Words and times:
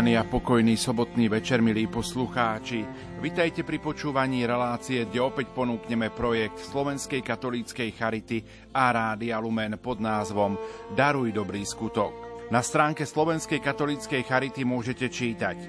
Požehnaný 0.00 0.16
a 0.16 0.24
pokojný 0.24 0.80
sobotný 0.80 1.28
večer, 1.28 1.60
milí 1.60 1.84
poslucháči. 1.84 2.88
Vitajte 3.20 3.68
pri 3.68 3.84
počúvaní 3.84 4.48
relácie, 4.48 5.04
kde 5.04 5.20
opäť 5.20 5.52
ponúkneme 5.52 6.08
projekt 6.08 6.56
Slovenskej 6.72 7.20
katolíckej 7.20 7.92
charity 7.92 8.40
a 8.72 8.96
Rádia 8.96 9.36
Lumen 9.36 9.76
pod 9.76 10.00
názvom 10.00 10.56
Daruj 10.96 11.36
dobrý 11.36 11.68
skutok. 11.68 12.48
Na 12.48 12.64
stránke 12.64 13.04
Slovenskej 13.04 13.60
katolíckej 13.60 14.24
charity 14.24 14.64
môžete 14.64 15.12
čítať 15.12 15.68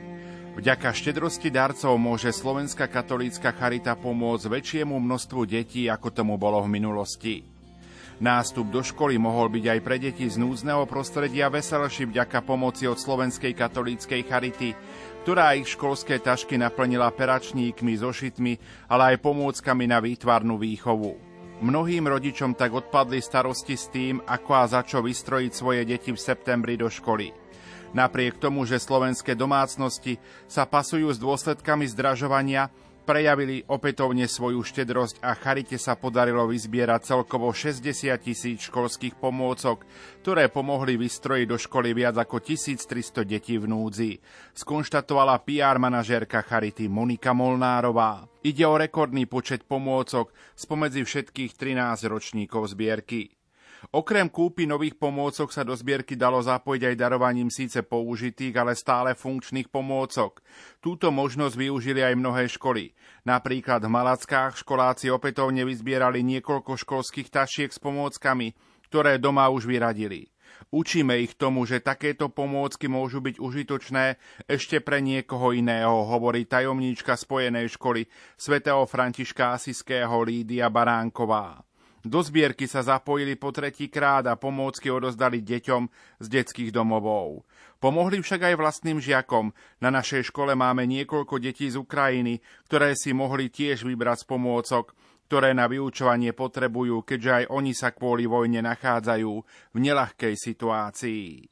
Vďaka 0.55 0.95
štedrosti 0.95 1.51
darcov 1.51 1.99
môže 1.99 2.31
Slovenská 2.31 2.87
katolícka 2.87 3.51
charita 3.51 3.99
pomôcť 3.99 4.47
väčšiemu 4.47 4.95
množstvu 4.95 5.43
detí, 5.43 5.91
ako 5.91 6.07
tomu 6.07 6.39
bolo 6.39 6.63
v 6.63 6.71
minulosti. 6.71 7.50
Nástup 8.21 8.69
do 8.69 8.85
školy 8.85 9.17
mohol 9.17 9.49
byť 9.49 9.65
aj 9.65 9.79
pre 9.81 9.97
deti 9.97 10.29
z 10.29 10.37
núdzneho 10.37 10.85
prostredia 10.85 11.49
veselší 11.49 12.05
vďaka 12.05 12.45
pomoci 12.45 12.85
od 12.85 13.01
Slovenskej 13.01 13.57
katolíckej 13.57 14.21
charity, 14.29 14.77
ktorá 15.25 15.57
ich 15.57 15.73
školské 15.73 16.21
tašky 16.21 16.53
naplnila 16.53 17.09
peračníkmi, 17.09 17.97
zošitmi, 17.97 18.85
ale 18.93 19.17
aj 19.17 19.25
pomôckami 19.25 19.89
na 19.89 19.97
výtvarnú 19.97 20.61
výchovu. 20.61 21.17
Mnohým 21.65 22.05
rodičom 22.05 22.53
tak 22.53 22.77
odpadli 22.77 23.25
starosti 23.25 23.73
s 23.73 23.89
tým, 23.89 24.21
ako 24.21 24.51
a 24.53 24.69
za 24.69 24.85
čo 24.85 25.01
vystrojiť 25.01 25.51
svoje 25.57 25.81
deti 25.81 26.13
v 26.13 26.21
septembri 26.21 26.77
do 26.77 26.93
školy. 26.93 27.33
Napriek 27.97 28.37
tomu, 28.37 28.69
že 28.69 28.77
slovenské 28.77 29.33
domácnosti 29.33 30.21
sa 30.45 30.69
pasujú 30.69 31.09
s 31.09 31.17
dôsledkami 31.17 31.89
zdražovania, 31.89 32.69
prejavili 33.11 33.59
opätovne 33.67 34.23
svoju 34.23 34.63
štedrosť 34.63 35.19
a 35.19 35.35
Charite 35.35 35.75
sa 35.75 35.99
podarilo 35.99 36.47
vyzbierať 36.47 37.11
celkovo 37.11 37.51
60 37.51 38.07
tisíc 38.23 38.71
školských 38.71 39.19
pomôcok, 39.19 39.83
ktoré 40.23 40.47
pomohli 40.47 40.95
vystrojiť 40.95 41.43
do 41.43 41.59
školy 41.59 41.91
viac 41.91 42.15
ako 42.15 42.39
1300 42.39 43.27
detí 43.27 43.59
v 43.59 43.67
núdzi. 43.67 44.23
Skonštatovala 44.55 45.43
PR 45.43 45.75
manažérka 45.75 46.39
Charity 46.39 46.87
Monika 46.87 47.35
Molnárová. 47.35 48.31
Ide 48.47 48.63
o 48.63 48.79
rekordný 48.79 49.27
počet 49.27 49.67
pomôcok 49.67 50.31
spomedzi 50.55 51.03
všetkých 51.03 51.51
13 51.59 52.07
ročníkov 52.07 52.71
zbierky. 52.71 53.40
Okrem 53.91 54.31
kúpy 54.31 54.63
nových 54.63 54.95
pomôcok 54.95 55.51
sa 55.51 55.67
do 55.67 55.75
zbierky 55.75 56.15
dalo 56.15 56.39
zapojiť 56.39 56.81
aj 56.87 56.95
darovaním 56.95 57.51
síce 57.51 57.83
použitých, 57.83 58.55
ale 58.55 58.71
stále 58.71 59.11
funkčných 59.19 59.67
pomôcok. 59.67 60.39
Túto 60.79 61.11
možnosť 61.11 61.59
využili 61.59 61.99
aj 61.99 62.15
mnohé 62.15 62.47
školy. 62.47 62.95
Napríklad 63.27 63.83
v 63.83 63.91
Malackách 63.91 64.63
školáci 64.63 65.11
opätovne 65.11 65.67
vyzbierali 65.67 66.23
niekoľko 66.23 66.79
školských 66.79 67.27
tašiek 67.27 67.67
s 67.67 67.83
pomôckami, 67.83 68.55
ktoré 68.87 69.19
doma 69.19 69.51
už 69.51 69.67
vyradili. 69.67 70.31
Učíme 70.71 71.19
ich 71.19 71.35
tomu, 71.35 71.67
že 71.67 71.83
takéto 71.83 72.31
pomôcky 72.31 72.87
môžu 72.87 73.19
byť 73.19 73.43
užitočné 73.43 74.15
ešte 74.47 74.79
pre 74.79 75.03
niekoho 75.03 75.51
iného, 75.51 76.07
hovorí 76.07 76.47
tajomníčka 76.47 77.19
Spojenej 77.19 77.75
školy 77.75 78.07
svätého 78.39 78.87
Františka 78.87 79.59
Asiského 79.59 80.15
Lídia 80.23 80.71
Baránková. 80.71 81.70
Do 82.01 82.25
zbierky 82.25 82.65
sa 82.65 82.81
zapojili 82.81 83.37
po 83.37 83.53
tretí 83.53 83.85
krát 83.85 84.25
a 84.25 84.33
pomôcky 84.33 84.89
odozdali 84.89 85.45
deťom 85.45 85.85
z 86.17 86.25
detských 86.25 86.73
domovov. 86.73 87.45
Pomohli 87.77 88.25
však 88.25 88.53
aj 88.53 88.55
vlastným 88.57 88.97
žiakom. 88.97 89.53
Na 89.77 89.93
našej 89.93 90.33
škole 90.33 90.57
máme 90.57 90.89
niekoľko 90.89 91.37
detí 91.37 91.69
z 91.69 91.77
Ukrajiny, 91.77 92.41
ktoré 92.65 92.97
si 92.97 93.13
mohli 93.13 93.53
tiež 93.53 93.85
vybrať 93.85 94.25
z 94.25 94.29
pomôcok, 94.33 94.85
ktoré 95.29 95.53
na 95.53 95.69
vyučovanie 95.69 96.33
potrebujú, 96.33 97.05
keďže 97.05 97.31
aj 97.31 97.45
oni 97.53 97.73
sa 97.77 97.93
kvôli 97.93 98.25
vojne 98.25 98.65
nachádzajú 98.65 99.33
v 99.73 99.77
nelahkej 99.77 100.33
situácii. 100.33 101.50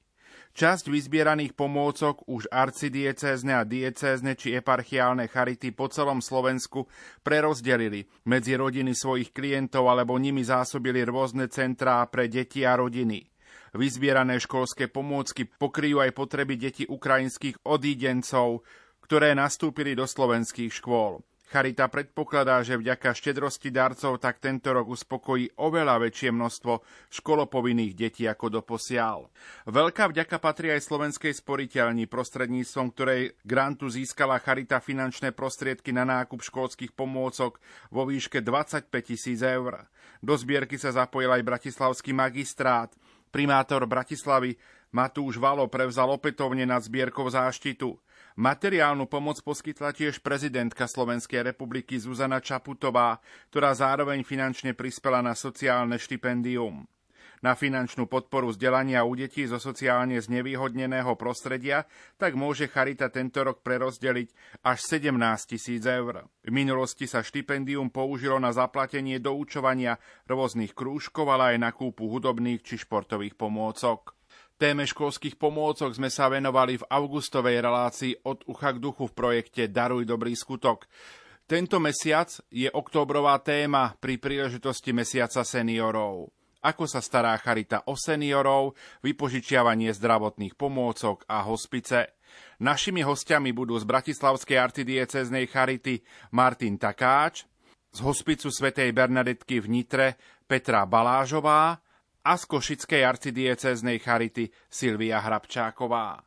Časť 0.49 0.89
vyzbieraných 0.89 1.53
pomôcok 1.53 2.25
už 2.25 2.49
arcidiecézne 2.49 3.53
a 3.53 3.63
diecézne 3.63 4.33
či 4.33 4.57
eparchiálne 4.57 5.29
charity 5.29 5.71
po 5.71 5.87
celom 5.87 6.19
Slovensku 6.19 6.89
prerozdelili 7.21 8.09
medzi 8.25 8.57
rodiny 8.57 8.97
svojich 8.97 9.31
klientov 9.31 9.87
alebo 9.87 10.17
nimi 10.17 10.41
zásobili 10.41 11.05
rôzne 11.05 11.47
centrá 11.53 12.01
pre 12.09 12.27
deti 12.27 12.65
a 12.65 12.75
rodiny. 12.75 13.29
Vyzbierané 13.77 14.41
školské 14.41 14.89
pomôcky 14.89 15.45
pokryjú 15.45 16.01
aj 16.01 16.17
potreby 16.17 16.57
detí 16.57 16.89
ukrajinských 16.89 17.61
odídencov, 17.69 18.65
ktoré 19.05 19.37
nastúpili 19.37 19.93
do 19.93 20.09
slovenských 20.09 20.73
škôl. 20.73 21.21
Charita 21.49 21.89
predpokladá, 21.89 22.61
že 22.61 22.77
vďaka 22.77 23.09
štedrosti 23.09 23.73
darcov 23.73 24.21
tak 24.21 24.37
tento 24.37 24.69
rok 24.69 24.85
uspokojí 24.85 25.57
oveľa 25.57 25.97
väčšie 25.97 26.29
množstvo 26.29 26.85
školopovinných 27.09 27.97
detí 27.97 28.29
ako 28.29 28.61
doposiaľ. 28.61 29.33
Veľká 29.65 30.13
vďaka 30.13 30.37
patrí 30.37 30.69
aj 30.69 30.85
slovenskej 30.85 31.33
sporiteľni, 31.33 32.05
prostredníctvom 32.05 32.93
ktorej 32.93 33.33
grantu 33.41 33.89
získala 33.89 34.37
Charita 34.37 34.77
finančné 34.77 35.33
prostriedky 35.33 35.89
na 35.89 36.05
nákup 36.05 36.45
školských 36.45 36.93
pomôcok 36.93 37.57
vo 37.89 38.05
výške 38.05 38.45
25 38.45 38.93
tisíc 39.01 39.41
eur. 39.41 39.89
Do 40.21 40.37
zbierky 40.37 40.77
sa 40.77 40.93
zapojil 40.93 41.33
aj 41.33 41.41
bratislavský 41.41 42.13
magistrát. 42.13 42.93
Primátor 43.33 43.89
Bratislavy 43.89 44.53
Matúš 44.93 45.41
Valo 45.41 45.65
prevzal 45.65 46.13
opätovne 46.13 46.65
nad 46.65 46.81
zbierkou 46.81 47.25
záštitu. 47.29 47.97
Materiálnu 48.39 49.03
pomoc 49.11 49.43
poskytla 49.43 49.91
tiež 49.91 50.23
prezidentka 50.23 50.87
Slovenskej 50.87 51.43
republiky 51.43 51.99
Zuzana 51.99 52.39
Čaputová, 52.39 53.19
ktorá 53.51 53.75
zároveň 53.75 54.23
finančne 54.23 54.71
prispela 54.71 55.19
na 55.19 55.35
sociálne 55.35 55.99
štipendium. 55.99 56.87
Na 57.43 57.59
finančnú 57.59 58.07
podporu 58.07 58.55
vzdelania 58.55 59.03
u 59.03 59.11
detí 59.19 59.43
zo 59.43 59.59
sociálne 59.59 60.23
znevýhodneného 60.23 61.19
prostredia 61.19 61.83
tak 62.15 62.39
môže 62.39 62.71
Charita 62.71 63.11
tento 63.11 63.43
rok 63.43 63.59
prerozdeliť 63.59 64.31
až 64.63 64.77
17 64.87 65.19
tisíc 65.43 65.83
eur. 65.83 66.23
V 66.39 66.51
minulosti 66.55 67.11
sa 67.11 67.19
štipendium 67.19 67.91
použilo 67.91 68.39
na 68.39 68.55
zaplatenie 68.55 69.19
doučovania 69.19 69.99
rôznych 70.31 70.71
krúžkov, 70.71 71.27
ale 71.27 71.55
aj 71.55 71.57
na 71.59 71.71
kúpu 71.75 72.07
hudobných 72.07 72.63
či 72.63 72.79
športových 72.79 73.35
pomôcok. 73.35 74.18
Téme 74.59 74.83
školských 74.83 75.39
pomôcok 75.39 75.87
sme 75.95 76.11
sa 76.11 76.27
venovali 76.27 76.75
v 76.75 76.87
augustovej 76.91 77.63
relácii 77.63 78.27
od 78.27 78.43
ucha 78.43 78.75
k 78.75 78.83
duchu 78.83 79.07
v 79.07 79.15
projekte 79.15 79.71
Daruj 79.71 80.03
dobrý 80.03 80.35
skutok. 80.35 80.83
Tento 81.47 81.79
mesiac 81.79 82.27
je 82.51 82.67
oktobrová 82.67 83.39
téma 83.39 83.95
pri 84.03 84.19
príležitosti 84.19 84.91
mesiaca 84.91 85.47
seniorov. 85.47 86.35
Ako 86.59 86.91
sa 86.91 86.99
stará 86.99 87.39
charita 87.39 87.87
o 87.87 87.95
seniorov, 87.95 88.75
vypožičiavanie 88.99 89.95
zdravotných 89.95 90.59
pomôcok 90.59 91.23
a 91.31 91.39
hospice. 91.47 92.19
Našimi 92.59 92.99
hostiami 92.99 93.55
budú 93.55 93.79
z 93.79 93.87
Bratislavskej 93.87 94.59
arcidieceznej 94.59 95.47
charity 95.47 96.03
Martin 96.35 96.75
Takáč, 96.75 97.47
z 97.95 97.99
hospicu 98.03 98.51
svätej 98.51 98.91
Bernadetky 98.91 99.63
v 99.63 99.71
Nitre 99.71 100.07
Petra 100.43 100.83
Balážová 100.83 101.79
a 102.25 102.35
z 102.35 102.43
Košickej 102.45 103.01
arcidieceznej 103.05 103.97
charity 104.03 104.51
Silvia 104.67 105.23
Hrabčáková. 105.23 106.19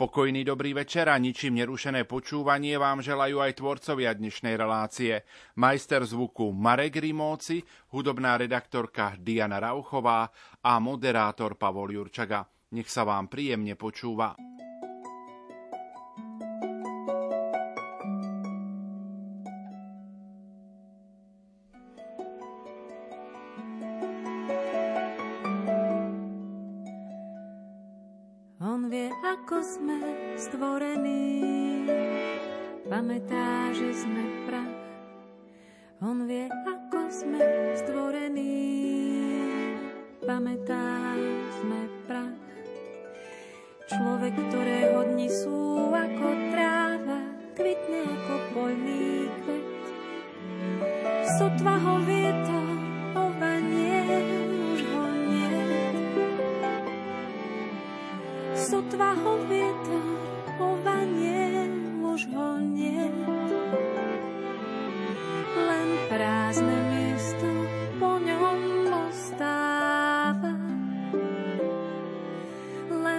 Pokojný 0.00 0.48
dobrý 0.48 0.72
večer 0.72 1.12
a 1.12 1.20
ničím 1.20 1.60
nerušené 1.60 2.08
počúvanie 2.08 2.80
vám 2.80 3.04
želajú 3.04 3.36
aj 3.44 3.52
tvorcovia 3.60 4.16
dnešnej 4.16 4.56
relácie. 4.56 5.28
Majster 5.60 6.08
zvuku 6.08 6.56
Marek 6.56 6.96
Rimóci, 6.96 7.60
hudobná 7.92 8.40
redaktorka 8.40 9.12
Diana 9.20 9.60
Rauchová 9.60 10.32
a 10.64 10.80
moderátor 10.80 11.60
Pavol 11.60 11.92
Jurčaga. 11.92 12.48
Nech 12.72 12.88
sa 12.88 13.04
vám 13.04 13.28
príjemne 13.28 13.76
počúva. 13.76 14.40
Pamätá, 33.00 33.72
že 33.72 33.96
sme 33.96 34.22
prach. 34.44 34.76
On 36.04 36.28
vie, 36.28 36.50
ako 36.50 37.06
sme 37.06 37.40
stvorení, 37.80 38.76
pamätá, 40.20 41.16
sme 41.62 41.80
prach. 42.04 42.36
Človek, 43.88 44.34
ktorého 44.36 45.00
dni 45.16 45.28
sú 45.32 45.94
ako 45.94 46.28
tráva, 46.52 47.18
kvitne 47.54 48.04
ako 48.04 48.34
poľný 48.52 49.32
kvet. 49.46 49.84
Sotva 51.40 51.74
ho 51.80 51.99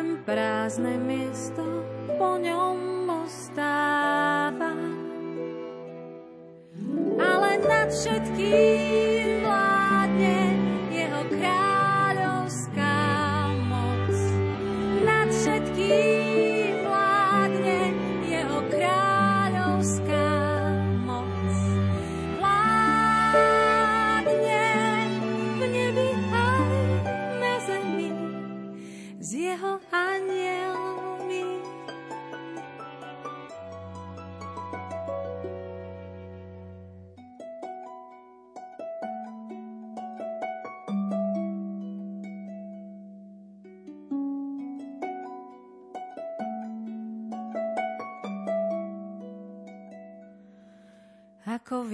Len 0.01 0.17
prázdne 0.25 0.97
miesto 0.97 1.61
po 2.17 2.33
ňom 2.41 3.05
ostáva. 3.21 4.73
Ale 7.21 7.61
nad 7.61 7.93
všetkým 7.93 9.20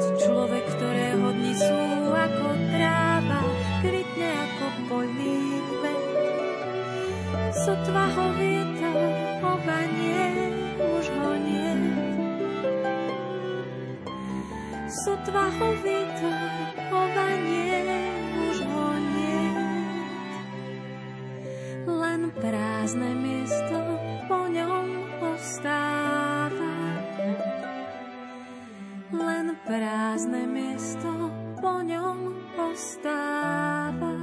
Človek, 0.00 0.64
ktorého 0.64 1.28
dni 1.36 1.52
sú 1.52 1.80
ako 2.08 2.46
tráva, 2.72 3.40
kvitne 3.84 4.30
ako 4.32 4.66
poľný 4.88 5.60
kvet. 5.60 6.04
Sotva 7.52 8.08
ho 8.08 8.26
vietor 8.40 9.12
obanie, 9.44 10.24
už 10.80 11.04
ho 11.04 11.30
nie. 11.36 11.72
Sotva 14.88 15.52
ho 15.52 15.68
vietor 15.84 16.48
obanie, 16.88 17.80
už 18.48 18.56
ho 18.64 18.88
nie. 18.96 19.44
Len 21.84 22.32
prázdne 22.40 23.10
miesto 23.20 23.76
po 24.24 24.48
ňom 24.48 24.88
ostáva. 25.20 25.99
Prázdne 29.64 30.44
miesto 30.46 31.08
po 31.60 31.80
ňom 31.80 32.36
ostáva. 32.56 34.19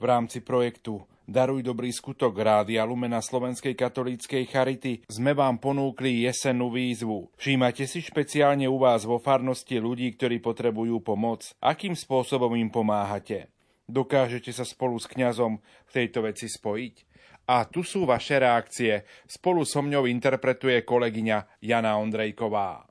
V 0.00 0.08
rámci 0.08 0.40
projektu 0.40 1.04
Daruj 1.28 1.60
dobrý 1.60 1.92
skutok 1.92 2.32
Rádia 2.32 2.88
Lumena 2.88 3.20
Slovenskej 3.20 3.76
katolíckej 3.76 4.48
Charity 4.48 5.04
sme 5.12 5.36
vám 5.36 5.60
ponúkli 5.60 6.24
jesennú 6.24 6.72
výzvu. 6.72 7.28
Všímate 7.36 7.84
si 7.84 8.00
špeciálne 8.00 8.64
u 8.64 8.80
vás 8.80 9.04
vo 9.04 9.20
farnosti 9.20 9.76
ľudí, 9.76 10.08
ktorí 10.16 10.40
potrebujú 10.40 11.04
pomoc. 11.04 11.52
Akým 11.60 11.92
spôsobom 11.92 12.56
im 12.56 12.72
pomáhate? 12.72 13.52
Dokážete 13.86 14.56
sa 14.56 14.64
spolu 14.64 14.96
s 14.96 15.04
kňazom 15.04 15.60
v 15.62 15.90
tejto 15.92 16.24
veci 16.24 16.48
spojiť? 16.48 16.94
A 17.52 17.68
tu 17.68 17.84
sú 17.84 18.08
vaše 18.08 18.40
reakcie. 18.40 19.06
Spolu 19.28 19.68
so 19.68 19.84
mňou 19.84 20.08
interpretuje 20.08 20.80
kolegyňa 20.82 21.60
Jana 21.62 22.00
Ondrejková. 22.00 22.89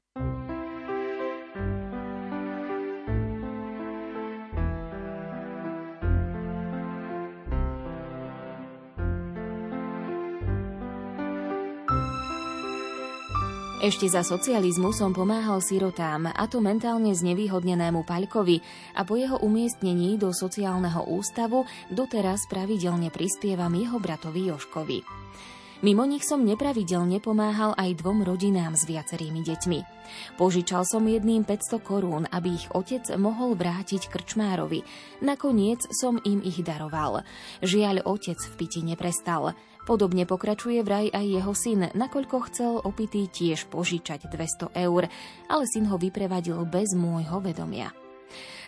Ešte 13.90 14.06
za 14.06 14.22
socializmu 14.22 14.94
som 14.94 15.18
pomáhal 15.18 15.66
sirotám, 15.66 16.30
a 16.30 16.46
to 16.46 16.62
mentálne 16.62 17.10
znevýhodnenému 17.10 18.06
Paľkovi 18.06 18.62
a 18.94 19.02
po 19.02 19.18
jeho 19.18 19.42
umiestnení 19.42 20.14
do 20.22 20.30
sociálneho 20.30 21.10
ústavu 21.10 21.66
doteraz 21.90 22.46
pravidelne 22.46 23.10
prispievam 23.10 23.74
jeho 23.74 23.98
bratovi 23.98 24.54
Joškovi. 24.54 25.02
Mimo 25.82 26.06
nich 26.06 26.22
som 26.22 26.46
nepravidelne 26.46 27.18
pomáhal 27.18 27.74
aj 27.82 27.98
dvom 27.98 28.22
rodinám 28.22 28.78
s 28.78 28.86
viacerými 28.86 29.42
deťmi. 29.42 29.80
Požičal 30.38 30.86
som 30.86 31.10
jedným 31.10 31.42
500 31.42 31.82
korún, 31.82 32.30
aby 32.30 32.62
ich 32.62 32.70
otec 32.70 33.10
mohol 33.18 33.58
vrátiť 33.58 34.06
krčmárovi. 34.06 34.86
Nakoniec 35.26 35.82
som 35.98 36.22
im 36.30 36.46
ich 36.46 36.62
daroval. 36.62 37.26
Žiaľ, 37.66 38.06
otec 38.06 38.38
v 38.38 38.54
piti 38.54 38.86
neprestal. 38.86 39.58
Podobne 39.88 40.28
pokračuje 40.28 40.82
vraj 40.84 41.08
aj 41.10 41.26
jeho 41.26 41.54
syn, 41.56 41.82
nakoľko 41.96 42.38
chcel 42.52 42.74
opitý 42.84 43.30
tiež 43.30 43.68
požičať 43.72 44.28
200 44.32 44.76
eur, 44.76 45.08
ale 45.48 45.64
syn 45.70 45.88
ho 45.90 45.98
vyprevadil 45.98 46.64
bez 46.68 46.94
môjho 46.94 47.40
vedomia. 47.40 47.92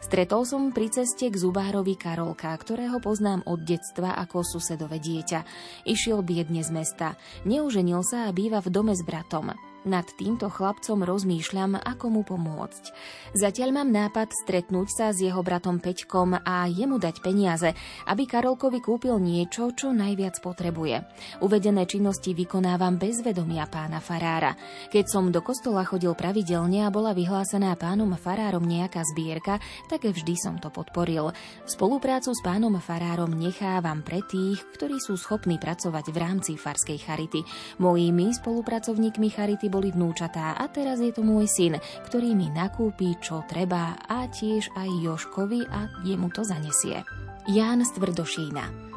Stretol 0.01 0.49
som 0.49 0.73
pri 0.73 0.89
ceste 0.89 1.29
k 1.29 1.37
zubárovi 1.37 1.93
Karolka, 1.93 2.49
ktorého 2.57 2.97
poznám 2.97 3.45
od 3.45 3.61
detstva 3.61 4.17
ako 4.17 4.41
susedové 4.41 4.97
dieťa. 4.97 5.45
Išiel 5.85 6.25
biedne 6.25 6.65
z 6.65 6.73
mesta, 6.73 7.13
neuženil 7.45 8.01
sa 8.01 8.25
a 8.25 8.33
býva 8.33 8.65
v 8.65 8.73
dome 8.73 8.97
s 8.97 9.05
bratom. 9.05 9.53
Nad 9.81 10.05
týmto 10.13 10.45
chlapcom 10.45 11.01
rozmýšľam, 11.01 11.81
ako 11.81 12.05
mu 12.13 12.21
pomôcť. 12.21 12.93
Zatiaľ 13.33 13.81
mám 13.81 13.89
nápad 13.89 14.29
stretnúť 14.29 14.87
sa 14.93 15.09
s 15.09 15.25
jeho 15.25 15.41
bratom 15.41 15.81
Peťkom 15.81 16.37
a 16.37 16.69
jemu 16.69 17.01
dať 17.01 17.17
peniaze, 17.25 17.73
aby 18.05 18.29
Karolkovi 18.29 18.77
kúpil 18.77 19.17
niečo, 19.17 19.73
čo 19.73 19.89
najviac 19.89 20.37
potrebuje. 20.37 21.01
Uvedené 21.41 21.89
činnosti 21.89 22.37
vykonávam 22.37 23.01
bez 23.01 23.25
vedomia 23.25 23.65
pána 23.65 23.97
Farára. 23.97 24.53
Keď 24.93 25.05
som 25.09 25.33
do 25.33 25.41
kostola 25.41 25.81
chodil 25.81 26.13
pravidelne 26.13 26.85
a 26.85 26.93
bola 26.93 27.17
vyhlásená 27.17 27.73
pánom 27.73 28.13
Farárom 28.13 28.61
nejaká 28.61 29.01
zbierka, 29.01 29.57
tak 29.89 30.05
vždy 30.05 30.37
som 30.37 30.61
to 30.61 30.69
podporil. 30.69 31.33
Spoluprácu 31.65 32.37
s 32.37 32.41
pánom 32.45 32.77
Farárom 32.77 33.33
nechávam 33.33 34.05
pre 34.05 34.21
tých, 34.29 34.61
ktorí 34.77 35.01
sú 35.01 35.17
schopní 35.17 35.57
pracovať 35.57 36.05
v 36.13 36.17
rámci 36.21 36.51
farskej 36.53 37.01
charity. 37.01 37.41
Mojimi 37.81 38.29
spolupracovníkmi 38.37 39.33
charity 39.33 39.70
boli 39.71 39.95
vnúčatá 39.95 40.59
a 40.59 40.67
teraz 40.67 40.99
je 40.99 41.15
to 41.15 41.23
môj 41.23 41.47
syn, 41.47 41.79
ktorý 42.03 42.35
mi 42.35 42.51
nakúpi, 42.51 43.15
čo 43.23 43.47
treba 43.47 43.95
a 43.95 44.27
tiež 44.27 44.75
aj 44.75 44.89
Joškovi 44.99 45.63
a 45.71 45.87
jemu 46.03 46.27
to 46.35 46.43
zanesie. 46.43 47.07
Ján 47.47 47.81
z 47.87 47.95
Tvrdošína 47.95 48.90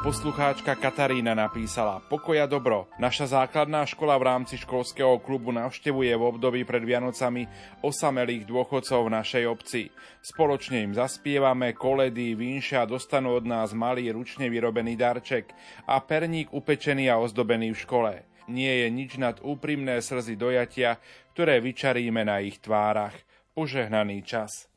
Poslucháčka 0.00 0.80
Katarína 0.80 1.36
napísala 1.36 2.00
Pokoja 2.00 2.48
dobro. 2.48 2.88
Naša 2.96 3.36
základná 3.36 3.84
škola 3.84 4.16
v 4.16 4.32
rámci 4.32 4.56
školského 4.56 5.20
klubu 5.20 5.52
navštevuje 5.52 6.16
v 6.16 6.24
období 6.24 6.64
pred 6.64 6.80
Vianocami 6.88 7.44
osamelých 7.84 8.48
dôchodcov 8.48 8.96
v 8.96 9.14
našej 9.20 9.44
obci. 9.44 9.92
Spoločne 10.24 10.88
im 10.88 10.96
zaspievame, 10.96 11.76
koledy, 11.76 12.32
vinše 12.32 12.80
a 12.80 12.88
dostanú 12.88 13.36
od 13.36 13.44
nás 13.44 13.76
malý 13.76 14.08
ručne 14.08 14.48
vyrobený 14.48 14.96
darček 14.96 15.52
a 15.84 16.00
perník 16.00 16.48
upečený 16.48 17.12
a 17.12 17.20
ozdobený 17.20 17.76
v 17.76 17.82
škole. 17.84 18.12
Nie 18.48 18.88
je 18.88 18.88
nič 18.88 19.20
nad 19.20 19.36
úprimné 19.44 20.00
slzy 20.00 20.32
dojatia, 20.32 20.96
ktoré 21.36 21.60
vyčaríme 21.60 22.24
na 22.24 22.40
ich 22.40 22.56
tvárach. 22.56 23.20
Požehnaný 23.52 24.24
čas. 24.24 24.69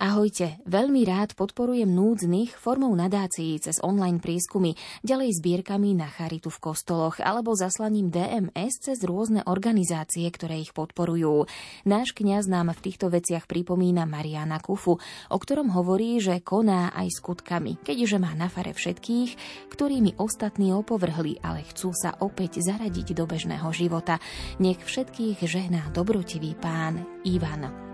Ahojte, 0.00 0.56
veľmi 0.64 1.04
rád 1.04 1.36
podporujem 1.36 1.84
núdznych 1.84 2.56
formou 2.56 2.96
nadácií 2.96 3.60
cez 3.60 3.76
online 3.84 4.24
prieskumy, 4.24 4.72
ďalej 5.04 5.36
zbierkami 5.36 5.92
na 5.92 6.08
charitu 6.08 6.48
v 6.48 6.72
kostoloch 6.72 7.20
alebo 7.20 7.52
zaslaním 7.52 8.08
DMS 8.08 8.80
cez 8.80 9.04
rôzne 9.04 9.44
organizácie, 9.44 10.24
ktoré 10.32 10.64
ich 10.64 10.72
podporujú. 10.72 11.44
Náš 11.84 12.16
kňaz 12.16 12.48
nám 12.48 12.72
v 12.72 12.82
týchto 12.88 13.12
veciach 13.12 13.44
pripomína 13.44 14.08
Mariana 14.08 14.64
Kufu, 14.64 14.96
o 15.28 15.36
ktorom 15.36 15.68
hovorí, 15.76 16.16
že 16.24 16.40
koná 16.40 16.88
aj 16.96 17.12
skutkami, 17.12 17.76
keďže 17.84 18.16
má 18.16 18.32
na 18.32 18.48
fare 18.48 18.72
všetkých, 18.72 19.30
ktorými 19.68 20.16
ostatní 20.16 20.72
opovrhli, 20.72 21.36
ale 21.44 21.68
chcú 21.68 21.92
sa 21.92 22.16
opäť 22.24 22.64
zaradiť 22.64 23.12
do 23.12 23.28
bežného 23.28 23.68
života. 23.76 24.16
Nech 24.56 24.80
všetkých 24.80 25.44
žehná 25.44 25.92
dobrotivý 25.92 26.56
pán 26.56 27.04
Ivan. 27.28 27.92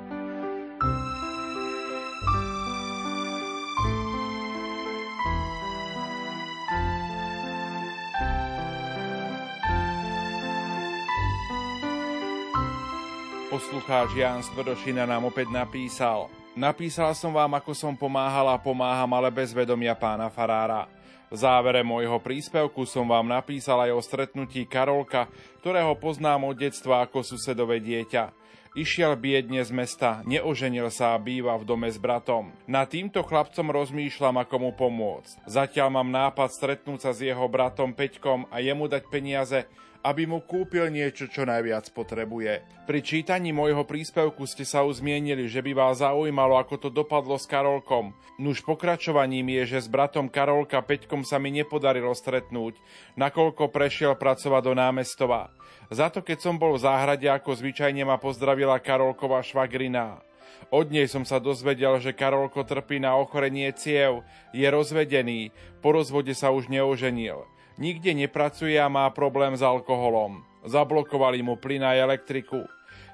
Poslucháč 13.59 14.15
Jan 14.15 14.39
Stvrdošina 14.39 15.03
nám 15.03 15.35
opäť 15.35 15.51
napísal. 15.51 16.31
Napísal 16.55 17.11
som 17.19 17.35
vám, 17.35 17.59
ako 17.59 17.75
som 17.75 17.91
pomáhala 17.91 18.55
a 18.55 18.63
pomáham, 18.63 19.11
ale 19.11 19.35
bez 19.35 19.51
vedomia 19.51 19.99
pána 19.99 20.31
Farára. 20.31 20.87
V 21.27 21.43
závere 21.43 21.83
môjho 21.83 22.23
príspevku 22.23 22.87
som 22.87 23.11
vám 23.11 23.27
napísal 23.27 23.83
aj 23.83 23.99
o 23.99 23.99
stretnutí 23.99 24.63
Karolka, 24.63 25.27
ktorého 25.59 25.91
poznám 25.99 26.47
od 26.47 26.55
detstva 26.55 27.03
ako 27.03 27.27
susedové 27.27 27.83
dieťa. 27.83 28.31
Išiel 28.79 29.19
biedne 29.19 29.59
z 29.67 29.75
mesta, 29.75 30.23
neoženil 30.23 30.87
sa 30.95 31.19
a 31.19 31.19
býva 31.19 31.59
v 31.59 31.67
dome 31.67 31.91
s 31.91 31.99
bratom. 31.99 32.55
Na 32.71 32.87
týmto 32.87 33.27
chlapcom 33.27 33.75
rozmýšľam, 33.75 34.39
ako 34.39 34.55
mu 34.55 34.71
pomôcť. 34.71 35.51
Zatiaľ 35.51 35.99
mám 35.99 36.15
nápad 36.15 36.55
stretnúť 36.55 37.03
sa 37.03 37.11
s 37.11 37.27
jeho 37.27 37.43
bratom 37.51 37.91
Peťkom 37.91 38.47
a 38.55 38.63
jemu 38.63 38.87
dať 38.87 39.03
peniaze, 39.11 39.67
aby 40.03 40.31
mu 40.31 40.39
kúpil 40.39 40.89
niečo, 40.89 41.27
čo 41.27 41.43
najviac 41.43 41.91
potrebuje. 41.91 42.63
Pri 42.87 43.01
čítaní 43.03 43.51
môjho 43.51 43.83
príspevku 43.83 44.47
ste 44.47 44.63
sa 44.63 44.87
uzmienili, 44.87 45.51
že 45.51 45.61
by 45.61 45.73
vás 45.75 46.01
zaujímalo, 46.01 46.57
ako 46.57 46.75
to 46.79 46.89
dopadlo 46.89 47.37
s 47.37 47.45
Karolkom. 47.51 48.15
Nuž 48.39 48.63
pokračovaním 48.63 49.59
je, 49.61 49.77
že 49.77 49.85
s 49.85 49.89
bratom 49.91 50.31
Karolka 50.31 50.81
Peťkom 50.81 51.27
sa 51.27 51.43
mi 51.43 51.51
nepodarilo 51.51 52.15
stretnúť, 52.15 52.79
nakoľko 53.19 53.69
prešiel 53.69 54.15
pracovať 54.15 54.63
do 54.63 54.75
námestova. 54.79 55.51
Za 55.91 56.09
to, 56.09 56.23
keď 56.23 56.39
som 56.41 56.57
bol 56.57 56.79
v 56.79 56.85
záhrade, 56.87 57.27
ako 57.27 57.59
zvyčajne 57.59 58.07
ma 58.07 58.17
pozdravila 58.17 58.79
Karolková 58.79 59.43
švagriná. 59.43 60.23
Od 60.69 60.89
nej 60.89 61.09
som 61.09 61.25
sa 61.25 61.41
dozvedel, 61.41 61.97
že 61.99 62.17
Karolko 62.17 62.65
trpí 62.65 63.01
na 63.01 63.17
ochorenie 63.17 63.73
ciev, 63.73 64.25
je 64.53 64.69
rozvedený, 64.69 65.53
po 65.81 65.97
rozvode 65.97 66.33
sa 66.37 66.53
už 66.53 66.69
neoženil 66.69 67.58
nikde 67.79 68.13
nepracuje 68.13 68.77
a 68.77 68.91
má 68.91 69.09
problém 69.15 69.55
s 69.55 69.63
alkoholom. 69.63 70.43
Zablokovali 70.67 71.41
mu 71.41 71.57
plyn 71.57 71.87
a 71.87 71.95
elektriku. 71.95 72.67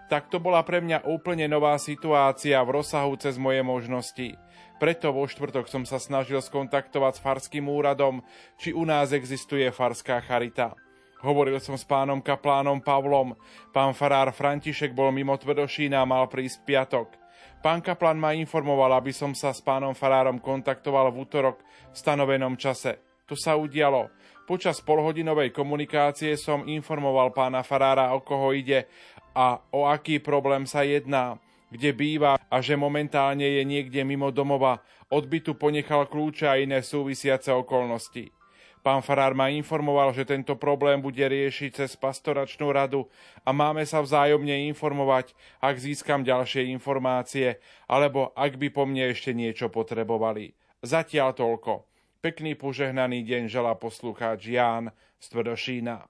Tak 0.09 0.29
to 0.29 0.41
bola 0.41 0.61
pre 0.65 0.81
mňa 0.85 1.09
úplne 1.09 1.49
nová 1.49 1.77
situácia 1.81 2.61
v 2.65 2.81
rozsahu 2.81 3.17
cez 3.17 3.41
moje 3.41 3.65
možnosti. 3.65 4.37
Preto 4.83 5.15
vo 5.15 5.25
štvrtok 5.25 5.71
som 5.71 5.87
sa 5.87 6.03
snažil 6.03 6.41
skontaktovať 6.43 7.13
s 7.17 7.23
farským 7.23 7.71
úradom, 7.71 8.21
či 8.59 8.75
u 8.75 8.83
nás 8.85 9.15
existuje 9.15 9.65
farská 9.71 10.21
charita. 10.21 10.75
Hovoril 11.25 11.57
som 11.57 11.73
s 11.79 11.89
pánom 11.89 12.21
kaplánom 12.21 12.85
Pavlom. 12.85 13.33
Pán 13.73 13.97
farár 13.97 14.29
František 14.35 14.93
bol 14.93 15.09
mimo 15.09 15.33
Tvrdošína 15.41 16.05
a 16.05 16.09
mal 16.09 16.29
prísť 16.29 16.69
piatok. 16.69 17.09
Pán 17.65 17.81
kaplan 17.81 18.21
ma 18.21 18.37
informoval, 18.37 18.93
aby 19.01 19.09
som 19.09 19.33
sa 19.33 19.57
s 19.57 19.65
pánom 19.65 19.97
farárom 19.97 20.37
kontaktoval 20.37 21.09
v 21.09 21.25
útorok 21.25 21.65
v 21.65 21.97
stanovenom 21.97 22.61
čase. 22.61 23.01
To 23.25 23.33
sa 23.33 23.57
udialo. 23.57 24.13
Počas 24.45 24.77
polhodinovej 24.85 25.57
komunikácie 25.57 26.37
som 26.37 26.69
informoval 26.69 27.33
pána 27.33 27.65
Farára, 27.65 28.13
o 28.13 28.21
koho 28.21 28.53
ide 28.53 28.85
a 29.33 29.57
o 29.73 29.89
aký 29.89 30.21
problém 30.21 30.69
sa 30.69 30.85
jedná, 30.85 31.41
kde 31.73 31.97
býva 31.97 32.37
a 32.37 32.57
že 32.61 32.77
momentálne 32.77 33.41
je 33.41 33.65
niekde 33.65 34.05
mimo 34.05 34.29
domova. 34.29 34.85
Odbytu 35.09 35.57
ponechal 35.57 36.13
kľúče 36.13 36.45
a 36.45 36.61
iné 36.61 36.85
súvisiace 36.85 37.57
okolnosti. 37.57 38.29
Pán 38.85 39.01
Farár 39.01 39.33
ma 39.33 39.49
informoval, 39.49 40.13
že 40.13 40.29
tento 40.29 40.61
problém 40.61 41.01
bude 41.01 41.25
riešiť 41.25 41.81
cez 41.81 41.97
pastoračnú 41.97 42.69
radu 42.69 43.09
a 43.49 43.51
máme 43.57 43.81
sa 43.89 44.05
vzájomne 44.05 44.69
informovať, 44.77 45.33
ak 45.65 45.81
získam 45.81 46.21
ďalšie 46.21 46.69
informácie, 46.69 47.65
alebo 47.89 48.29
ak 48.37 48.61
by 48.61 48.69
po 48.69 48.85
mne 48.85 49.09
ešte 49.09 49.33
niečo 49.33 49.73
potrebovali. 49.73 50.53
Zatiaľ 50.85 51.33
toľko. 51.33 51.94
Pekný 52.25 52.57
požehnaný 52.57 53.21
deň 53.21 53.53
želá 53.53 53.77
poslucháč 53.77 54.49
Ján 54.49 54.89
z 55.21 55.27
Tvrdošína. 55.29 56.09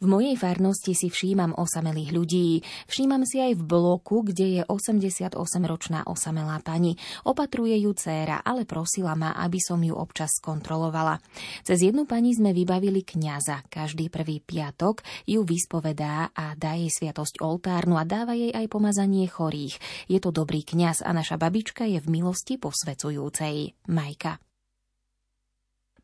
V 0.00 0.08
mojej 0.08 0.32
farnosti 0.32 0.96
si 0.96 1.12
všímam 1.12 1.52
osamelých 1.60 2.16
ľudí. 2.16 2.64
Všímam 2.88 3.28
si 3.28 3.36
aj 3.36 3.52
v 3.52 3.68
bloku, 3.68 4.24
kde 4.24 4.46
je 4.56 4.62
88-ročná 4.64 6.08
osamelá 6.08 6.56
pani. 6.64 6.96
Opatruje 7.28 7.76
ju 7.84 7.92
dcéra, 7.92 8.40
ale 8.40 8.64
prosila 8.64 9.12
ma, 9.12 9.36
aby 9.36 9.60
som 9.60 9.76
ju 9.76 9.92
občas 9.92 10.40
kontrolovala. 10.40 11.20
Cez 11.68 11.84
jednu 11.84 12.08
pani 12.08 12.32
sme 12.32 12.56
vybavili 12.56 13.04
kňaza. 13.04 13.68
Každý 13.68 14.08
prvý 14.08 14.40
piatok 14.40 15.04
ju 15.28 15.44
vyspovedá 15.44 16.32
a 16.32 16.56
dá 16.56 16.80
jej 16.80 16.88
sviatosť 16.88 17.44
oltárnu 17.44 18.00
a 18.00 18.08
dáva 18.08 18.32
jej 18.32 18.56
aj 18.56 18.72
pomazanie 18.72 19.28
chorých. 19.28 19.76
Je 20.08 20.16
to 20.16 20.32
dobrý 20.32 20.64
kňaz 20.64 21.04
a 21.04 21.12
naša 21.12 21.36
babička 21.36 21.84
je 21.84 22.00
v 22.00 22.08
milosti 22.08 22.56
posvecujúcej. 22.56 23.76
Majka. 23.92 24.40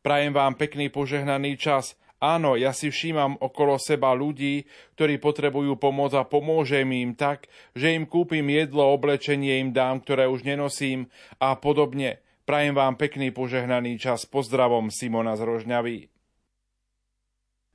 Prajem 0.05 0.37
vám 0.37 0.53
pekný 0.53 0.93
požehnaný 0.93 1.57
čas– 1.57 1.97
Áno, 2.17 2.57
ja 2.57 2.73
si 2.73 2.89
všímam 2.89 3.37
okolo 3.37 3.77
seba 3.77 4.09
ľudí, 4.17 4.65
ktorí 4.97 5.21
potrebujú 5.21 5.77
pomoc 5.77 6.17
a 6.17 6.25
pomôžem 6.25 6.89
im 6.89 7.13
tak, 7.13 7.45
že 7.77 7.93
im 7.93 8.09
kúpim 8.09 8.49
jedlo, 8.49 8.89
oblečenie 8.89 9.61
im 9.61 9.69
dám, 9.69 10.01
ktoré 10.01 10.25
už 10.25 10.41
nenosím 10.41 11.13
a 11.37 11.53
podobne. 11.53 12.25
Prajem 12.49 12.73
vám 12.73 12.97
pekný 12.97 13.29
požehnaný 13.29 14.01
čas. 14.01 14.25
Pozdravom 14.25 14.89
Simona 14.89 15.37
z 15.37 15.45
Rožňavy. 15.45 16.09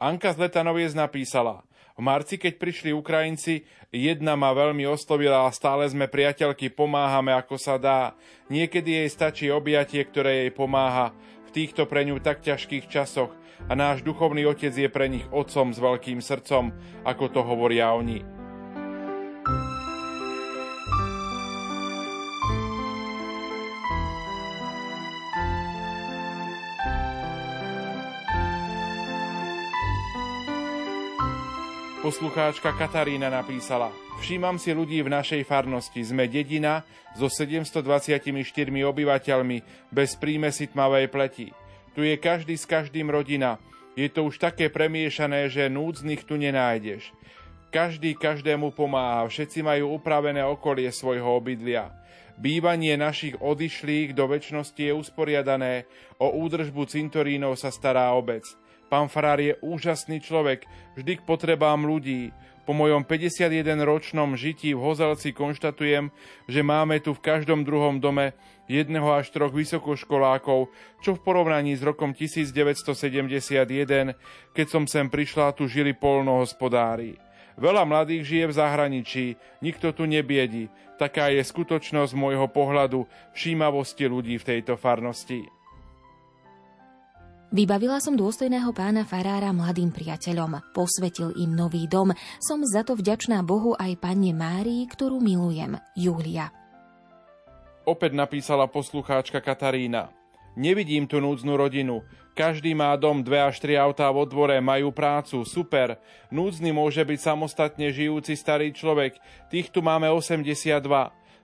Anka 0.02 0.34
z 0.34 0.42
Letanoviec 0.42 0.90
napísala 0.98 1.62
V 1.94 2.02
marci, 2.02 2.34
keď 2.34 2.58
prišli 2.58 2.90
Ukrajinci, 2.90 3.62
jedna 3.94 4.34
ma 4.34 4.50
veľmi 4.50 4.82
oslovila 4.90 5.46
a 5.46 5.54
stále 5.54 5.86
sme 5.86 6.10
priateľky, 6.10 6.74
pomáhame 6.74 7.30
ako 7.30 7.60
sa 7.60 7.78
dá. 7.78 8.18
Niekedy 8.50 9.06
jej 9.06 9.08
stačí 9.12 9.46
objatie, 9.54 10.02
ktoré 10.02 10.42
jej 10.42 10.50
pomáha 10.50 11.14
v 11.46 11.50
týchto 11.54 11.86
pre 11.86 12.02
ňu 12.02 12.18
tak 12.18 12.42
ťažkých 12.42 12.90
časoch 12.90 13.30
a 13.68 13.72
náš 13.74 14.02
duchovný 14.02 14.46
otec 14.46 14.74
je 14.74 14.88
pre 14.90 15.06
nich 15.06 15.26
otcom 15.30 15.70
s 15.70 15.78
veľkým 15.78 16.18
srdcom, 16.18 16.74
ako 17.06 17.24
to 17.30 17.40
hovoria 17.46 17.94
oni. 17.94 18.22
Poslucháčka 32.02 32.74
Katarína 32.74 33.30
napísala 33.30 33.94
Všímam 34.18 34.58
si 34.58 34.74
ľudí 34.74 35.02
v 35.02 35.10
našej 35.10 35.42
farnosti. 35.46 36.02
Sme 36.02 36.26
dedina 36.26 36.82
so 37.14 37.30
724 37.30 37.82
obyvateľmi 38.66 39.58
bez 39.90 40.18
prímesi 40.18 40.66
tmavej 40.70 41.06
pleti. 41.10 41.61
Tu 41.92 42.08
je 42.08 42.16
každý 42.16 42.56
s 42.56 42.64
každým 42.64 43.12
rodina. 43.12 43.60
Je 43.92 44.08
to 44.08 44.24
už 44.24 44.40
také 44.40 44.72
premiešané, 44.72 45.52
že 45.52 45.68
núdznych 45.68 46.24
tu 46.24 46.40
nenájdeš. 46.40 47.12
Každý 47.72 48.16
každému 48.16 48.72
pomáha, 48.72 49.28
všetci 49.28 49.64
majú 49.64 49.96
upravené 50.00 50.44
okolie 50.44 50.88
svojho 50.92 51.40
obydlia. 51.40 51.92
Bývanie 52.40 52.96
našich 52.96 53.36
odišlých 53.36 54.16
do 54.16 54.24
väčšnosti 54.28 54.80
je 54.80 54.92
usporiadané, 54.92 55.84
o 56.16 56.32
údržbu 56.32 56.88
cintorínov 56.88 57.60
sa 57.60 57.68
stará 57.68 58.12
obec. 58.16 58.44
Pán 58.92 59.08
Farár 59.08 59.40
je 59.40 59.56
úžasný 59.64 60.20
človek, 60.20 60.68
vždy 60.96 61.20
k 61.20 61.22
potrebám 61.24 61.84
ľudí. 61.84 62.32
Po 62.62 62.70
mojom 62.70 63.02
51-ročnom 63.02 64.38
žití 64.38 64.70
v 64.70 64.86
Hozelci 64.86 65.34
konštatujem, 65.34 66.14
že 66.46 66.62
máme 66.62 67.02
tu 67.02 67.10
v 67.10 67.24
každom 67.24 67.66
druhom 67.66 67.98
dome 67.98 68.38
jedného 68.70 69.10
až 69.10 69.34
troch 69.34 69.50
vysokoškolákov, 69.50 70.70
čo 71.02 71.10
v 71.18 71.20
porovnaní 71.26 71.74
s 71.74 71.82
rokom 71.82 72.14
1971, 72.14 74.14
keď 74.54 74.66
som 74.70 74.86
sem 74.86 75.10
prišla, 75.10 75.58
tu 75.58 75.66
žili 75.66 75.90
polnohospodári. 75.90 77.18
Veľa 77.58 77.84
mladých 77.84 78.22
žije 78.24 78.44
v 78.48 78.56
zahraničí, 78.56 79.24
nikto 79.60 79.92
tu 79.92 80.06
nebiedi. 80.06 80.70
Taká 80.96 81.34
je 81.34 81.42
skutočnosť 81.42 82.14
môjho 82.14 82.46
pohľadu 82.46 83.10
všímavosti 83.34 84.06
ľudí 84.06 84.38
v 84.38 84.48
tejto 84.54 84.78
farnosti. 84.78 85.61
Vybavila 87.52 88.00
som 88.00 88.16
dôstojného 88.16 88.72
pána 88.72 89.04
Farára 89.04 89.52
mladým 89.52 89.92
priateľom. 89.92 90.72
Posvetil 90.72 91.36
im 91.36 91.52
nový 91.52 91.84
dom. 91.84 92.08
Som 92.40 92.64
za 92.64 92.80
to 92.80 92.96
vďačná 92.96 93.44
Bohu 93.44 93.76
aj 93.76 94.00
pani 94.00 94.32
Márii, 94.32 94.88
ktorú 94.88 95.20
milujem. 95.20 95.76
Julia. 95.92 96.48
Opäť 97.84 98.16
napísala 98.16 98.64
poslucháčka 98.72 99.44
Katarína. 99.44 100.08
Nevidím 100.56 101.04
tu 101.04 101.20
núdznu 101.20 101.52
rodinu. 101.52 102.00
Každý 102.32 102.72
má 102.72 102.96
dom, 102.96 103.20
dve 103.20 103.44
až 103.44 103.60
tri 103.60 103.76
autá 103.76 104.08
vo 104.08 104.24
dvore, 104.24 104.56
majú 104.64 104.88
prácu, 104.88 105.44
super. 105.44 106.00
Núdzny 106.32 106.72
môže 106.72 107.04
byť 107.04 107.20
samostatne 107.20 107.92
žijúci 107.92 108.32
starý 108.32 108.72
človek. 108.72 109.20
Tých 109.52 109.68
tu 109.68 109.84
máme 109.84 110.08
82. 110.08 110.80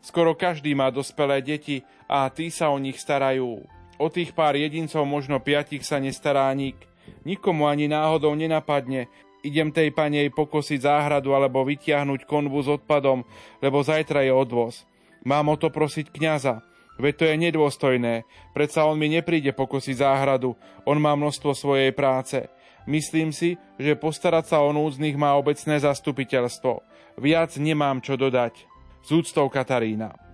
Skoro 0.00 0.32
každý 0.32 0.72
má 0.72 0.88
dospelé 0.88 1.44
deti 1.44 1.84
a 2.08 2.32
tí 2.32 2.48
sa 2.48 2.72
o 2.72 2.80
nich 2.80 2.96
starajú. 2.96 3.76
O 3.98 4.06
tých 4.06 4.30
pár 4.30 4.54
jedincov, 4.54 5.02
možno 5.02 5.42
piatich, 5.42 5.82
sa 5.82 5.98
nestará 5.98 6.46
nik. 6.54 6.78
Nikomu 7.26 7.66
ani 7.66 7.90
náhodou 7.90 8.30
nenapadne, 8.38 9.10
idem 9.42 9.74
tej 9.74 9.90
panej 9.90 10.30
pokosiť 10.34 10.86
záhradu 10.86 11.34
alebo 11.34 11.66
vytiahnuť 11.66 12.26
konvu 12.26 12.58
s 12.62 12.68
odpadom, 12.68 13.26
lebo 13.58 13.82
zajtra 13.82 14.22
je 14.22 14.32
odvoz. 14.34 14.86
Mám 15.26 15.50
o 15.50 15.56
to 15.58 15.70
prosiť 15.72 16.14
kňaza. 16.14 16.62
Veď 16.98 17.14
to 17.14 17.24
je 17.30 17.36
nedôstojné. 17.38 18.14
Predsa 18.54 18.82
on 18.82 18.98
mi 18.98 19.06
nepríde 19.06 19.54
pokosiť 19.54 20.02
záhradu. 20.02 20.58
On 20.82 20.98
má 20.98 21.14
množstvo 21.14 21.54
svojej 21.54 21.94
práce. 21.94 22.42
Myslím 22.90 23.30
si, 23.30 23.54
že 23.78 23.94
postarať 23.94 24.50
sa 24.50 24.58
o 24.66 24.74
núdznych 24.74 25.14
má 25.14 25.38
obecné 25.38 25.78
zastupiteľstvo. 25.78 26.82
Viac 27.22 27.54
nemám 27.58 28.02
čo 28.02 28.18
dodať. 28.18 28.66
Z 29.06 29.08
úctou 29.14 29.46
Katarína. 29.46 30.27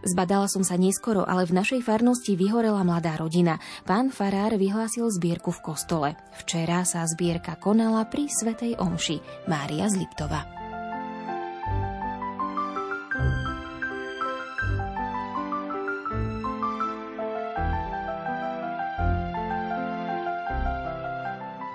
Zbadala 0.00 0.48
som 0.48 0.64
sa 0.64 0.80
neskoro, 0.80 1.28
ale 1.28 1.44
v 1.44 1.56
našej 1.60 1.84
farnosti 1.84 2.32
vyhorela 2.36 2.80
mladá 2.80 3.20
rodina. 3.20 3.60
Pán 3.84 4.08
Farár 4.08 4.56
vyhlásil 4.56 5.04
zbierku 5.12 5.52
v 5.52 5.60
kostole. 5.60 6.08
Včera 6.40 6.84
sa 6.88 7.04
zbierka 7.04 7.60
konala 7.60 8.08
pri 8.08 8.28
Svetej 8.28 8.80
Omši. 8.80 9.48
Mária 9.48 9.86
z 9.92 10.00
Liptova. 10.00 10.60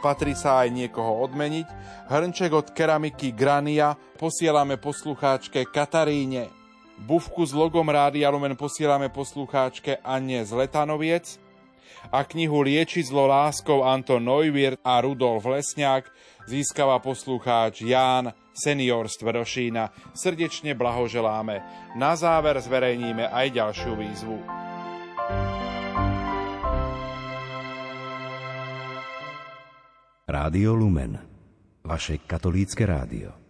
patrí 0.06 0.38
sa 0.38 0.62
aj 0.62 0.70
niekoho 0.70 1.26
odmeniť. 1.26 1.66
Hrnček 2.14 2.54
od 2.54 2.78
keramiky 2.78 3.34
Grania 3.34 3.98
posielame 4.22 4.78
poslucháčke 4.78 5.66
Kataríne. 5.66 6.65
Bufku 6.96 7.44
s 7.44 7.52
logom 7.52 7.84
Rádia 7.92 8.32
Lumen 8.32 8.56
posielame 8.56 9.12
poslucháčke 9.12 10.00
Anne 10.00 10.48
z 10.48 10.52
Letanoviec 10.56 11.38
a 12.10 12.24
knihu 12.24 12.64
Liečiť 12.64 13.12
zlo 13.12 13.28
láskou 13.28 13.84
Anton 13.84 14.24
Neuwirth 14.24 14.80
a 14.80 15.04
Rudolf 15.04 15.44
Lesňák 15.44 16.08
získava 16.48 16.96
poslucháč 17.04 17.84
Ján 17.84 18.32
senior 18.56 19.12
z 19.12 19.20
Tvrdošína. 19.20 19.92
Srdečne 20.16 20.72
blahoželáme. 20.74 21.60
Na 22.00 22.16
záver 22.16 22.56
zverejníme 22.64 23.28
aj 23.28 23.48
ďalšiu 23.52 23.94
výzvu. 24.00 24.38
Rádio 30.26 30.74
Lumen, 30.74 31.22
vaše 31.86 32.18
katolícke 32.26 32.82
rádio. 32.82 33.45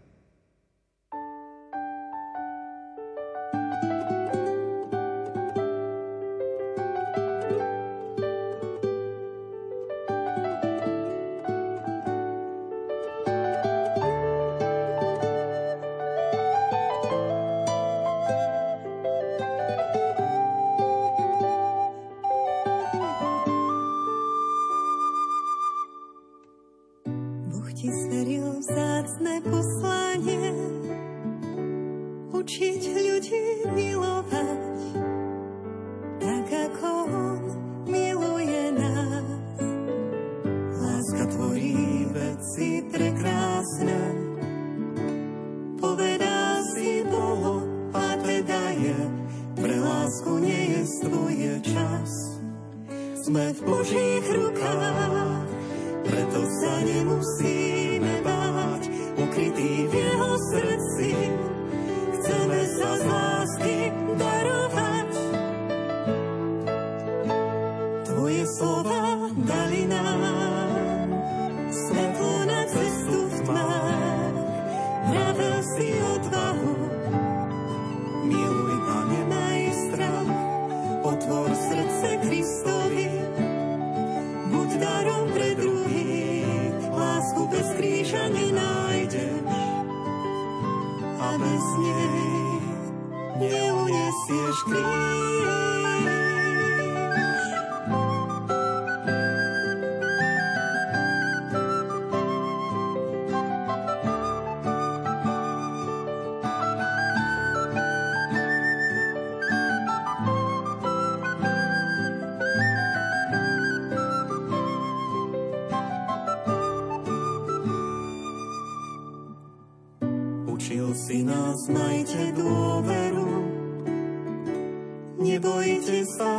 Tvoje 125.45 126.05
slovo 126.05 126.34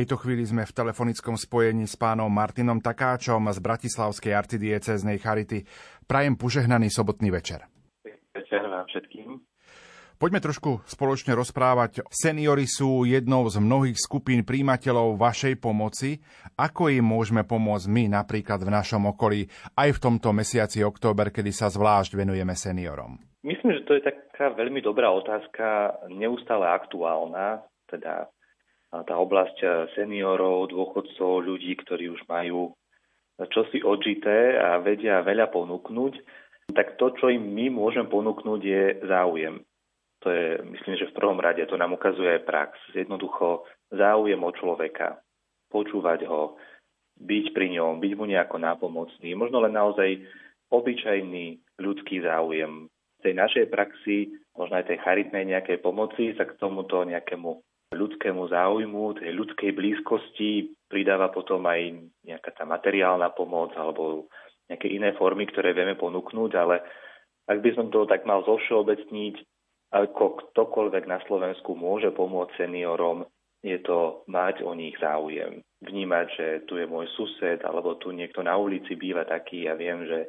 tejto 0.00 0.16
chvíli 0.16 0.48
sme 0.48 0.64
v 0.64 0.72
telefonickom 0.72 1.36
spojení 1.36 1.84
s 1.84 1.92
pánom 1.92 2.32
Martinom 2.32 2.80
Takáčom 2.80 3.52
z 3.52 3.60
Bratislavskej 3.60 4.32
arcidieceznej 4.32 5.20
Charity. 5.20 5.68
Prajem 6.08 6.40
požehnaný 6.40 6.88
sobotný 6.88 7.28
večer. 7.28 7.68
Večer 8.32 8.64
vám 8.64 8.88
všetkým. 8.88 9.44
Poďme 10.16 10.40
trošku 10.40 10.80
spoločne 10.88 11.36
rozprávať. 11.36 12.00
Seniory 12.08 12.64
sú 12.64 13.04
jednou 13.04 13.44
z 13.52 13.60
mnohých 13.60 14.00
skupín 14.00 14.40
príjimateľov 14.40 15.20
vašej 15.20 15.60
pomoci. 15.60 16.16
Ako 16.56 16.88
im 16.88 17.04
môžeme 17.04 17.44
pomôcť 17.44 17.84
my 17.92 18.08
napríklad 18.08 18.64
v 18.64 18.72
našom 18.72 19.04
okolí 19.04 19.52
aj 19.76 20.00
v 20.00 20.00
tomto 20.00 20.32
mesiaci 20.32 20.80
október, 20.80 21.28
kedy 21.28 21.52
sa 21.52 21.68
zvlášť 21.68 22.16
venujeme 22.16 22.56
seniorom? 22.56 23.20
Myslím, 23.44 23.76
že 23.76 23.84
to 23.84 24.00
je 24.00 24.08
taká 24.08 24.56
veľmi 24.56 24.80
dobrá 24.80 25.12
otázka, 25.12 25.92
neustále 26.08 26.72
aktuálna. 26.72 27.68
Teda 27.84 28.32
tá 28.90 29.14
oblasť 29.14 29.58
eh, 29.62 29.70
seniorov, 29.94 30.70
dôchodcov, 30.74 31.46
ľudí, 31.46 31.78
ktorí 31.78 32.10
už 32.10 32.26
majú 32.26 32.74
čosi 33.40 33.80
odžité 33.80 34.60
a 34.60 34.76
vedia 34.84 35.24
veľa 35.24 35.48
ponúknuť, 35.48 36.14
tak 36.76 37.00
to, 37.00 37.14
čo 37.16 37.32
im 37.32 37.40
my 37.56 37.72
môžeme 37.72 38.10
ponúknuť, 38.12 38.60
je 38.60 38.84
záujem. 39.08 39.64
To 40.20 40.28
je, 40.28 40.60
myslím, 40.76 41.00
že 41.00 41.08
v 41.08 41.16
prvom 41.16 41.40
rade 41.40 41.64
to 41.64 41.80
nám 41.80 41.96
ukazuje 41.96 42.28
aj 42.28 42.44
prax. 42.44 42.76
Jednoducho 42.92 43.64
záujem 43.88 44.36
o 44.44 44.52
človeka, 44.52 45.16
počúvať 45.72 46.28
ho, 46.28 46.60
byť 47.16 47.56
pri 47.56 47.80
ňom, 47.80 48.04
byť 48.04 48.12
mu 48.20 48.28
nejako 48.28 48.60
nápomocný. 48.60 49.32
Možno 49.32 49.64
len 49.64 49.72
naozaj 49.72 50.20
obyčajný 50.68 51.64
ľudský 51.80 52.20
záujem. 52.20 52.92
V 52.92 53.20
tej 53.24 53.34
našej 53.36 53.66
praxi, 53.72 54.36
možno 54.52 54.76
aj 54.76 54.92
tej 54.92 55.00
charitnej 55.00 55.48
nejakej 55.48 55.80
pomoci 55.80 56.36
sa 56.36 56.44
k 56.44 56.56
tomuto 56.60 57.00
nejakému 57.08 57.56
ľudskému 57.90 58.46
záujmu, 58.46 59.18
tej 59.18 59.34
ľudskej 59.34 59.74
blízkosti 59.74 60.78
pridáva 60.86 61.34
potom 61.34 61.66
aj 61.66 62.06
nejaká 62.22 62.54
tá 62.54 62.62
materiálna 62.62 63.34
pomoc 63.34 63.74
alebo 63.74 64.30
nejaké 64.70 64.86
iné 64.86 65.10
formy, 65.18 65.50
ktoré 65.50 65.74
vieme 65.74 65.98
ponúknuť, 65.98 66.50
ale 66.54 66.86
ak 67.50 67.58
by 67.58 67.70
som 67.74 67.90
to 67.90 68.06
tak 68.06 68.22
mal 68.22 68.46
zovšeobecniť, 68.46 69.42
ako 69.90 70.54
ktokoľvek 70.54 71.04
na 71.10 71.18
Slovensku 71.26 71.74
môže 71.74 72.14
pomôcť 72.14 72.62
seniorom, 72.62 73.26
je 73.66 73.74
to 73.82 74.22
mať 74.30 74.62
o 74.62 74.70
nich 74.72 74.94
záujem. 75.02 75.58
Vnímať, 75.82 76.26
že 76.38 76.46
tu 76.70 76.78
je 76.78 76.86
môj 76.86 77.10
sused, 77.18 77.58
alebo 77.66 77.98
tu 77.98 78.14
niekto 78.14 78.40
na 78.46 78.54
ulici 78.54 78.94
býva 78.94 79.26
taký 79.26 79.66
a 79.66 79.74
ja 79.74 79.74
viem, 79.74 80.06
že, 80.06 80.20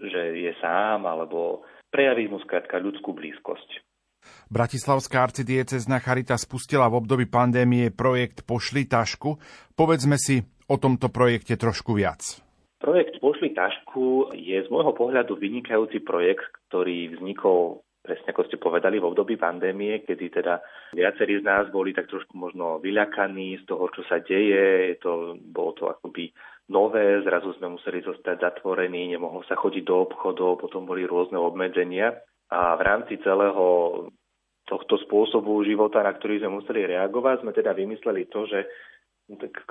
že 0.00 0.40
je 0.40 0.52
sám, 0.64 1.04
alebo 1.04 1.68
prejaviť 1.92 2.26
mu 2.32 2.40
skrátka 2.40 2.80
ľudskú 2.80 3.12
blízkosť. 3.12 3.91
Bratislavská 4.50 5.24
arcidiecezna 5.24 6.02
Charita 6.02 6.36
spustila 6.36 6.88
v 6.92 7.02
období 7.02 7.26
pandémie 7.30 7.88
projekt 7.92 8.44
Pošli 8.44 8.84
tašku. 8.84 9.38
Povedzme 9.72 10.20
si 10.20 10.42
o 10.68 10.76
tomto 10.76 11.08
projekte 11.08 11.56
trošku 11.56 11.96
viac. 11.96 12.40
Projekt 12.82 13.22
Pošli 13.22 13.54
tašku 13.54 14.34
je 14.34 14.58
z 14.58 14.68
môjho 14.68 14.92
pohľadu 14.92 15.38
vynikajúci 15.38 16.02
projekt, 16.02 16.50
ktorý 16.68 17.18
vznikol 17.18 17.84
presne 18.02 18.34
ako 18.34 18.42
ste 18.50 18.58
povedali, 18.58 18.98
v 18.98 19.08
období 19.14 19.38
pandémie, 19.38 20.02
kedy 20.02 20.42
teda 20.42 20.58
viacerí 20.90 21.38
z 21.38 21.46
nás 21.46 21.70
boli 21.70 21.94
tak 21.94 22.10
trošku 22.10 22.34
možno 22.34 22.82
vyľakaní 22.82 23.62
z 23.62 23.64
toho, 23.70 23.86
čo 23.94 24.02
sa 24.10 24.18
deje. 24.18 24.98
To, 25.06 25.38
bolo 25.38 25.70
to 25.78 25.86
akoby 25.86 26.34
nové, 26.66 27.22
zrazu 27.22 27.54
sme 27.56 27.78
museli 27.78 28.02
zostať 28.02 28.42
zatvorení, 28.42 29.14
nemohlo 29.14 29.46
sa 29.46 29.54
chodiť 29.54 29.86
do 29.86 30.02
obchodov, 30.02 30.66
potom 30.66 30.82
boli 30.82 31.06
rôzne 31.06 31.38
obmedzenia. 31.38 32.18
A 32.52 32.76
v 32.76 32.82
rámci 32.84 33.16
celého 33.24 33.64
tohto 34.68 35.00
spôsobu 35.08 35.64
života, 35.64 36.04
na 36.04 36.12
ktorý 36.12 36.44
sme 36.44 36.60
museli 36.60 36.84
reagovať, 36.84 37.40
sme 37.40 37.52
teda 37.56 37.72
vymysleli 37.72 38.28
to, 38.28 38.44
že 38.44 38.68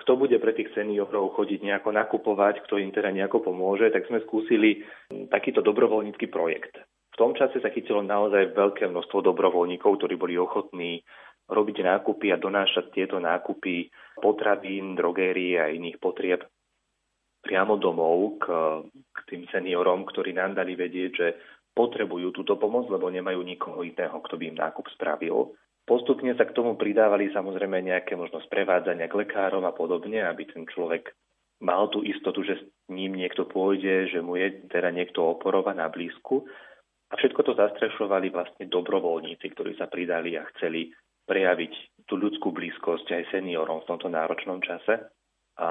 kto 0.01 0.17
bude 0.17 0.33
pre 0.41 0.57
tých 0.57 0.73
seniorov 0.73 1.37
chodiť 1.37 1.61
nejako 1.61 1.93
nakupovať, 1.93 2.65
kto 2.65 2.81
im 2.81 2.89
teda 2.89 3.13
nejako 3.13 3.45
pomôže, 3.45 3.93
tak 3.93 4.09
sme 4.09 4.23
skúsili 4.25 4.81
takýto 5.29 5.61
dobrovoľnícky 5.61 6.25
projekt. 6.33 6.81
V 7.13 7.19
tom 7.19 7.37
čase 7.37 7.61
sa 7.61 7.69
chytilo 7.69 8.01
naozaj 8.01 8.55
veľké 8.57 8.89
množstvo 8.89 9.29
dobrovoľníkov, 9.29 10.01
ktorí 10.01 10.15
boli 10.17 10.39
ochotní 10.39 11.05
robiť 11.51 11.83
nákupy 11.83 12.31
a 12.33 12.41
donášať 12.41 12.95
tieto 12.95 13.19
nákupy 13.19 13.91
potravín, 14.17 14.95
drogérie 14.95 15.59
a 15.59 15.69
iných 15.69 15.99
potrieb 15.99 16.41
priamo 17.41 17.75
domov 17.75 18.37
k, 18.37 18.45
k 19.11 19.19
tým 19.27 19.43
seniorom, 19.49 20.05
ktorí 20.05 20.31
nám 20.31 20.53
dali 20.55 20.77
vedieť, 20.77 21.11
že 21.11 21.27
potrebujú 21.71 22.35
túto 22.35 22.59
pomoc, 22.59 22.91
lebo 22.91 23.07
nemajú 23.07 23.41
nikoho 23.41 23.81
iného, 23.81 24.17
kto 24.19 24.35
by 24.35 24.43
im 24.51 24.57
nákup 24.59 24.85
spravil. 24.95 25.55
Postupne 25.87 26.31
sa 26.37 26.45
k 26.45 26.55
tomu 26.55 26.77
pridávali 26.77 27.33
samozrejme 27.33 27.81
nejaké 27.81 28.13
možno 28.13 28.39
sprevádzania 28.45 29.09
k 29.09 29.17
lekárom 29.25 29.65
a 29.65 29.73
podobne, 29.73 30.21
aby 30.21 30.45
ten 30.45 30.67
človek 30.69 31.11
mal 31.61 31.89
tú 31.93 32.01
istotu, 32.01 32.41
že 32.41 32.57
s 32.57 32.63
ním 32.89 33.17
niekto 33.17 33.45
pôjde, 33.45 34.09
že 34.09 34.19
mu 34.19 34.37
je 34.37 34.65
teda 34.69 34.89
niekto 34.89 35.21
oporova 35.21 35.71
na 35.77 35.87
blízku. 35.87 36.45
A 37.11 37.19
všetko 37.19 37.43
to 37.43 37.53
zastrešovali 37.59 38.31
vlastne 38.31 38.65
dobrovoľníci, 38.71 39.45
ktorí 39.51 39.75
sa 39.75 39.91
pridali 39.91 40.39
a 40.39 40.47
chceli 40.55 40.89
prejaviť 41.27 42.05
tú 42.07 42.17
ľudskú 42.17 42.49
blízkosť 42.55 43.13
aj 43.13 43.23
seniorom 43.35 43.83
v 43.83 43.89
tomto 43.89 44.07
náročnom 44.09 44.63
čase. 44.63 45.11
A 45.61 45.69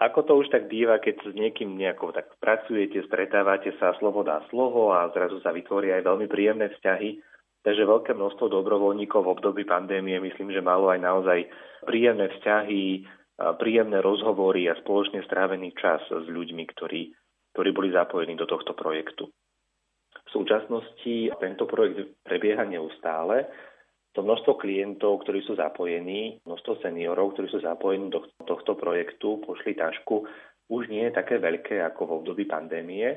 ako 0.00 0.20
to 0.24 0.32
už 0.40 0.48
tak 0.48 0.64
býva, 0.72 0.96
keď 0.96 1.28
s 1.28 1.36
niekým 1.36 1.76
nejako 1.76 2.16
tak 2.16 2.32
pracujete, 2.40 3.04
stretávate 3.04 3.76
sa, 3.76 3.92
slovo 4.00 4.24
dá 4.24 4.40
slovo 4.48 4.96
a 4.96 5.12
zrazu 5.12 5.44
sa 5.44 5.52
vytvoria 5.52 6.00
aj 6.00 6.08
veľmi 6.08 6.26
príjemné 6.26 6.72
vzťahy. 6.72 7.20
Takže 7.60 7.84
veľké 7.84 8.16
množstvo 8.16 8.48
dobrovoľníkov 8.48 9.20
v 9.26 9.32
období 9.36 9.62
pandémie 9.68 10.16
myslím, 10.24 10.56
že 10.56 10.64
malo 10.64 10.88
aj 10.88 11.04
naozaj 11.04 11.38
príjemné 11.84 12.32
vzťahy, 12.32 13.04
príjemné 13.60 14.00
rozhovory 14.00 14.72
a 14.72 14.78
spoločne 14.80 15.20
strávený 15.28 15.76
čas 15.76 16.00
s 16.08 16.26
ľuďmi, 16.30 16.64
ktorí, 16.72 17.12
ktorí 17.52 17.68
boli 17.76 17.92
zapojení 17.92 18.40
do 18.40 18.48
tohto 18.48 18.72
projektu. 18.72 19.28
V 20.16 20.28
súčasnosti 20.32 21.36
tento 21.36 21.68
projekt 21.68 22.24
prebieha 22.24 22.64
neustále 22.64 23.52
to 24.16 24.24
množstvo 24.24 24.56
klientov, 24.56 25.20
ktorí 25.28 25.44
sú 25.44 25.60
zapojení, 25.60 26.40
množstvo 26.48 26.80
seniorov, 26.80 27.36
ktorí 27.36 27.52
sú 27.52 27.60
zapojení 27.60 28.08
do 28.08 28.24
tohto 28.48 28.72
projektu, 28.72 29.44
pošli 29.44 29.76
tašku, 29.76 30.24
už 30.72 30.88
nie 30.88 31.04
je 31.06 31.12
také 31.12 31.36
veľké 31.36 31.84
ako 31.84 32.00
v 32.08 32.14
období 32.24 32.44
pandémie, 32.48 33.12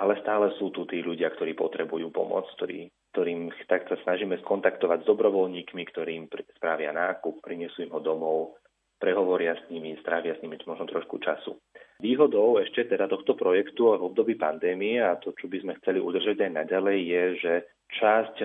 ale 0.00 0.12
stále 0.24 0.56
sú 0.56 0.72
tu 0.72 0.88
tí 0.88 1.04
ľudia, 1.04 1.28
ktorí 1.36 1.52
potrebujú 1.52 2.08
pomoc, 2.08 2.48
ktorí, 2.56 2.88
ktorým 3.12 3.52
tak 3.68 3.84
sa 3.92 4.00
snažíme 4.00 4.40
skontaktovať 4.40 5.04
s 5.04 5.08
dobrovoľníkmi, 5.12 5.82
ktorí 5.92 6.16
im 6.16 6.26
spravia 6.56 6.90
nákup, 6.96 7.44
prinesú 7.44 7.84
im 7.84 7.92
ho 7.92 8.00
domov, 8.00 8.56
prehovoria 8.96 9.60
s 9.60 9.62
nimi, 9.68 9.92
strávia 10.00 10.34
s 10.34 10.42
nimi 10.42 10.56
možno 10.64 10.88
trošku 10.88 11.20
času. 11.20 11.60
Výhodou 12.00 12.62
ešte 12.62 12.86
teda 12.86 13.10
tohto 13.10 13.34
projektu 13.34 13.90
v 13.92 14.06
období 14.08 14.38
pandémie 14.38 15.02
a 15.02 15.18
to, 15.18 15.34
čo 15.34 15.50
by 15.50 15.58
sme 15.62 15.76
chceli 15.82 15.98
udržať 15.98 16.46
aj 16.46 16.52
naďalej, 16.64 16.98
je, 17.02 17.22
že 17.42 17.52
časť 17.98 18.36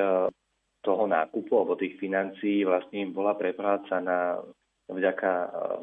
toho 0.84 1.08
nákupu 1.08 1.56
alebo 1.56 1.80
tých 1.80 1.96
financií 1.98 2.68
vlastne 2.68 3.08
im 3.08 3.12
bola 3.16 3.34
preplácaná 3.40 4.44
vďaka, 4.92 5.32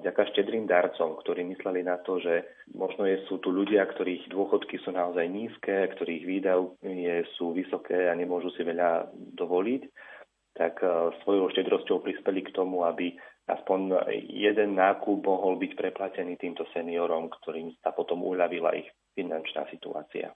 vďaka 0.05 0.23
štedrým 0.37 0.69
darcom, 0.69 1.17
ktorí 1.17 1.45
mysleli 1.49 1.81
na 1.81 1.97
to, 2.05 2.21
že 2.21 2.45
možno 2.77 3.09
je, 3.09 3.25
sú 3.27 3.41
tu 3.41 3.49
ľudia, 3.49 3.89
ktorých 3.89 4.29
dôchodky 4.29 4.77
sú 4.85 4.93
naozaj 4.93 5.25
nízke, 5.25 5.89
ktorých 5.97 6.25
výdavky 6.29 7.25
sú 7.41 7.57
vysoké 7.57 8.13
a 8.13 8.15
nemôžu 8.15 8.53
si 8.53 8.61
veľa 8.61 9.09
dovoliť, 9.41 9.83
tak 10.53 10.85
e, 10.85 11.17
svojou 11.25 11.49
štedrosťou 11.57 12.05
prispeli 12.05 12.45
k 12.45 12.53
tomu, 12.53 12.85
aby 12.85 13.17
aspoň 13.49 14.07
jeden 14.31 14.79
nákup 14.79 15.27
mohol 15.27 15.59
byť 15.59 15.73
preplatený 15.75 16.39
týmto 16.39 16.69
seniorom, 16.71 17.33
ktorým 17.41 17.75
sa 17.83 17.91
potom 17.91 18.23
uľavila 18.23 18.77
ich 18.79 18.87
finančná 19.17 19.67
situácia. 19.73 20.31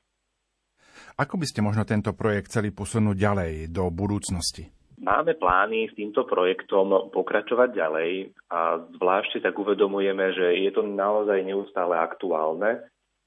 Ako 1.15 1.39
by 1.39 1.47
ste 1.47 1.63
možno 1.63 1.87
tento 1.87 2.11
projekt 2.11 2.51
chceli 2.51 2.75
posunúť 2.75 3.15
ďalej 3.15 3.53
do 3.71 3.87
budúcnosti? 3.87 4.67
Máme 4.99 5.39
plány 5.39 5.87
s 5.87 5.95
týmto 5.95 6.27
projektom 6.27 7.11
pokračovať 7.15 7.71
ďalej 7.71 8.35
a 8.51 8.83
zvlášť 8.99 9.43
tak 9.43 9.55
uvedomujeme, 9.55 10.35
že 10.35 10.59
je 10.67 10.71
to 10.75 10.83
naozaj 10.83 11.39
neustále 11.47 11.95
aktuálne 11.99 12.83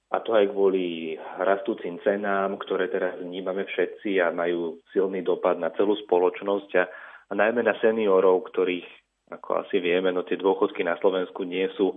A 0.07 0.23
to 0.23 0.31
aj 0.31 0.55
kvôli 0.55 1.19
rastúcim 1.39 1.99
cenám, 1.99 2.55
ktoré 2.55 2.87
teraz 2.87 3.19
vnímame 3.19 3.67
všetci 3.67 4.23
a 4.23 4.31
majú 4.31 4.79
silný 4.95 5.19
dopad 5.19 5.59
na 5.59 5.67
celú 5.75 5.99
spoločnosť 6.07 6.69
a, 6.79 6.83
a 7.27 7.33
najmä 7.35 7.59
na 7.59 7.75
seniorov, 7.83 8.47
ktorých, 8.47 8.87
ako 9.35 9.67
asi 9.67 9.83
vieme, 9.83 10.15
no 10.15 10.23
tie 10.23 10.39
dôchodky 10.39 10.87
na 10.87 10.95
Slovensku 11.03 11.43
nie 11.43 11.67
sú 11.75 11.91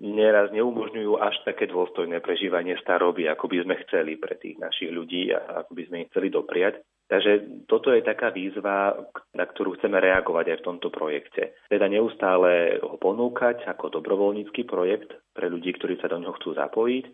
neraz 0.00 0.48
neumožňujú 0.50 1.20
až 1.20 1.36
také 1.44 1.68
dôstojné 1.68 2.24
prežívanie 2.24 2.74
staroby, 2.80 3.28
ako 3.28 3.52
by 3.52 3.56
sme 3.62 3.74
chceli 3.86 4.16
pre 4.16 4.40
tých 4.40 4.56
našich 4.56 4.88
ľudí 4.88 5.28
a 5.36 5.62
ako 5.64 5.76
by 5.76 5.82
sme 5.86 5.96
ich 6.02 6.08
chceli 6.08 6.32
dopriať. 6.32 6.80
Takže 7.10 7.66
toto 7.66 7.90
je 7.90 8.06
taká 8.06 8.30
výzva, 8.30 8.94
na 9.34 9.44
ktorú 9.44 9.76
chceme 9.76 9.98
reagovať 9.98 10.46
aj 10.54 10.58
v 10.62 10.66
tomto 10.66 10.88
projekte. 10.94 11.58
Teda 11.66 11.90
neustále 11.90 12.80
ho 12.80 12.96
ponúkať 12.96 13.66
ako 13.66 14.00
dobrovoľnícky 14.00 14.62
projekt 14.64 15.12
pre 15.34 15.50
ľudí, 15.50 15.74
ktorí 15.74 15.98
sa 15.98 16.08
do 16.08 16.22
ňoho 16.22 16.38
chcú 16.38 16.54
zapojiť. 16.54 17.04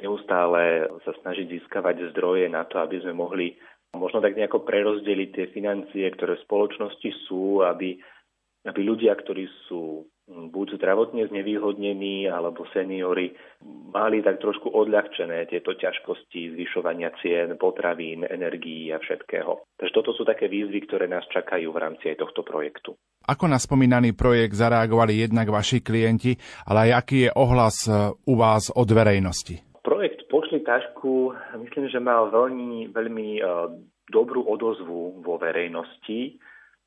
Neustále 0.00 0.86
sa 1.02 1.12
snažiť 1.18 1.50
získavať 1.50 2.14
zdroje 2.14 2.46
na 2.46 2.62
to, 2.66 2.78
aby 2.78 3.02
sme 3.02 3.14
mohli 3.14 3.58
možno 3.94 4.22
tak 4.22 4.38
nejako 4.38 4.62
prerozdeliť 4.62 5.28
tie 5.34 5.46
financie, 5.50 6.06
ktoré 6.14 6.38
v 6.38 6.46
spoločnosti 6.46 7.10
sú, 7.26 7.62
aby, 7.62 7.98
aby 8.66 8.80
ľudia, 8.86 9.14
ktorí 9.18 9.50
sú 9.66 10.06
buď 10.28 10.80
zdravotne 10.80 11.28
znevýhodnení 11.28 12.32
alebo 12.32 12.64
seniory 12.72 13.36
mali 13.92 14.24
tak 14.24 14.40
trošku 14.40 14.72
odľahčené 14.72 15.44
tieto 15.52 15.76
ťažkosti 15.76 16.56
zvyšovania 16.56 17.12
cien 17.20 17.60
potravín, 17.60 18.24
energií 18.24 18.88
a 18.88 18.98
všetkého. 18.98 19.68
Takže 19.76 19.94
toto 19.94 20.16
sú 20.16 20.24
také 20.24 20.48
výzvy, 20.48 20.88
ktoré 20.88 21.06
nás 21.12 21.28
čakajú 21.28 21.68
v 21.68 21.80
rámci 21.80 22.08
aj 22.08 22.24
tohto 22.24 22.40
projektu. 22.40 22.96
Ako 23.24 23.48
na 23.48 23.60
spomínaný 23.60 24.12
projekt 24.16 24.56
zareagovali 24.56 25.28
jednak 25.28 25.48
vaši 25.48 25.80
klienti, 25.80 26.36
ale 26.68 26.88
aj 26.88 27.04
aký 27.04 27.18
je 27.28 27.30
ohlas 27.36 27.88
e, 27.88 27.92
u 28.12 28.34
vás 28.36 28.68
od 28.72 28.88
verejnosti? 28.88 29.60
Projekt 29.80 30.24
Pošli 30.28 30.64
tašku, 30.64 31.32
myslím, 31.60 31.88
že 31.88 32.00
mal 32.00 32.28
veľmi, 32.32 32.92
veľmi 32.92 33.28
e, 33.38 33.42
dobrú 34.12 34.44
odozvu 34.44 35.24
vo 35.24 35.34
verejnosti 35.40 36.36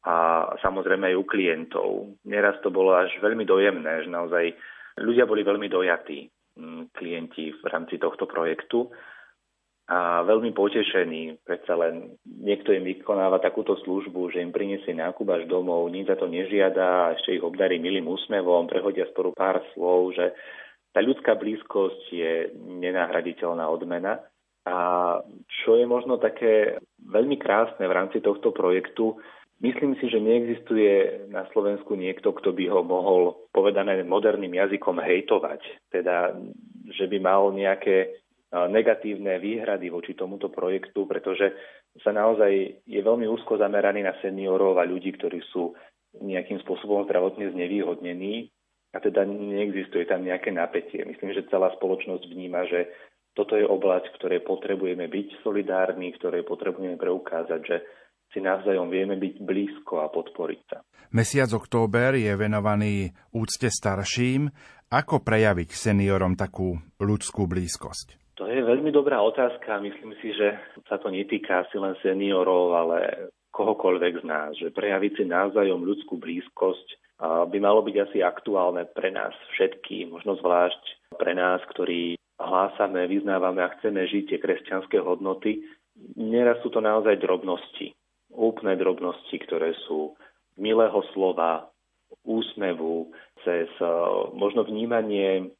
a 0.07 0.15
samozrejme 0.63 1.11
aj 1.11 1.19
u 1.19 1.25
klientov. 1.27 1.89
Neraz 2.23 2.55
to 2.63 2.71
bolo 2.71 2.95
až 2.95 3.11
veľmi 3.19 3.43
dojemné, 3.43 4.07
že 4.07 4.09
naozaj 4.09 4.55
ľudia 5.03 5.27
boli 5.27 5.43
veľmi 5.43 5.67
dojatí, 5.67 6.31
mm, 6.55 6.95
klienti 6.95 7.51
v 7.51 7.65
rámci 7.67 7.99
tohto 7.99 8.23
projektu 8.23 8.87
a 9.87 10.23
veľmi 10.23 10.55
potešení. 10.55 11.43
Predsa 11.43 11.75
len 11.75 12.15
niekto 12.23 12.71
im 12.71 12.87
vykonáva 12.87 13.43
takúto 13.43 13.75
službu, 13.83 14.31
že 14.31 14.43
im 14.43 14.55
priniesie 14.55 14.95
nákup 14.95 15.27
až 15.27 15.43
domov, 15.47 15.91
nič 15.91 16.07
za 16.07 16.15
to 16.15 16.31
nežiada, 16.31 17.15
ešte 17.19 17.35
ich 17.35 17.43
obdarí 17.43 17.75
milým 17.75 18.07
úsmevom, 18.07 18.67
prehodia 18.67 19.07
sporu 19.11 19.35
pár 19.35 19.59
slov, 19.75 20.15
že 20.15 20.31
tá 20.95 21.03
ľudská 21.03 21.35
blízkosť 21.35 22.03
je 22.15 22.33
nenahraditeľná 22.55 23.67
odmena. 23.67 24.23
A 24.67 24.75
čo 25.63 25.79
je 25.79 25.87
možno 25.87 26.19
také 26.19 26.79
veľmi 26.99 27.39
krásne 27.39 27.87
v 27.87 27.95
rámci 27.95 28.19
tohto 28.19 28.51
projektu, 28.51 29.15
Myslím 29.57 29.97
si, 29.97 30.05
že 30.05 30.21
neexistuje 30.21 31.25
na 31.33 31.49
Slovensku 31.49 31.97
niekto, 31.97 32.29
kto 32.29 32.53
by 32.53 32.69
ho 32.69 32.85
mohol 32.85 33.49
povedané 33.49 34.05
moderným 34.05 34.53
jazykom 34.53 35.01
hejtovať. 35.01 35.61
Teda, 35.89 36.37
že 36.93 37.09
by 37.09 37.17
mal 37.17 37.49
nejaké 37.49 38.21
negatívne 38.53 39.41
výhrady 39.41 39.89
voči 39.89 40.13
tomuto 40.13 40.53
projektu, 40.53 41.09
pretože 41.09 41.51
sa 42.05 42.13
naozaj 42.13 42.85
je 42.85 43.01
veľmi 43.01 43.25
úzko 43.25 43.57
zameraný 43.57 44.05
na 44.05 44.13
seniorov 44.21 44.77
a 44.77 44.85
ľudí, 44.85 45.17
ktorí 45.17 45.41
sú 45.49 45.73
nejakým 46.21 46.61
spôsobom 46.61 47.03
zdravotne 47.09 47.49
znevýhodnení 47.51 48.47
a 48.93 49.01
teda 49.01 49.25
neexistuje 49.25 50.05
tam 50.05 50.23
nejaké 50.23 50.53
napätie. 50.53 51.03
Myslím, 51.03 51.33
že 51.33 51.49
celá 51.49 51.73
spoločnosť 51.75 52.23
vníma, 52.29 52.69
že 52.69 52.87
toto 53.35 53.57
je 53.57 53.67
oblasť, 53.67 54.09
v 54.09 54.17
ktorej 54.17 54.41
potrebujeme 54.47 55.05
byť 55.05 55.45
solidárni, 55.45 56.13
v 56.13 56.19
ktorej 56.21 56.41
potrebujeme 56.47 56.97
preukázať, 56.97 57.61
že 57.65 57.77
si 58.37 58.45
navzájom 58.45 58.93
vieme 58.93 59.17
byť 59.17 59.41
blízko 59.41 60.05
a 60.05 60.13
podporiť 60.13 60.61
sa. 60.69 60.85
Mesiac 61.09 61.49
október 61.57 62.21
je 62.21 62.29
venovaný 62.37 63.09
úcte 63.33 63.73
starším. 63.73 64.53
Ako 64.93 65.25
prejaviť 65.25 65.73
seniorom 65.73 66.37
takú 66.37 66.77
ľudskú 67.01 67.49
blízkosť? 67.49 68.37
To 68.37 68.45
je 68.45 68.61
veľmi 68.61 68.93
dobrá 68.93 69.17
otázka. 69.25 69.81
Myslím 69.81 70.13
si, 70.21 70.29
že 70.37 70.53
sa 70.85 71.01
to 71.01 71.09
netýka 71.09 71.65
asi 71.65 71.81
len 71.81 71.97
seniorov, 72.05 72.77
ale 72.77 72.97
kohokoľvek 73.49 74.21
z 74.21 74.25
nás. 74.29 74.53
Že 74.61 74.77
prejaviť 74.77 75.11
si 75.17 75.23
navzájom 75.25 75.81
ľudskú 75.81 76.21
blízkosť 76.21 77.17
by 77.49 77.57
malo 77.57 77.81
byť 77.81 77.95
asi 77.97 78.21
aktuálne 78.21 78.85
pre 78.93 79.09
nás 79.09 79.33
všetky, 79.57 80.05
možno 80.05 80.37
zvlášť 80.37 81.17
pre 81.17 81.33
nás, 81.33 81.65
ktorí 81.73 82.13
hlásame, 82.37 83.09
vyznávame 83.09 83.65
a 83.65 83.73
chceme 83.81 84.05
žiť 84.05 84.23
tie 84.29 84.37
kresťanské 84.37 85.01
hodnoty. 85.01 85.65
Neraz 86.13 86.61
sú 86.61 86.69
to 86.69 86.77
naozaj 86.77 87.17
drobnosti 87.17 87.97
úplné 88.37 88.77
drobnosti, 88.77 89.33
ktoré 89.33 89.73
sú 89.89 90.13
milého 90.61 91.01
slova, 91.11 91.73
úsmevu, 92.23 93.11
cez 93.43 93.67
eh, 93.67 93.89
možno 94.35 94.63
vnímanie 94.63 95.51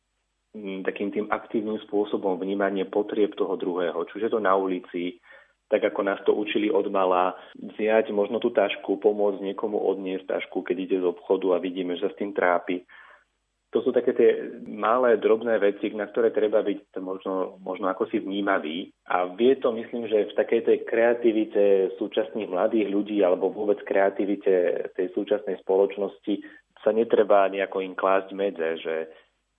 hm, 0.56 0.84
takým 0.88 1.12
tým 1.12 1.28
aktívnym 1.28 1.80
spôsobom 1.88 2.40
vnímanie 2.40 2.88
potrieb 2.88 3.36
toho 3.36 3.60
druhého, 3.60 4.08
čiže 4.12 4.32
to 4.32 4.40
na 4.40 4.56
ulici, 4.56 5.20
tak 5.68 5.84
ako 5.84 6.00
nás 6.08 6.20
to 6.24 6.32
učili 6.32 6.72
od 6.72 6.88
mala, 6.88 7.36
vziať 7.60 8.16
možno 8.16 8.40
tú 8.40 8.56
tašku, 8.56 9.04
pomôcť 9.04 9.44
niekomu 9.44 9.76
odniesť 9.76 10.40
tašku, 10.40 10.64
keď 10.64 10.78
ide 10.80 10.98
z 11.04 11.06
obchodu 11.12 11.60
a 11.60 11.64
vidíme, 11.64 12.00
že 12.00 12.08
sa 12.08 12.12
s 12.16 12.20
tým 12.24 12.32
trápi 12.32 12.88
to 13.72 13.84
sú 13.84 13.92
také 13.92 14.16
tie 14.16 14.30
malé, 14.64 15.20
drobné 15.20 15.60
veci, 15.60 15.92
na 15.92 16.08
ktoré 16.08 16.32
treba 16.32 16.64
byť 16.64 16.98
možno, 17.04 17.60
možno 17.60 17.92
ako 17.92 18.08
si 18.08 18.24
vnímavý. 18.24 18.96
A 19.12 19.28
vie 19.36 19.60
to, 19.60 19.76
myslím, 19.76 20.08
že 20.08 20.32
v 20.32 20.38
takej 20.40 20.62
tej 20.64 20.78
kreativite 20.88 21.92
súčasných 22.00 22.48
mladých 22.48 22.88
ľudí 22.88 23.20
alebo 23.20 23.52
vôbec 23.52 23.84
kreativite 23.84 24.88
tej 24.96 25.12
súčasnej 25.12 25.60
spoločnosti 25.60 26.40
sa 26.80 26.96
netreba 26.96 27.52
nejako 27.52 27.84
im 27.84 27.92
klásť 27.98 28.30
medze, 28.32 28.80
že 28.80 28.96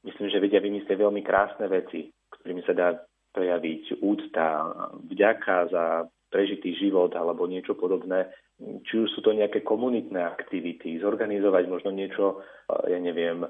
myslím, 0.09 0.33
že 0.33 0.40
vedia 0.40 0.64
vymyslieť 0.64 0.97
veľmi 0.97 1.21
krásne 1.21 1.68
veci, 1.68 2.09
ktorými 2.09 2.64
sa 2.64 2.73
dá 2.73 2.88
prejaviť 3.37 4.01
úcta, 4.01 4.73
vďaka 5.05 5.57
za 5.68 5.85
prežitý 6.33 6.77
život 6.81 7.12
alebo 7.12 7.44
niečo 7.44 7.77
podobné. 7.77 8.33
Či 8.59 8.94
už 9.05 9.09
sú 9.14 9.21
to 9.23 9.37
nejaké 9.37 9.62
komunitné 9.62 10.18
aktivity, 10.25 10.99
zorganizovať 10.99 11.64
možno 11.71 11.94
niečo, 11.94 12.42
ja 12.88 12.99
neviem, 12.99 13.47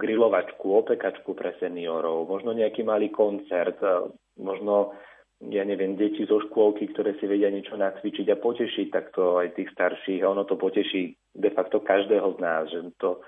grilovačku, 0.00 0.72
opekačku 0.72 1.36
pre 1.36 1.52
seniorov, 1.60 2.24
možno 2.24 2.56
nejaký 2.56 2.80
malý 2.80 3.12
koncert, 3.12 3.76
eh, 3.84 4.08
možno 4.40 4.96
ja 5.44 5.60
neviem, 5.66 5.98
deti 6.00 6.24
zo 6.24 6.40
škôlky, 6.40 6.88
ktoré 6.94 7.20
si 7.20 7.28
vedia 7.28 7.52
niečo 7.52 7.76
nacvičiť 7.76 8.32
a 8.32 8.40
potešiť 8.40 8.86
takto 8.88 9.44
aj 9.44 9.52
tých 9.58 9.68
starších. 9.76 10.24
A 10.24 10.32
ono 10.32 10.48
to 10.48 10.56
poteší 10.56 11.12
de 11.36 11.50
facto 11.52 11.84
každého 11.84 12.24
z 12.32 12.38
nás, 12.40 12.64
že 12.72 12.80
to, 12.96 13.20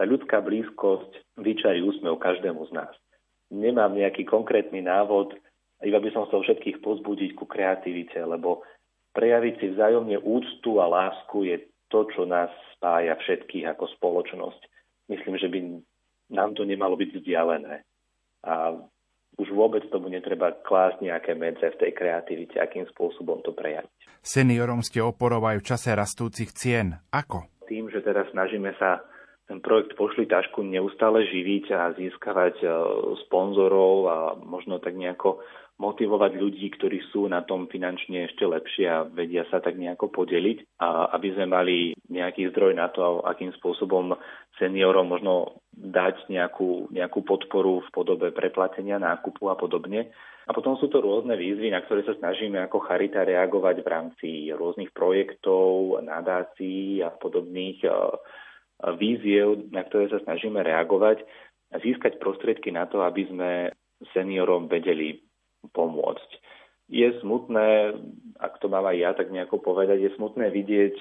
tá 0.00 0.08
ľudská 0.08 0.40
blízkosť 0.40 1.36
vyčarí 1.36 1.84
úsmev 1.84 2.16
každému 2.16 2.64
z 2.70 2.72
nás. 2.72 2.92
Nemám 3.52 3.92
nejaký 3.92 4.24
konkrétny 4.24 4.80
návod, 4.80 5.36
iba 5.84 5.98
by 6.00 6.08
som 6.16 6.24
chcel 6.30 6.48
všetkých 6.48 6.80
pozbudiť 6.80 7.36
ku 7.36 7.44
kreativite, 7.44 8.16
lebo 8.24 8.64
prejaviť 9.12 9.54
si 9.60 9.66
vzájomne 9.74 10.16
úctu 10.22 10.80
a 10.80 10.86
lásku 10.88 11.44
je 11.44 11.56
to, 11.92 12.06
čo 12.14 12.24
nás 12.24 12.48
spája 12.78 13.18
všetkých 13.20 13.74
ako 13.74 13.90
spoločnosť 13.98 14.70
myslím, 15.10 15.34
že 15.36 15.48
by 15.50 15.58
nám 16.30 16.54
to 16.54 16.62
nemalo 16.62 16.94
byť 16.94 17.10
vzdialené. 17.18 17.82
A 18.46 18.78
už 19.36 19.48
vôbec 19.52 19.84
tomu 19.90 20.08
netreba 20.08 20.52
klásť 20.64 21.04
nejaké 21.04 21.32
medze 21.34 21.64
v 21.64 21.80
tej 21.80 21.92
kreativite, 21.96 22.56
akým 22.60 22.86
spôsobom 22.92 23.42
to 23.42 23.52
prejaviť. 23.52 23.90
Seniorom 24.20 24.84
ste 24.84 25.00
oporovali 25.00 25.60
v 25.60 25.66
čase 25.66 25.96
rastúcich 25.96 26.52
cien. 26.52 27.00
Ako? 27.08 27.48
Tým, 27.64 27.88
že 27.88 28.04
teraz 28.04 28.28
snažíme 28.34 28.74
sa 28.76 29.00
ten 29.50 29.58
projekt 29.58 29.98
Pošli 29.98 30.30
tašku 30.30 30.62
neustále 30.62 31.26
živiť 31.26 31.74
a 31.74 31.90
získavať 31.98 32.62
e, 32.62 32.66
sponzorov 33.26 33.96
a 34.06 34.16
možno 34.38 34.78
tak 34.78 34.94
nejako 34.94 35.42
motivovať 35.80 36.36
ľudí, 36.36 36.68
ktorí 36.76 37.00
sú 37.08 37.24
na 37.24 37.40
tom 37.40 37.64
finančne 37.64 38.28
ešte 38.28 38.44
lepšie 38.44 38.84
a 38.84 39.08
vedia 39.08 39.48
sa 39.48 39.64
tak 39.64 39.80
nejako 39.80 40.12
podeliť, 40.12 40.76
a 40.76 41.16
aby 41.16 41.32
sme 41.32 41.46
mali 41.48 41.76
nejaký 42.12 42.52
zdroj 42.52 42.76
na 42.76 42.92
to, 42.92 43.24
akým 43.24 43.48
spôsobom 43.56 44.12
seniorom 44.60 45.08
možno 45.08 45.64
dať 45.72 46.28
nejakú, 46.28 46.92
nejakú 46.92 47.24
podporu 47.24 47.80
v 47.80 47.88
podobe 47.96 48.28
preplatenia 48.28 49.00
nákupu 49.00 49.48
a 49.48 49.56
podobne. 49.56 50.12
A 50.44 50.52
potom 50.52 50.76
sú 50.76 50.92
to 50.92 51.00
rôzne 51.00 51.32
výzvy, 51.32 51.72
na 51.72 51.80
ktoré 51.80 52.04
sa 52.04 52.12
snažíme 52.12 52.60
ako 52.60 52.84
Charita 52.84 53.24
reagovať 53.24 53.76
v 53.80 53.88
rámci 53.88 54.28
rôznych 54.52 54.92
projektov, 54.92 55.96
nadácií 56.04 57.00
a 57.00 57.08
podobných 57.14 57.86
e, 57.86 57.88
víziev, 58.98 59.70
na 59.70 59.86
ktoré 59.86 60.10
sa 60.10 60.18
snažíme 60.26 60.60
reagovať 60.60 61.22
a 61.70 61.78
získať 61.78 62.18
prostriedky 62.18 62.74
na 62.74 62.90
to, 62.90 63.00
aby 63.06 63.30
sme 63.30 63.50
seniorom 64.10 64.66
vedeli 64.66 65.29
pomôcť. 65.72 66.30
Je 66.90 67.06
smutné, 67.22 67.94
ak 68.42 68.58
to 68.58 68.66
mám 68.66 68.82
aj 68.90 68.96
ja 68.98 69.10
tak 69.14 69.30
nejako 69.30 69.62
povedať, 69.62 70.02
je 70.02 70.10
smutné 70.18 70.50
vidieť 70.50 70.94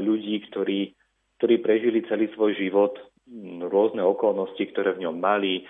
ľudí, 0.00 0.40
ktorí, 0.48 0.96
ktorí 1.36 1.54
prežili 1.60 2.00
celý 2.08 2.32
svoj 2.32 2.56
život 2.56 2.96
rôzne 3.68 4.04
okolnosti, 4.04 4.60
ktoré 4.72 4.96
v 4.96 5.08
ňom 5.08 5.16
mali, 5.16 5.64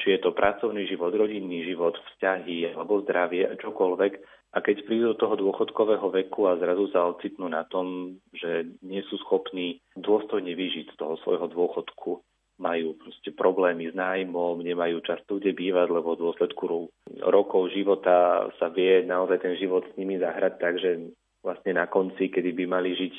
či 0.00 0.16
je 0.16 0.20
to 0.20 0.36
pracovný 0.36 0.84
život, 0.84 1.12
rodinný 1.12 1.64
život, 1.64 1.96
vzťahy 1.96 2.76
alebo 2.76 3.00
zdravie, 3.04 3.48
čokoľvek. 3.60 4.12
A 4.56 4.64
keď 4.64 4.88
prídu 4.88 5.12
do 5.12 5.20
toho 5.20 5.36
dôchodkového 5.36 6.08
veku 6.08 6.48
a 6.48 6.56
zrazu 6.56 6.88
sa 6.88 7.04
ocitnú 7.08 7.52
na 7.52 7.68
tom, 7.68 8.16
že 8.32 8.64
nie 8.80 9.04
sú 9.12 9.20
schopní 9.20 9.84
dôstojne 9.92 10.56
vyžiť 10.56 10.96
z 10.96 10.96
toho 10.96 11.20
svojho 11.20 11.52
dôchodku, 11.52 12.24
majú 12.58 12.98
proste 12.98 13.30
problémy 13.30 13.90
s 13.90 13.94
nájmom, 13.94 14.60
nemajú 14.60 14.98
často 15.06 15.38
kde 15.38 15.54
bývať, 15.54 15.94
lebo 15.94 16.14
v 16.14 16.22
dôsledku 16.26 16.90
rokov 17.22 17.70
života 17.70 18.50
sa 18.58 18.68
vie 18.68 19.06
naozaj 19.06 19.38
ten 19.42 19.54
život 19.54 19.86
s 19.86 19.94
nimi 19.94 20.18
zahrať 20.18 20.54
tak, 20.58 20.74
že 20.82 21.14
vlastne 21.42 21.78
na 21.78 21.86
konci, 21.86 22.28
kedy 22.28 22.50
by 22.52 22.64
mali 22.66 22.98
žiť 22.98 23.14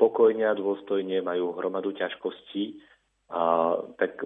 pokojne 0.00 0.48
a 0.48 0.56
dôstojne, 0.56 1.20
majú 1.20 1.52
hromadu 1.60 1.92
ťažkostí. 1.92 2.80
A, 3.30 3.76
tak 4.00 4.24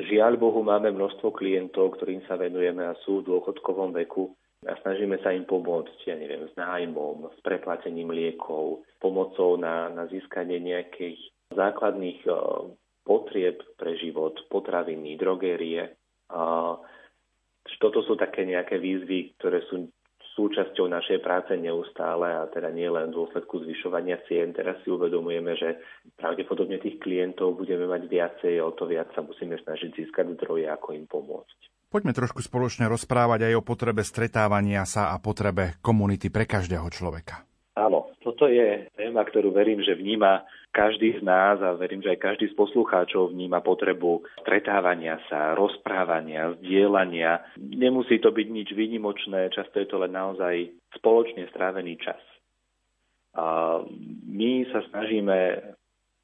žiaľ 0.00 0.40
Bohu 0.40 0.64
máme 0.64 0.88
množstvo 0.96 1.36
klientov, 1.36 2.00
ktorým 2.00 2.24
sa 2.24 2.40
venujeme 2.40 2.80
a 2.80 2.96
sú 3.04 3.20
v 3.20 3.28
dôchodkovom 3.28 3.92
veku 3.92 4.32
a 4.64 4.72
snažíme 4.80 5.20
sa 5.20 5.36
im 5.36 5.44
pomôcť, 5.44 6.08
ja 6.08 6.16
neviem, 6.16 6.48
s 6.48 6.54
nájmom, 6.56 7.28
s 7.28 7.38
preplatením 7.44 8.08
liekov, 8.08 8.88
pomocou 9.04 9.60
na, 9.60 9.92
na 9.92 10.08
získanie 10.08 10.58
nejakých 10.64 11.20
základných 11.52 12.24
uh, 12.24 12.72
potrieb 13.06 13.62
pre 13.78 13.94
život, 13.94 14.34
potraviny, 14.50 15.14
drogérie. 15.14 15.94
Toto 17.78 18.02
sú 18.02 18.18
také 18.18 18.42
nejaké 18.42 18.82
výzvy, 18.82 19.38
ktoré 19.38 19.62
sú 19.70 19.86
súčasťou 20.36 20.92
našej 20.92 21.24
práce 21.24 21.56
neustále 21.56 22.28
a 22.28 22.44
teda 22.52 22.68
nie 22.68 22.84
len 22.92 23.08
v 23.08 23.16
dôsledku 23.24 23.56
zvyšovania 23.64 24.20
cien. 24.28 24.52
Teraz 24.52 24.76
si 24.84 24.92
uvedomujeme, 24.92 25.56
že 25.56 25.80
pravdepodobne 26.20 26.76
tých 26.76 27.00
klientov 27.00 27.56
budeme 27.56 27.88
mať 27.88 28.04
viacej 28.04 28.60
o 28.60 28.68
to 28.76 28.84
viac 28.84 29.08
sa 29.16 29.24
musíme 29.24 29.56
snažiť 29.56 29.96
získať 29.96 30.36
zdroje, 30.36 30.68
ako 30.68 30.92
im 30.92 31.08
pomôcť. 31.08 31.88
Poďme 31.88 32.12
trošku 32.12 32.44
spoločne 32.44 32.84
rozprávať 32.90 33.48
aj 33.48 33.54
o 33.56 33.64
potrebe 33.64 34.04
stretávania 34.04 34.84
sa 34.84 35.14
a 35.14 35.22
potrebe 35.22 35.80
komunity 35.80 36.28
pre 36.28 36.44
každého 36.44 36.84
človeka. 36.92 37.48
Áno, 37.78 38.05
toto 38.26 38.50
je 38.50 38.90
téma, 38.98 39.22
ktorú 39.22 39.54
verím, 39.54 39.86
že 39.86 39.94
vníma 39.94 40.42
každý 40.74 41.14
z 41.14 41.22
nás 41.22 41.62
a 41.62 41.78
verím, 41.78 42.02
že 42.02 42.10
aj 42.18 42.26
každý 42.26 42.50
z 42.50 42.58
poslucháčov 42.58 43.30
vníma 43.30 43.62
potrebu 43.62 44.26
stretávania 44.42 45.22
sa, 45.30 45.54
rozprávania, 45.54 46.58
zdieľania. 46.58 47.54
Nemusí 47.54 48.18
to 48.18 48.34
byť 48.34 48.46
nič 48.50 48.74
výnimočné, 48.74 49.54
často 49.54 49.78
je 49.78 49.86
to 49.86 50.02
len 50.02 50.10
naozaj 50.10 50.74
spoločne 50.98 51.46
strávený 51.54 52.02
čas. 52.02 52.18
A 53.38 53.78
my 54.26 54.66
sa 54.74 54.82
snažíme 54.90 55.62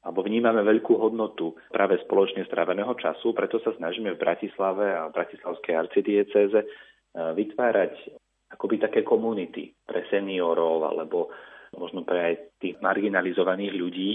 alebo 0.03 0.19
vnímame 0.27 0.59
veľkú 0.67 0.99
hodnotu 0.99 1.55
práve 1.71 1.95
spoločne 2.03 2.43
stráveného 2.43 2.91
času, 2.99 3.31
preto 3.31 3.63
sa 3.63 3.71
snažíme 3.79 4.11
v 4.11 4.19
Bratislave 4.19 4.91
a 4.91 5.07
v 5.07 5.15
Bratislavskej 5.15 5.79
arcidiecéze 5.79 6.59
vytvárať 7.15 8.11
akoby 8.51 8.83
také 8.83 9.01
komunity 9.07 9.71
pre 9.87 10.03
seniorov 10.11 10.83
alebo 10.91 11.31
možno 11.77 12.05
pre 12.05 12.19
aj 12.19 12.35
tých 12.61 12.75
marginalizovaných 12.79 13.73
ľudí, 13.73 14.11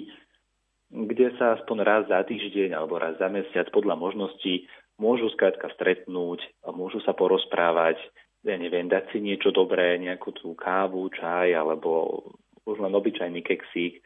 kde 0.88 1.36
sa 1.36 1.60
aspoň 1.60 1.76
raz 1.84 2.02
za 2.08 2.24
týždeň 2.24 2.72
alebo 2.72 2.96
raz 2.96 3.20
za 3.20 3.28
mesiac 3.28 3.68
podľa 3.68 3.98
možností 4.00 4.64
môžu 4.96 5.28
skrátka 5.36 5.68
stretnúť 5.76 6.42
môžu 6.72 6.98
sa 7.04 7.12
porozprávať, 7.12 8.00
ja 8.42 8.56
neviem, 8.56 8.88
dať 8.88 9.12
si 9.12 9.18
niečo 9.20 9.52
dobré, 9.52 10.00
nejakú 10.00 10.32
tú 10.32 10.56
kávu, 10.56 11.10
čaj 11.12 11.52
alebo 11.52 12.22
už 12.64 12.80
len 12.80 12.94
obyčajný 12.94 13.44
keksík 13.44 14.00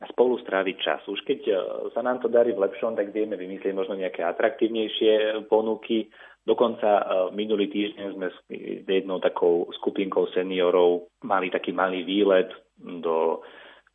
a 0.00 0.04
spolu 0.12 0.36
stráviť 0.38 0.76
čas. 0.78 1.00
Už 1.08 1.24
keď 1.24 1.40
e, 1.48 1.54
sa 1.96 2.04
nám 2.04 2.20
to 2.20 2.28
darí 2.28 2.52
v 2.52 2.62
lepšom, 2.68 3.00
tak 3.00 3.16
vieme 3.16 3.34
vymyslieť 3.34 3.72
možno 3.72 3.96
nejaké 3.96 4.22
atraktívnejšie 4.22 5.48
ponuky, 5.48 6.12
Dokonca 6.46 6.86
e, 6.86 7.04
minulý 7.34 7.66
týždeň 7.66 8.06
sme 8.14 8.30
s 8.30 8.38
jednou 8.86 9.18
takou 9.18 9.66
skupinkou 9.82 10.30
seniorov 10.30 11.10
mali 11.26 11.50
taký 11.50 11.74
malý 11.74 12.06
výlet 12.06 12.46
do 12.80 13.16
e, 13.36 13.38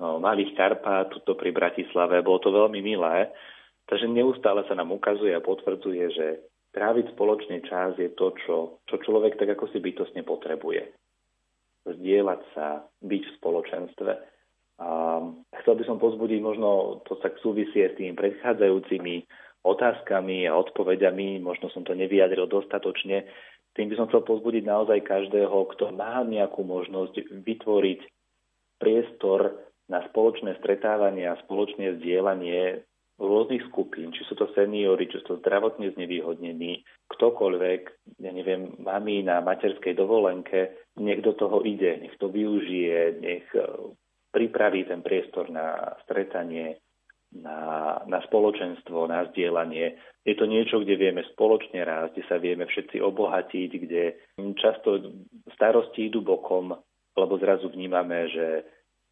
Malých 0.01 0.57
Karpát, 0.57 1.09
tuto 1.09 1.37
pri 1.37 1.53
Bratislave. 1.53 2.25
Bolo 2.25 2.39
to 2.41 2.49
veľmi 2.49 2.81
milé. 2.81 3.29
Takže 3.89 4.07
neustále 4.07 4.63
sa 4.65 4.73
nám 4.77 4.93
ukazuje 4.95 5.35
a 5.35 5.43
potvrdzuje, 5.43 6.05
že 6.15 6.27
tráviť 6.71 7.11
spoločný 7.11 7.67
čas 7.67 7.99
je 7.99 8.07
to, 8.15 8.31
čo, 8.45 8.55
čo 8.87 8.95
človek 9.03 9.35
tak 9.35 9.59
ako 9.59 9.67
si 9.69 9.83
bytosne 9.83 10.23
potrebuje. 10.23 10.87
Zdieľať 11.83 12.41
sa, 12.55 12.87
byť 13.03 13.23
v 13.25 13.35
spoločenstve. 13.41 14.11
A 14.81 14.89
chcel 15.61 15.73
by 15.77 15.83
som 15.85 16.01
pozbudiť, 16.01 16.39
možno 16.41 17.01
to 17.05 17.19
sa 17.21 17.29
súvisie 17.43 17.91
s 17.91 17.97
tými 17.99 18.17
predchádzajúcimi 18.17 19.27
otázkami 19.61 20.49
a 20.49 20.57
odpovediami, 20.57 21.37
možno 21.37 21.69
som 21.69 21.85
to 21.85 21.93
nevyjadril 21.93 22.49
dostatočne, 22.49 23.29
tým 23.77 23.87
by 23.87 23.95
som 23.95 24.07
chcel 24.09 24.25
pozbudiť 24.25 24.63
naozaj 24.67 24.99
každého, 25.05 25.53
kto 25.75 25.95
má 25.95 26.25
nejakú 26.25 26.65
možnosť 26.65 27.29
vytvoriť 27.45 27.99
priestor 28.81 29.61
na 29.85 30.01
spoločné 30.09 30.57
stretávanie 30.57 31.29
a 31.29 31.37
spoločné 31.45 32.01
zdieľanie 32.01 32.81
rôznych 33.21 33.61
skupín, 33.69 34.09
či 34.09 34.25
sú 34.25 34.33
to 34.33 34.49
seniory, 34.57 35.05
či 35.05 35.21
sú 35.21 35.37
to 35.37 35.41
zdravotne 35.45 35.93
znevýhodnení, 35.93 36.81
ktokoľvek, 37.13 37.81
ja 38.17 38.31
neviem, 38.33 38.73
mami 38.81 39.21
na 39.21 39.45
materskej 39.45 39.93
dovolenke, 39.93 40.73
nech 40.97 41.21
do 41.21 41.37
toho 41.37 41.61
ide, 41.61 42.01
nech 42.01 42.17
to 42.17 42.33
využije, 42.33 43.21
nech 43.21 43.45
eh, 43.53 43.61
pripraví 44.33 44.89
ten 44.89 45.05
priestor 45.05 45.53
na 45.53 45.93
stretanie 46.01 46.81
na, 47.31 48.01
na 48.11 48.19
spoločenstvo, 48.27 49.07
na 49.07 49.29
zdieľanie. 49.31 49.95
Je 50.27 50.35
to 50.35 50.45
niečo, 50.45 50.83
kde 50.83 50.99
vieme 50.99 51.23
spoločne 51.31 51.79
rásť, 51.81 52.19
kde 52.19 52.23
sa 52.27 52.37
vieme 52.37 52.67
všetci 52.67 52.99
obohatiť, 52.99 53.69
kde 53.87 54.03
často 54.59 54.99
starosti 55.55 56.11
idú 56.11 56.19
bokom, 56.21 56.75
lebo 57.21 57.37
zrazu 57.37 57.69
vnímame, 57.69 58.25
že 58.33 58.45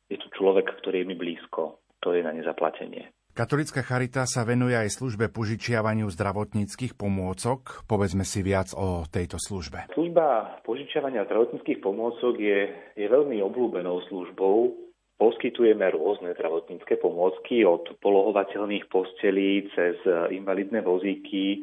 je 0.09 0.17
tu 0.17 0.27
človek, 0.33 0.81
ktorý 0.81 1.05
je 1.05 1.09
mi 1.09 1.13
blízko. 1.13 1.77
To 2.01 2.17
je 2.17 2.25
na 2.25 2.33
nezaplatenie. 2.33 3.13
Katolická 3.29 3.85
charita 3.85 4.25
sa 4.25 4.41
venuje 4.41 4.73
aj 4.73 4.89
službe 4.89 5.29
požičiavaniu 5.29 6.09
zdravotníckých 6.09 6.97
pomôcok. 6.97 7.85
Povedzme 7.85 8.25
si 8.25 8.41
viac 8.41 8.73
o 8.73 9.05
tejto 9.05 9.37
službe. 9.37 9.85
Služba 9.93 10.59
požičiavania 10.65 11.29
zdravotníckých 11.29 11.79
pomôcok 11.79 12.35
je, 12.35 12.73
je 12.97 13.05
veľmi 13.05 13.37
obľúbenou 13.45 14.01
službou 14.09 14.89
Poskytujeme 15.19 15.83
rôzne 15.91 16.31
zdravotnícke 16.31 16.95
pomôcky 16.95 17.67
od 17.67 17.83
polohovateľných 17.99 18.87
postelí 18.87 19.67
cez 19.75 19.99
invalidné 20.31 20.79
vozíky 20.79 21.59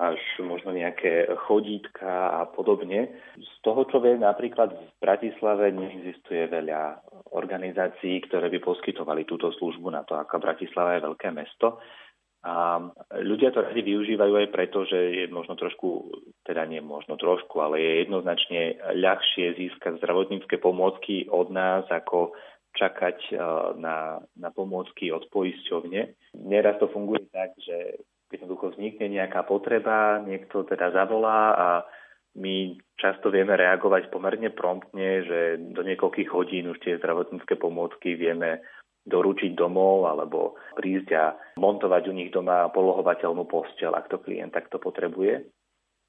až 0.00 0.16
možno 0.40 0.72
nejaké 0.72 1.28
chodítka 1.44 2.40
a 2.40 2.48
podobne. 2.48 3.12
Z 3.36 3.54
toho, 3.60 3.84
čo 3.84 4.00
viem, 4.00 4.24
napríklad 4.24 4.72
v 4.72 4.88
Bratislave 4.96 5.68
neexistuje 5.76 6.48
veľa 6.48 7.04
organizácií, 7.36 8.24
ktoré 8.24 8.48
by 8.48 8.64
poskytovali 8.64 9.28
túto 9.28 9.52
službu 9.52 9.92
na 9.92 10.00
to, 10.08 10.16
ako 10.16 10.40
Bratislava 10.40 10.96
je 10.96 11.04
veľké 11.04 11.28
mesto. 11.36 11.84
A 12.40 12.80
ľudia 13.20 13.52
to 13.52 13.60
radi 13.60 13.84
využívajú 13.84 14.32
aj 14.40 14.48
preto, 14.48 14.88
že 14.88 14.96
je 14.96 15.24
možno 15.28 15.60
trošku, 15.60 16.08
teda 16.48 16.64
nie 16.64 16.80
možno 16.80 17.20
trošku, 17.20 17.60
ale 17.60 17.84
je 17.84 17.92
jednoznačne 18.08 18.80
ľahšie 18.96 19.60
získať 19.60 20.00
zdravotnícke 20.00 20.56
pomôcky 20.56 21.28
od 21.28 21.52
nás 21.52 21.84
ako 21.92 22.32
čakať 22.80 23.18
eh, 23.34 23.40
na, 23.76 24.24
na 24.40 24.48
pomôcky 24.48 25.12
od 25.12 25.28
poisťovne. 25.28 26.16
Neraz 26.40 26.80
to 26.80 26.88
funguje 26.88 27.28
tak, 27.28 27.52
že 27.60 28.00
jednoducho 28.30 28.72
vznikne 28.74 29.10
nejaká 29.10 29.42
potreba, 29.44 30.22
niekto 30.22 30.62
teda 30.64 30.94
zavolá 30.94 31.54
a 31.54 31.68
my 32.38 32.78
často 32.94 33.28
vieme 33.34 33.58
reagovať 33.58 34.06
pomerne 34.14 34.54
promptne, 34.54 35.26
že 35.26 35.38
do 35.74 35.82
niekoľkých 35.82 36.30
hodín 36.30 36.70
už 36.70 36.78
tie 36.78 36.94
zdravotnícke 37.02 37.58
pomôcky 37.58 38.14
vieme 38.14 38.62
doručiť 39.02 39.58
domov 39.58 40.06
alebo 40.06 40.54
prísť 40.78 41.10
a 41.16 41.34
montovať 41.58 42.02
u 42.06 42.14
nich 42.14 42.30
doma 42.30 42.70
polohovateľnú 42.70 43.48
postel, 43.50 43.90
ak 43.96 44.06
to 44.06 44.22
klient 44.22 44.54
takto 44.54 44.78
potrebuje. 44.78 45.50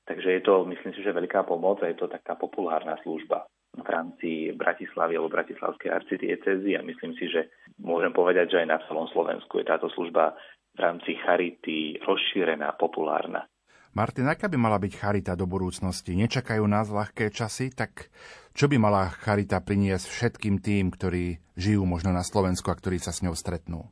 Takže 0.06 0.30
je 0.38 0.42
to, 0.44 0.66
myslím 0.68 0.92
si, 0.94 1.02
že 1.02 1.16
veľká 1.16 1.48
pomoc 1.48 1.82
a 1.82 1.90
je 1.90 1.98
to 1.98 2.12
taká 2.12 2.36
populárna 2.38 3.00
služba 3.02 3.48
v 3.72 3.88
rámci 3.88 4.52
Bratislavy 4.52 5.16
alebo 5.16 5.32
Bratislavskej 5.32 5.88
arcidiecezy 5.88 6.76
a 6.76 6.84
myslím 6.84 7.16
si, 7.16 7.32
že 7.32 7.48
môžem 7.80 8.12
povedať, 8.12 8.52
že 8.52 8.60
aj 8.66 8.68
na 8.68 8.80
celom 8.86 9.08
Slovensku 9.16 9.64
je 9.64 9.70
táto 9.72 9.88
služba 9.96 10.36
v 10.76 10.80
rámci 10.80 11.20
charity 11.22 12.00
rozšírená, 12.02 12.76
populárna. 12.80 13.48
Martin, 13.92 14.32
aká 14.32 14.48
by 14.48 14.56
mala 14.56 14.80
byť 14.80 14.94
charita 14.96 15.36
do 15.36 15.44
budúcnosti? 15.44 16.16
Nečakajú 16.16 16.64
nás 16.64 16.88
ľahké 16.88 17.28
časy, 17.28 17.76
tak 17.76 18.08
čo 18.56 18.72
by 18.72 18.80
mala 18.80 19.12
charita 19.12 19.60
priniesť 19.60 20.08
všetkým 20.08 20.64
tým, 20.64 20.96
ktorí 20.96 21.44
žijú 21.60 21.84
možno 21.84 22.16
na 22.16 22.24
Slovensku 22.24 22.72
a 22.72 22.80
ktorí 22.80 23.04
sa 23.04 23.12
s 23.12 23.20
ňou 23.20 23.36
stretnú? 23.36 23.92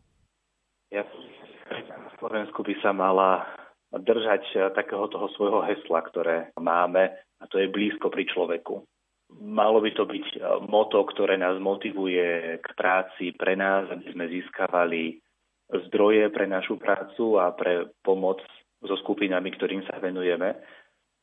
Ja 0.87 1.03
na 1.99 2.09
Slovensku 2.15 2.63
by 2.63 2.79
sa 2.79 2.95
mala 2.95 3.43
držať 3.91 4.71
takého 4.71 5.11
toho 5.11 5.27
svojho 5.35 5.67
hesla, 5.67 5.99
ktoré 6.07 6.55
máme, 6.55 7.11
a 7.39 7.43
to 7.51 7.59
je 7.59 7.67
blízko 7.67 8.07
pri 8.07 8.23
človeku. 8.23 8.79
Malo 9.39 9.77
by 9.83 9.91
to 9.93 10.09
byť 10.09 10.25
e, 10.25 10.37
moto, 10.65 11.05
ktoré 11.05 11.37
nás 11.37 11.61
motivuje 11.61 12.57
k 12.65 12.67
práci 12.73 13.35
pre 13.37 13.53
nás, 13.53 13.85
aby 13.93 14.09
sme 14.09 14.25
získavali 14.25 15.21
zdroje 15.69 16.29
pre 16.33 16.49
našu 16.49 16.81
prácu 16.81 17.37
a 17.37 17.53
pre 17.53 17.93
pomoc 18.01 18.41
so 18.81 18.95
skupinami, 19.05 19.53
ktorým 19.53 19.85
sa 19.85 20.01
venujeme, 20.01 20.57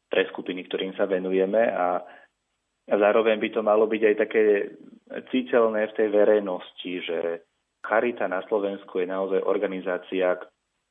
pre 0.07 0.23
skupiny, 0.31 0.63
ktorým 0.71 0.95
sa 0.95 1.11
venujeme 1.11 1.67
a, 1.67 1.99
a 2.87 2.95
zároveň 2.95 3.43
by 3.43 3.49
to 3.51 3.61
malo 3.67 3.91
byť 3.91 4.03
aj 4.07 4.17
také 4.23 4.45
citeľné 5.35 5.91
v 5.91 5.97
tej 5.99 6.09
verejnosti, 6.15 6.93
že 7.03 7.19
Charita 7.83 8.27
na 8.31 8.43
Slovensku 8.47 9.03
je 9.03 9.07
naozaj 9.11 9.43
organizácia, 9.47 10.39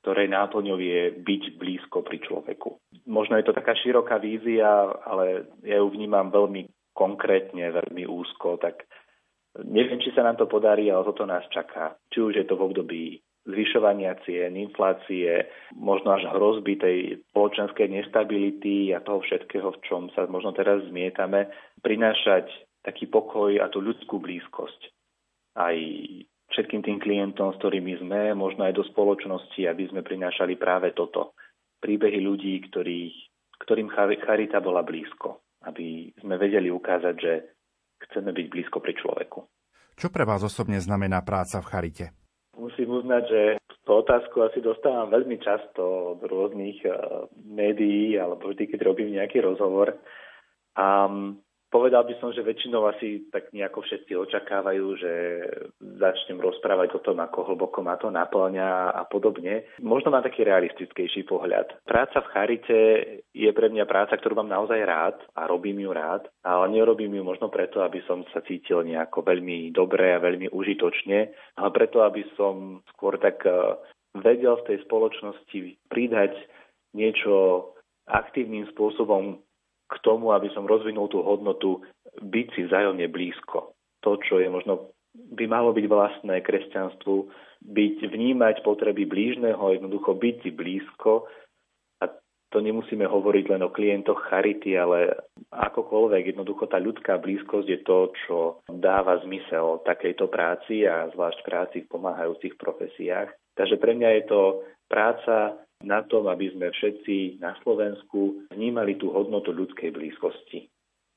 ktorej 0.04 0.32
náplňou 0.32 0.80
je 0.80 1.18
byť 1.18 1.44
blízko 1.60 2.04
pri 2.04 2.22
človeku. 2.24 2.78
Možno 3.08 3.40
je 3.40 3.46
to 3.48 3.58
taká 3.58 3.74
široká 3.76 4.20
vízia, 4.20 4.68
ale 5.04 5.50
ja 5.64 5.80
ju 5.82 5.88
vnímam 5.92 6.30
veľmi 6.32 6.94
konkrétne, 6.96 7.72
veľmi 7.72 8.08
úzko, 8.08 8.56
tak 8.62 8.88
neviem, 9.64 10.00
či 10.00 10.16
sa 10.16 10.24
nám 10.24 10.40
to 10.40 10.48
podarí, 10.48 10.88
ale 10.88 11.04
toto 11.04 11.28
nás 11.28 11.44
čaká. 11.52 11.96
Či 12.12 12.18
už 12.22 12.34
je 12.38 12.46
to 12.48 12.56
v 12.56 12.66
období 12.68 13.04
zvyšovania 13.46 14.18
cien, 14.26 14.58
inflácie, 14.58 15.50
možno 15.78 16.18
až 16.18 16.30
hrozby 16.34 16.82
tej 16.82 16.98
spoločenskej 17.30 17.88
nestability 17.94 18.92
a 18.92 19.02
toho 19.06 19.22
všetkého, 19.22 19.70
v 19.70 19.82
čom 19.86 20.02
sa 20.18 20.26
možno 20.26 20.52
teraz 20.58 20.82
zmietame, 20.90 21.54
prinášať 21.86 22.50
taký 22.82 23.06
pokoj 23.10 23.62
a 23.62 23.70
tú 23.70 23.82
ľudskú 23.82 24.18
blízkosť 24.18 24.96
aj 25.56 25.78
všetkým 26.52 26.84
tým 26.84 27.00
klientom, 27.00 27.56
s 27.56 27.60
ktorými 27.64 28.04
sme, 28.04 28.36
možno 28.36 28.68
aj 28.68 28.76
do 28.76 28.84
spoločnosti, 28.86 29.62
aby 29.66 29.88
sme 29.90 30.04
prinášali 30.04 30.60
práve 30.60 30.92
toto. 30.92 31.34
Príbehy 31.80 32.20
ľudí, 32.22 32.60
ktorých, 32.70 33.16
ktorým 33.64 33.90
charita 33.92 34.60
bola 34.60 34.84
blízko. 34.84 35.42
Aby 35.66 36.14
sme 36.22 36.38
vedeli 36.38 36.70
ukázať, 36.70 37.16
že 37.18 37.34
chceme 38.06 38.30
byť 38.36 38.46
blízko 38.52 38.78
pri 38.84 38.94
človeku. 38.94 39.40
Čo 39.96 40.12
pre 40.12 40.28
vás 40.28 40.44
osobne 40.44 40.78
znamená 40.78 41.24
práca 41.24 41.64
v 41.64 41.70
charite? 41.72 42.06
Musím 42.56 42.88
uznať, 43.04 43.24
že 43.28 43.42
tú 43.84 43.92
otázku 44.00 44.42
asi 44.42 44.64
dostávam 44.64 45.12
veľmi 45.12 45.38
často 45.44 46.16
od 46.16 46.24
rôznych 46.24 46.82
uh, 46.88 47.28
médií 47.44 48.16
alebo 48.16 48.50
vždy, 48.50 48.72
keď 48.72 48.80
robím 48.88 49.16
nejaký 49.16 49.44
rozhovor. 49.44 49.94
A 50.76 51.08
Povedal 51.76 52.08
by 52.08 52.16
som, 52.24 52.32
že 52.32 52.40
väčšinou 52.40 52.88
asi 52.88 53.28
tak 53.28 53.52
nejako 53.52 53.84
všetci 53.84 54.16
očakávajú, 54.16 54.86
že 54.96 55.12
začnem 56.00 56.40
rozprávať 56.40 56.96
o 56.96 57.04
tom, 57.04 57.20
ako 57.20 57.52
hlboko 57.52 57.84
ma 57.84 58.00
to 58.00 58.08
naplňa 58.08 58.96
a 58.96 59.04
podobne. 59.04 59.68
Možno 59.84 60.08
má 60.08 60.24
taký 60.24 60.48
realistickejší 60.48 61.28
pohľad. 61.28 61.84
Práca 61.84 62.24
v 62.24 62.32
Charite 62.32 62.80
je 63.36 63.52
pre 63.52 63.68
mňa 63.68 63.84
práca, 63.92 64.16
ktorú 64.16 64.40
mám 64.40 64.48
naozaj 64.48 64.80
rád 64.88 65.20
a 65.36 65.52
robím 65.52 65.84
ju 65.84 65.92
rád, 65.92 66.32
ale 66.48 66.72
nerobím 66.72 67.12
ju 67.12 67.28
možno 67.28 67.52
preto, 67.52 67.84
aby 67.84 68.00
som 68.08 68.24
sa 68.32 68.40
cítil 68.48 68.80
nejako 68.88 69.28
veľmi 69.28 69.76
dobre 69.76 70.16
a 70.16 70.24
veľmi 70.24 70.56
užitočne, 70.56 71.20
ale 71.60 71.70
preto, 71.76 72.08
aby 72.08 72.24
som 72.40 72.80
skôr 72.96 73.20
tak 73.20 73.44
eh, 73.44 73.76
vedel 74.16 74.64
v 74.64 74.68
tej 74.72 74.78
spoločnosti 74.88 75.92
pridať 75.92 76.40
niečo 76.96 77.68
aktívnym 78.08 78.64
spôsobom 78.72 79.44
k 79.86 79.96
tomu, 80.02 80.34
aby 80.34 80.50
som 80.52 80.66
rozvinul 80.66 81.08
tú 81.08 81.22
hodnotu 81.22 81.82
byť 82.22 82.48
si 82.58 82.62
vzájomne 82.66 83.06
blízko. 83.12 83.78
To, 84.02 84.18
čo 84.22 84.42
je 84.42 84.50
možno 84.50 84.96
by 85.16 85.46
malo 85.48 85.72
byť 85.72 85.86
vlastné 85.88 86.44
kresťanstvu, 86.44 87.16
byť, 87.66 87.98
vnímať 88.12 88.62
potreby 88.62 89.08
blížneho, 89.08 89.80
jednoducho 89.80 90.12
byť 90.14 90.36
si 90.44 90.52
blízko. 90.52 91.26
A 92.04 92.12
to 92.52 92.58
nemusíme 92.60 93.08
hovoriť 93.08 93.46
len 93.56 93.62
o 93.64 93.72
klientoch 93.72 94.28
charity, 94.28 94.76
ale 94.76 95.16
akokoľvek, 95.50 96.36
jednoducho 96.36 96.68
tá 96.68 96.78
ľudská 96.78 97.18
blízkosť 97.18 97.68
je 97.68 97.80
to, 97.88 97.98
čo 98.28 98.38
dáva 98.68 99.24
zmysel 99.24 99.82
takejto 99.88 100.28
práci 100.28 100.84
a 100.84 101.08
zvlášť 101.16 101.40
práci 101.48 101.78
v 101.84 101.92
pomáhajúcich 101.96 102.60
profesiách. 102.60 103.32
Takže 103.56 103.80
pre 103.80 103.96
mňa 103.96 104.10
je 104.20 104.24
to 104.28 104.42
práca 104.92 105.56
na 105.86 106.02
tom, 106.04 106.26
aby 106.28 106.50
sme 106.52 106.74
všetci 106.74 107.38
na 107.38 107.54
Slovensku 107.62 108.50
vnímali 108.50 108.98
tú 108.98 109.14
hodnotu 109.14 109.54
ľudskej 109.54 109.94
blízkosti 109.94 110.66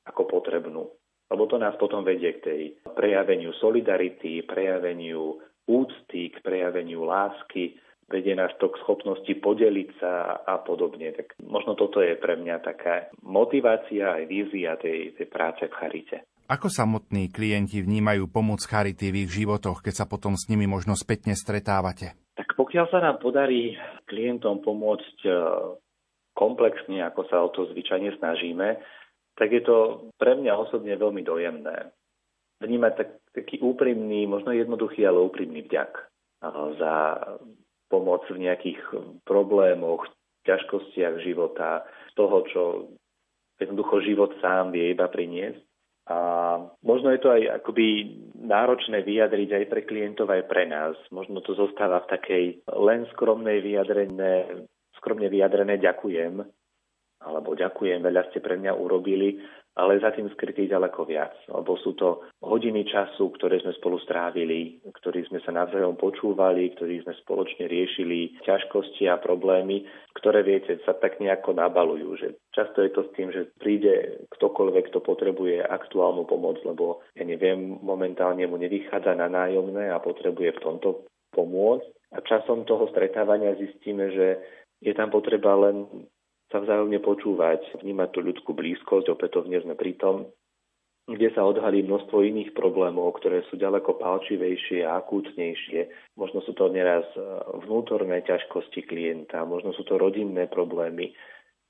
ako 0.05 0.29
potrebnú. 0.29 0.87
Lebo 1.29 1.45
to 1.45 1.61
nás 1.61 1.77
potom 1.77 2.01
vedie 2.01 2.37
k 2.37 2.43
tej 2.45 2.61
prejaveniu 2.97 3.53
solidarity, 3.57 4.45
prejaveniu 4.45 5.37
úcty, 5.69 6.33
k 6.33 6.37
prejaveniu 6.41 7.05
lásky, 7.05 7.77
vedie 8.09 8.33
nás 8.33 8.49
to 8.57 8.73
k 8.73 8.81
schopnosti 8.81 9.29
podeliť 9.29 9.89
sa 10.01 10.41
a 10.41 10.57
podobne. 10.65 11.13
Tak 11.13 11.37
možno 11.45 11.77
toto 11.77 12.01
je 12.01 12.17
pre 12.17 12.33
mňa 12.33 12.55
taká 12.65 13.13
motivácia 13.21 14.17
aj 14.17 14.23
vízia 14.25 14.73
tej, 14.81 15.13
tej 15.13 15.27
práce 15.29 15.69
v 15.69 15.77
Charite. 15.77 16.17
Ako 16.49 16.65
samotní 16.65 17.29
klienti 17.29 17.77
vnímajú 17.77 18.25
pomoc 18.25 18.65
Charity 18.65 19.13
v 19.13 19.29
ich 19.29 19.29
životoch, 19.29 19.85
keď 19.85 19.93
sa 20.01 20.05
potom 20.09 20.33
s 20.33 20.49
nimi 20.49 20.65
možno 20.65 20.97
spätne 20.97 21.37
stretávate? 21.37 22.17
Tak 22.39 22.55
pokiaľ 22.55 22.85
sa 22.87 23.03
nám 23.03 23.19
podarí 23.19 23.75
klientom 24.07 24.63
pomôcť 24.63 25.17
e, 25.27 25.31
komplexne, 26.31 27.03
ako 27.03 27.21
sa 27.27 27.43
o 27.43 27.51
to 27.51 27.67
zvyčajne 27.67 28.15
snažíme, 28.15 28.79
tak 29.35 29.51
je 29.51 29.59
to 29.59 30.07
pre 30.15 30.39
mňa 30.39 30.55
osobne 30.55 30.95
veľmi 30.95 31.19
dojemné. 31.19 31.91
Vnímať 32.63 32.93
tak, 32.95 33.09
taký 33.35 33.59
úprimný, 33.59 34.23
možno 34.23 34.55
jednoduchý, 34.55 35.03
ale 35.03 35.19
úprimný 35.19 35.67
vďak 35.67 35.91
e, 35.99 36.03
za 36.79 36.95
pomoc 37.91 38.23
v 38.31 38.47
nejakých 38.47 38.79
problémoch, 39.27 40.07
ťažkostiach 40.47 41.19
života, 41.19 41.83
toho, 42.15 42.37
čo 42.47 42.61
jednoducho 43.59 43.99
život 43.99 44.31
sám 44.39 44.71
vie 44.71 44.95
iba 44.95 45.11
priniesť. 45.11 45.68
A 46.09 46.17
možno 46.81 47.13
je 47.13 47.21
to 47.21 47.29
aj 47.29 47.61
akoby 47.61 48.17
náročné 48.41 49.05
vyjadriť 49.05 49.49
aj 49.61 49.65
pre 49.69 49.81
klientov, 49.85 50.33
aj 50.33 50.49
pre 50.49 50.65
nás. 50.65 50.97
Možno 51.13 51.45
to 51.45 51.53
zostáva 51.53 52.01
v 52.01 52.11
takej 52.17 52.43
len 52.81 53.05
skromnej 53.13 53.61
vyjadrené, 53.61 54.65
skromne 54.97 55.29
vyjadrené 55.29 55.77
ďakujem, 55.77 56.41
alebo 57.19 57.53
ďakujem, 57.53 58.01
veľa 58.01 58.31
ste 58.31 58.41
pre 58.41 58.57
mňa 58.57 58.73
urobili, 58.73 59.37
ale 59.77 60.01
za 60.01 60.11
tým 60.11 60.27
skrytý 60.33 60.67
ďaleko 60.67 61.05
viac. 61.05 61.35
Lebo 61.47 61.77
sú 61.79 61.93
to 61.93 62.25
hodiny 62.41 62.83
času, 62.89 63.31
ktoré 63.37 63.61
sme 63.61 63.71
spolu 63.77 64.01
strávili, 64.01 64.81
ktorí 64.83 65.27
sme 65.29 65.39
sa 65.45 65.53
navzájom 65.53 65.95
počúvali, 65.95 66.73
ktorí 66.75 67.05
sme 67.05 67.13
spoločne 67.23 67.69
riešili 67.69 68.39
ťažkosti 68.43 69.07
a 69.07 69.21
problémy, 69.21 69.85
ktoré, 70.17 70.43
viete, 70.43 70.81
sa 70.83 70.97
tak 70.97 71.21
nejako 71.23 71.55
nabalujú. 71.55 72.09
Že 72.19 72.27
často 72.51 72.83
je 72.83 72.91
to 72.91 73.01
s 73.07 73.13
tým, 73.15 73.29
že 73.31 73.51
príde 73.61 74.25
ktokoľvek, 74.35 74.91
kto 74.91 74.99
potrebuje 74.99 75.63
aktuálnu 75.63 76.27
pomoc, 76.27 76.59
lebo 76.65 77.05
ja 77.15 77.23
neviem, 77.23 77.79
momentálne 77.79 78.43
mu 78.49 78.59
nevychádza 78.59 79.15
na 79.15 79.31
nájomné 79.31 79.93
a 79.93 80.03
potrebuje 80.03 80.59
v 80.59 80.63
tomto 80.63 80.89
pomôcť. 81.31 81.87
A 82.09 82.25
časom 82.25 82.65
toho 82.65 82.89
stretávania 82.89 83.53
zistíme, 83.53 84.09
že 84.09 84.27
je 84.81 84.93
tam 84.97 85.13
potreba 85.13 85.53
len 85.55 85.85
sa 86.49 86.57
vzájomne 86.61 86.97
počúvať, 87.01 87.61
vnímať 87.81 88.09
tú 88.09 88.19
ľudskú 88.25 88.51
blízkosť, 88.57 89.13
opätovne 89.13 89.61
sme 89.61 89.77
pri 89.77 89.93
tom, 90.01 90.29
kde 91.09 91.33
sa 91.33 91.41
odhalí 91.41 91.81
množstvo 91.81 92.21
iných 92.21 92.53
problémov, 92.53 93.17
ktoré 93.17 93.41
sú 93.49 93.57
ďaleko 93.57 93.97
palčivejšie 93.97 94.85
a 94.85 95.01
akútnejšie. 95.01 96.13
Možno 96.13 96.45
sú 96.45 96.53
to 96.53 96.69
neraz 96.69 97.01
e, 97.17 97.21
vnútorné 97.65 98.21
ťažkosti 98.29 98.85
klienta, 98.85 99.41
možno 99.41 99.73
sú 99.73 99.81
to 99.89 99.97
rodinné 99.97 100.45
problémy. 100.45 101.17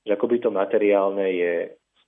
Že 0.04 0.12
akoby 0.16 0.36
to 0.44 0.50
materiálne 0.52 1.24
je 1.24 1.52
v 1.72 2.00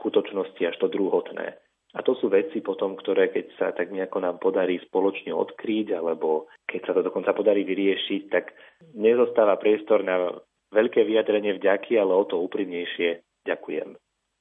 skutočnosti 0.00 0.62
až 0.64 0.76
to 0.80 0.88
druhotné. 0.88 1.60
A 1.96 2.04
to 2.04 2.16
sú 2.20 2.28
veci 2.28 2.60
potom, 2.60 2.96
ktoré 2.96 3.32
keď 3.32 3.46
sa 3.56 3.66
tak 3.72 3.92
nejako 3.92 4.24
nám 4.24 4.36
podarí 4.40 4.80
spoločne 4.88 5.32
odkryť, 5.32 5.96
alebo 5.96 6.48
keď 6.68 6.80
sa 6.84 6.92
to 6.96 7.00
dokonca 7.04 7.32
podarí 7.32 7.64
vyriešiť, 7.64 8.22
tak 8.32 8.52
nezostáva 8.96 9.56
priestor 9.60 10.04
na 10.04 10.36
veľké 10.72 11.04
vyjadrenie 11.04 11.56
vďaky, 11.56 11.96
ale 11.96 12.12
o 12.12 12.24
to 12.24 12.40
úprimnejšie 12.40 13.24
ďakujem. 13.44 13.96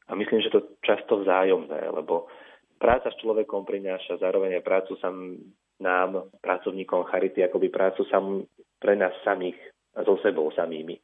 A 0.08 0.12
myslím, 0.16 0.40
že 0.40 0.54
to 0.54 0.80
často 0.84 1.20
vzájomné, 1.24 1.92
lebo 1.92 2.32
práca 2.80 3.12
s 3.12 3.20
človekom 3.20 3.68
prináša 3.68 4.20
zároveň 4.20 4.60
aj 4.60 4.64
prácu 4.64 4.94
sam 5.00 5.36
nám, 5.78 6.32
pracovníkom 6.42 7.06
Charity, 7.12 7.46
akoby 7.46 7.68
prácu 7.70 8.02
sam 8.10 8.42
pre 8.82 8.98
nás 8.98 9.14
samých 9.22 9.58
a 9.94 10.02
so 10.02 10.18
sebou 10.26 10.50
samými. 10.54 10.98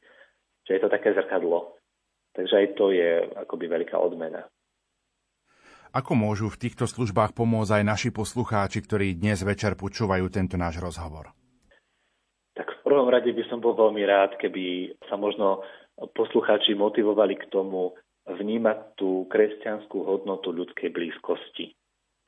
Čiže 0.64 0.74
je 0.74 0.82
to 0.82 0.90
také 0.90 1.12
zrkadlo. 1.14 1.78
Takže 2.34 2.54
aj 2.54 2.66
to 2.74 2.90
je 2.90 3.22
akoby 3.38 3.70
veľká 3.70 3.94
odmena. 3.94 4.42
Ako 5.94 6.18
môžu 6.18 6.50
v 6.50 6.58
týchto 6.66 6.90
službách 6.90 7.38
pomôcť 7.38 7.78
aj 7.78 7.84
naši 7.86 8.10
poslucháči, 8.10 8.82
ktorí 8.82 9.14
dnes 9.14 9.46
večer 9.46 9.78
počúvajú 9.78 10.26
tento 10.26 10.58
náš 10.58 10.82
rozhovor? 10.82 11.30
Prvom 12.94 13.10
rade 13.10 13.34
by 13.34 13.42
som 13.50 13.58
bol 13.58 13.74
veľmi 13.74 14.06
rád, 14.06 14.38
keby 14.38 14.94
sa 15.10 15.18
možno 15.18 15.66
poslucháči 16.14 16.78
motivovali 16.78 17.34
k 17.34 17.50
tomu 17.50 17.90
vnímať 18.30 18.94
tú 18.94 19.26
kresťanskú 19.26 20.06
hodnotu 20.06 20.54
ľudskej 20.54 20.94
blízkosti. 20.94 21.74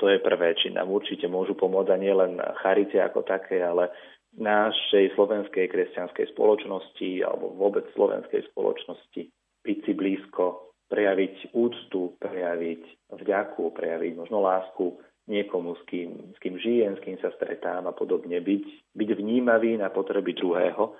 To 0.02 0.10
je 0.10 0.18
prvé, 0.18 0.58
či 0.58 0.74
nám 0.74 0.90
určite 0.90 1.30
môžu 1.30 1.54
pomôcť 1.54 1.94
a 1.94 2.02
nielen 2.02 2.42
charite 2.60 2.98
ako 2.98 3.22
také, 3.22 3.62
ale 3.62 3.94
našej 4.34 5.14
slovenskej 5.14 5.70
kresťanskej 5.70 6.34
spoločnosti 6.34 7.22
alebo 7.22 7.54
vôbec 7.54 7.86
slovenskej 7.94 8.50
spoločnosti 8.50 9.22
byť 9.62 9.78
si 9.86 9.92
blízko, 9.94 10.74
prejaviť 10.90 11.56
úctu, 11.56 12.18
prejaviť 12.18 12.82
vďaku, 13.22 13.70
prejaviť 13.70 14.12
možno 14.18 14.42
lásku 14.42 14.98
niekomu, 15.26 15.74
s 15.74 15.82
kým, 15.90 16.34
s 16.34 16.38
kým 16.38 16.56
žijem, 16.58 16.94
s 16.96 17.02
kým 17.02 17.18
sa 17.18 17.34
stretám 17.34 17.86
a 17.86 17.92
podobne, 17.94 18.38
byť, 18.38 18.94
byť 18.94 19.10
vnímavý 19.18 19.78
na 19.78 19.90
potreby 19.90 20.34
druhého. 20.38 20.94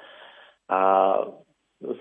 A 0.70 0.80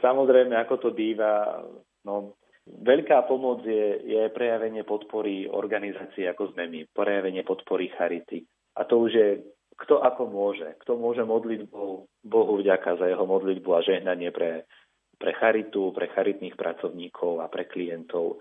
samozrejme, 0.02 0.58
ako 0.58 0.76
to 0.82 0.90
býva, 0.94 1.62
no, 2.06 2.34
veľká 2.66 3.30
pomoc 3.30 3.62
je, 3.62 4.02
je 4.06 4.22
prejavenie 4.34 4.82
podpory 4.82 5.46
organizácie, 5.46 6.26
ako 6.26 6.54
sme 6.54 6.66
my, 6.66 6.80
prejavenie 6.90 7.46
podpory 7.46 7.94
charity. 7.94 8.42
A 8.76 8.90
to 8.90 9.06
už 9.06 9.12
je 9.14 9.30
kto 9.76 10.00
ako 10.00 10.32
môže. 10.32 10.72
Kto 10.84 10.96
môže 10.96 11.24
modliť 11.28 11.68
Bohu, 11.68 12.08
Bohu 12.24 12.54
vďaka 12.56 12.96
za 12.96 13.06
jeho 13.12 13.28
modlitbu 13.28 13.70
a 13.76 13.84
žehnanie 13.84 14.32
pre, 14.32 14.64
pre 15.20 15.36
charitu, 15.36 15.92
pre 15.92 16.08
charitných 16.16 16.56
pracovníkov 16.56 17.44
a 17.44 17.52
pre 17.52 17.68
klientov 17.68 18.40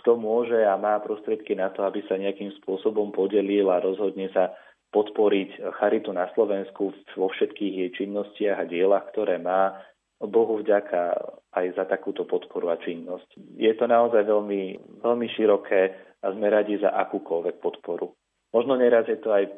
kto 0.00 0.16
môže 0.16 0.56
a 0.64 0.80
má 0.80 0.96
prostriedky 1.04 1.52
na 1.52 1.68
to, 1.70 1.84
aby 1.84 2.00
sa 2.08 2.16
nejakým 2.16 2.56
spôsobom 2.64 3.12
podelil 3.12 3.68
a 3.68 3.84
rozhodne 3.84 4.32
sa 4.32 4.56
podporiť 4.90 5.70
Charitu 5.78 6.10
na 6.10 6.26
Slovensku 6.34 6.90
vo 7.14 7.28
všetkých 7.30 7.74
jej 7.86 7.90
činnostiach 7.94 8.58
a 8.58 8.68
dielach, 8.68 9.06
ktoré 9.14 9.38
má. 9.38 9.78
Bohu 10.20 10.60
vďaka 10.60 11.16
aj 11.56 11.66
za 11.80 11.84
takúto 11.88 12.28
podporu 12.28 12.68
a 12.68 12.76
činnosť. 12.76 13.56
Je 13.56 13.72
to 13.72 13.88
naozaj 13.88 14.20
veľmi, 14.28 14.76
veľmi 15.00 15.26
široké 15.32 15.96
a 16.20 16.26
sme 16.36 16.52
radi 16.52 16.76
za 16.76 16.92
akúkoľvek 16.92 17.56
podporu. 17.64 18.12
Možno 18.52 18.76
neraz 18.76 19.08
je 19.08 19.16
to 19.16 19.32
aj, 19.32 19.48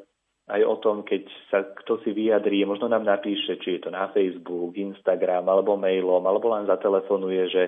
aj 0.52 0.62
o 0.62 0.76
tom, 0.78 1.02
keď 1.02 1.26
sa 1.50 1.66
kto 1.66 1.98
si 2.06 2.14
vyjadrí, 2.14 2.62
možno 2.62 2.86
nám 2.86 3.02
napíše, 3.02 3.58
či 3.58 3.78
je 3.78 3.80
to 3.82 3.90
na 3.90 4.06
Facebook, 4.14 4.78
Instagram 4.78 5.50
alebo 5.50 5.74
mailom, 5.74 6.22
alebo 6.22 6.54
len 6.54 6.70
zatelefonuje, 6.70 7.42
že 7.50 7.62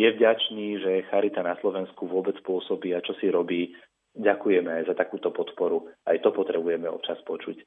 je 0.00 0.08
vďačný, 0.16 0.66
že 0.80 1.04
Charita 1.12 1.44
na 1.44 1.60
Slovensku 1.60 2.08
vôbec 2.08 2.40
pôsobí 2.40 2.96
a 2.96 3.04
čo 3.04 3.12
si 3.20 3.28
robí. 3.28 3.76
Ďakujeme 4.16 4.88
za 4.88 4.96
takúto 4.96 5.28
podporu. 5.28 5.92
Aj 6.08 6.16
to 6.24 6.32
potrebujeme 6.32 6.88
občas 6.88 7.20
počuť. 7.28 7.60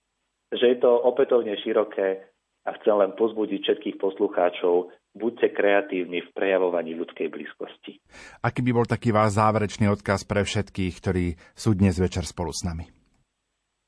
Že 0.49 0.65
je 0.65 0.77
to 0.81 0.91
opätovne 0.91 1.53
široké 1.61 2.25
a 2.65 2.69
chcem 2.79 2.95
len 2.97 3.11
pozbudiť 3.13 3.59
všetkých 3.61 3.97
poslucháčov, 4.01 4.89
buďte 5.13 5.53
kreatívni 5.53 6.25
v 6.25 6.33
prejavovaní 6.33 6.97
ľudskej 6.97 7.27
blízkosti. 7.29 8.01
Aký 8.41 8.65
by 8.65 8.71
bol 8.71 8.87
taký 8.87 9.13
váš 9.13 9.37
záverečný 9.37 9.91
odkaz 9.91 10.25
pre 10.25 10.41
všetkých, 10.41 10.93
ktorí 10.99 11.25
sú 11.53 11.77
dnes 11.77 11.99
večer 11.99 12.25
spolu 12.25 12.49
s 12.49 12.65
nami? 12.65 12.87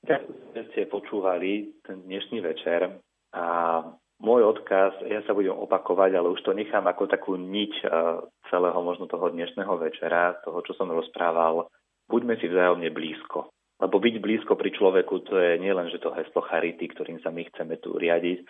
Ďakujem, 0.05 0.53
že 0.53 0.61
ste 0.69 0.81
počúvali 0.91 1.81
ten 1.81 2.03
dnešný 2.05 2.39
večer 2.45 2.99
a 3.33 3.45
môj 4.26 4.41
odkaz, 4.57 4.97
ja 5.05 5.21
sa 5.30 5.38
budem 5.38 5.53
opakovať, 5.53 6.17
ale 6.17 6.34
už 6.34 6.41
to 6.41 6.57
nechám 6.57 6.89
ako 6.89 7.05
takú 7.05 7.38
niť 7.38 7.73
eh, 7.86 7.89
celého 8.49 8.80
možno 8.82 9.05
toho 9.05 9.30
dnešného 9.30 9.78
večera, 9.78 10.41
toho, 10.41 10.65
čo 10.65 10.73
som 10.73 10.89
rozprával. 10.89 11.69
Buďme 12.09 12.41
si 12.41 12.49
vzájomne 12.49 12.89
blízko. 12.89 13.53
Lebo 13.76 13.99
byť 13.99 14.15
blízko 14.23 14.55
pri 14.55 14.71
človeku, 14.71 15.28
to 15.28 15.36
je 15.36 15.59
nielen, 15.59 15.91
že 15.91 15.99
to 15.99 16.09
heslo 16.15 16.41
charity, 16.47 16.88
ktorým 16.89 17.19
sa 17.19 17.30
my 17.30 17.43
chceme 17.51 17.76
tu 17.84 17.99
riadiť, 17.99 18.47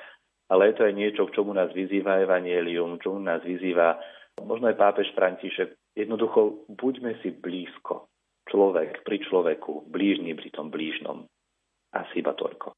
ale 0.53 0.69
je 0.69 0.73
to 0.78 0.86
aj 0.86 0.93
niečo, 0.93 1.26
k 1.26 1.34
čomu 1.34 1.57
nás 1.57 1.73
vyzýva 1.73 2.21
Evangelium, 2.21 3.01
čomu 3.01 3.17
nás 3.26 3.41
vyzýva 3.41 3.97
možno 4.45 4.69
aj 4.69 4.78
pápež 4.78 5.09
František. 5.17 5.97
Jednoducho, 5.97 6.69
buďme 6.69 7.17
si 7.26 7.34
blízko. 7.34 8.05
Človek 8.45 9.01
pri 9.01 9.17
človeku, 9.26 9.89
blížny 9.89 10.38
pri 10.38 10.53
tom 10.53 10.69
blížnom. 10.69 11.26
Asi 11.97 12.21
iba 12.21 12.38
toľko. 12.38 12.78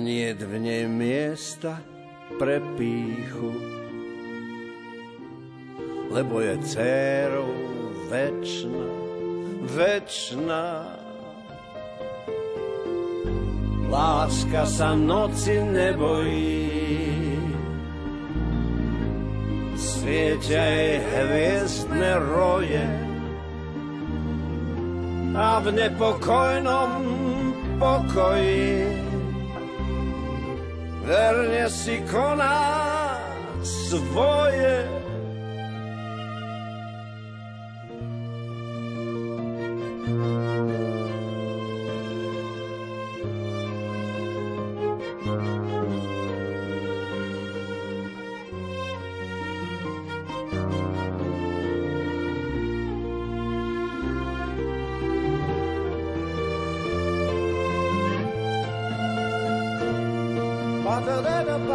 nie 0.00 0.32
v 0.32 0.56
nej 0.56 0.88
miesta 0.88 1.76
pre 2.40 2.64
píchu. 2.80 3.52
Lebo 6.10 6.40
je 6.40 6.56
dcerou 6.64 7.52
večná, 8.08 8.88
večná. 9.68 10.68
Láska 13.90 14.70
sa 14.70 14.94
noci 14.94 15.58
nebojí, 15.58 16.70
svietia 19.74 20.62
jej 20.62 20.96
hviezdne 21.02 22.12
roje 22.22 22.86
a 25.34 25.58
v 25.58 25.66
nepokojnom 25.74 27.02
pokoji 27.82 29.09
verne 31.10 31.66
si 31.66 31.98
koná 32.06 33.18
svoje. 33.66 34.99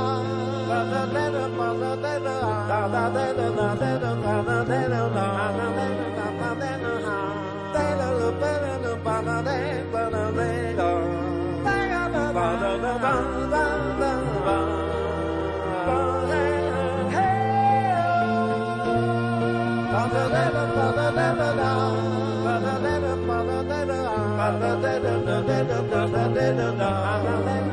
da 26.72 27.65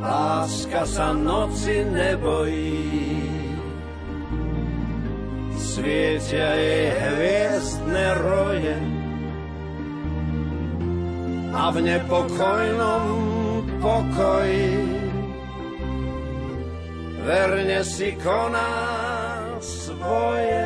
Láska 0.00 0.82
sa 0.86 1.10
noci 1.10 1.82
nebojí, 1.90 2.86
svietia 5.58 6.54
jej 6.54 6.94
hviezdne 6.94 8.06
roje. 8.22 8.78
A 11.50 11.74
v 11.74 11.76
nepokojnom 11.82 13.04
pokoji 13.82 14.70
verne 17.26 17.82
si 17.82 18.14
koná 18.22 18.89
svoje. 20.10 20.58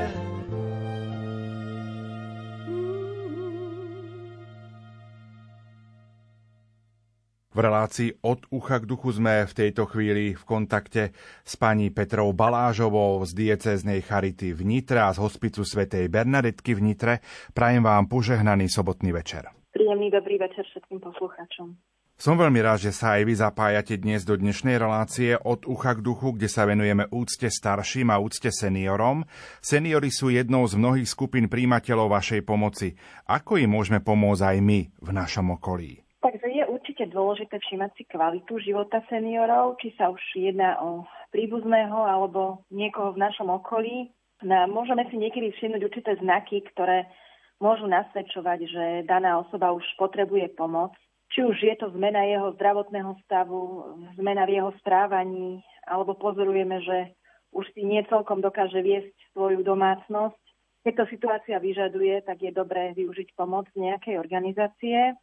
V 7.54 7.62
relácii 7.62 8.10
od 8.26 8.50
ucha 8.50 8.82
k 8.82 8.88
duchu 8.90 9.14
sme 9.14 9.46
v 9.46 9.52
tejto 9.54 9.86
chvíli 9.86 10.34
v 10.34 10.42
kontakte 10.42 11.14
s 11.46 11.54
pani 11.54 11.94
Petrou 11.94 12.34
Balážovou 12.34 13.22
z 13.22 13.30
diecéznej 13.30 14.02
Charity 14.02 14.50
v 14.50 14.66
Nitre 14.66 14.98
a 14.98 15.14
z 15.14 15.22
hospicu 15.22 15.62
svätej 15.62 16.10
Bernadetky 16.10 16.74
v 16.74 16.82
Nitre. 16.82 17.14
Prajem 17.54 17.86
vám 17.86 18.10
požehnaný 18.10 18.66
sobotný 18.66 19.14
večer. 19.14 19.54
Príjemný 19.70 20.10
dobrý 20.10 20.42
večer 20.42 20.66
všetkým 20.66 20.98
poslucháčom. 20.98 21.78
Som 22.14 22.38
veľmi 22.38 22.62
rád, 22.62 22.78
že 22.78 22.94
sa 22.94 23.18
aj 23.18 23.26
vy 23.26 23.34
zapájate 23.34 23.98
dnes 23.98 24.22
do 24.22 24.38
dnešnej 24.38 24.78
relácie 24.78 25.34
od 25.34 25.66
ucha 25.66 25.98
k 25.98 26.04
duchu, 26.06 26.38
kde 26.38 26.46
sa 26.46 26.62
venujeme 26.62 27.10
úcte 27.10 27.50
starším 27.50 28.14
a 28.14 28.22
úcte 28.22 28.54
seniorom. 28.54 29.26
Seniory 29.58 30.14
sú 30.14 30.30
jednou 30.30 30.62
z 30.62 30.78
mnohých 30.78 31.10
skupín 31.10 31.50
príjimateľov 31.50 32.14
vašej 32.14 32.46
pomoci. 32.46 32.94
Ako 33.26 33.58
im 33.58 33.74
môžeme 33.74 33.98
pomôcť 33.98 34.46
aj 34.46 34.58
my 34.62 34.80
v 34.94 35.10
našom 35.10 35.58
okolí? 35.58 36.06
Takže 36.22 36.54
je 36.54 36.64
určite 36.70 37.04
dôležité 37.10 37.58
všimať 37.58 37.90
si 37.98 38.06
kvalitu 38.06 38.62
života 38.62 39.02
seniorov, 39.10 39.82
či 39.82 39.90
sa 39.98 40.06
už 40.14 40.22
jedná 40.38 40.78
o 40.86 41.02
príbuzného 41.34 41.98
alebo 41.98 42.62
niekoho 42.70 43.10
v 43.10 43.26
našom 43.26 43.50
okolí. 43.50 44.14
No, 44.46 44.70
môžeme 44.70 45.02
si 45.10 45.18
niekedy 45.18 45.50
všimnúť 45.50 45.82
určité 45.82 46.14
znaky, 46.22 46.62
ktoré 46.70 47.10
môžu 47.58 47.90
nasvedčovať, 47.90 48.58
že 48.70 48.84
daná 49.10 49.42
osoba 49.42 49.74
už 49.74 49.82
potrebuje 49.98 50.54
pomoc. 50.54 50.94
Či 51.34 51.42
už 51.42 51.58
je 51.58 51.74
to 51.74 51.90
zmena 51.90 52.22
jeho 52.30 52.54
zdravotného 52.54 53.18
stavu, 53.26 53.90
zmena 54.14 54.46
v 54.46 54.62
jeho 54.62 54.70
správaní, 54.78 55.66
alebo 55.82 56.14
pozorujeme, 56.14 56.78
že 56.78 57.18
už 57.50 57.66
si 57.74 57.82
nie 57.82 58.06
dokáže 58.06 58.78
viesť 58.78 59.14
svoju 59.34 59.66
domácnosť. 59.66 60.38
Keď 60.86 60.94
to 60.94 61.04
situácia 61.10 61.56
vyžaduje, 61.58 62.22
tak 62.22 62.38
je 62.38 62.54
dobré 62.54 62.94
využiť 62.94 63.34
pomoc 63.34 63.66
nejakej 63.74 64.14
organizácie. 64.20 65.18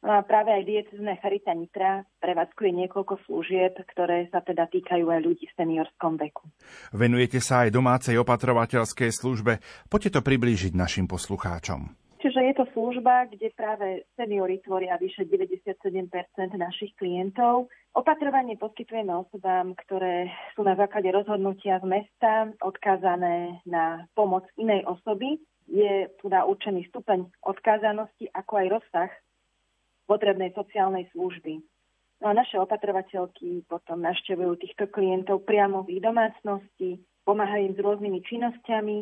No 0.00 0.16
a 0.16 0.24
práve 0.24 0.48
aj 0.48 0.64
diecezná 0.64 1.20
Charita 1.20 1.52
Nitra 1.52 2.08
prevádzkuje 2.24 2.70
niekoľko 2.72 3.20
služieb, 3.28 3.76
ktoré 3.84 4.32
sa 4.32 4.40
teda 4.40 4.64
týkajú 4.64 5.12
aj 5.12 5.20
ľudí 5.20 5.44
v 5.44 5.56
seniorskom 5.60 6.16
veku. 6.16 6.48
Venujete 6.96 7.36
sa 7.36 7.68
aj 7.68 7.76
domácej 7.76 8.16
opatrovateľskej 8.16 9.12
službe. 9.12 9.60
Poďte 9.92 10.16
to 10.16 10.20
priblížiť 10.24 10.72
našim 10.72 11.04
poslucháčom. 11.04 12.09
Čiže 12.20 12.52
je 12.52 12.54
to 12.60 12.64
služba, 12.76 13.32
kde 13.32 13.48
práve 13.56 14.04
seniory 14.12 14.60
tvoria 14.60 15.00
vyše 15.00 15.24
97% 15.24 15.80
našich 16.52 16.92
klientov. 17.00 17.72
Opatrovanie 17.96 18.60
poskytujeme 18.60 19.08
osobám, 19.08 19.72
ktoré 19.88 20.28
sú 20.52 20.60
na 20.60 20.76
základe 20.76 21.08
rozhodnutia 21.08 21.80
z 21.80 21.88
mesta 21.88 22.52
odkázané 22.60 23.64
na 23.64 24.04
pomoc 24.12 24.44
inej 24.60 24.84
osoby. 24.84 25.40
Je 25.64 26.12
teda 26.20 26.44
určený 26.44 26.92
stupeň 26.92 27.24
odkázanosti, 27.40 28.28
ako 28.36 28.52
aj 28.52 28.66
rozsah 28.68 29.10
potrebnej 30.04 30.52
sociálnej 30.52 31.08
služby. 31.16 31.64
No 32.20 32.28
a 32.28 32.36
naše 32.36 32.60
opatrovateľky 32.60 33.64
potom 33.64 34.04
naštevujú 34.04 34.60
týchto 34.60 34.92
klientov 34.92 35.48
priamo 35.48 35.88
v 35.88 35.96
ich 35.96 36.02
domácnosti, 36.04 37.00
pomáhajú 37.24 37.72
im 37.72 37.74
s 37.74 37.80
rôznymi 37.80 38.20
činnosťami. 38.28 38.96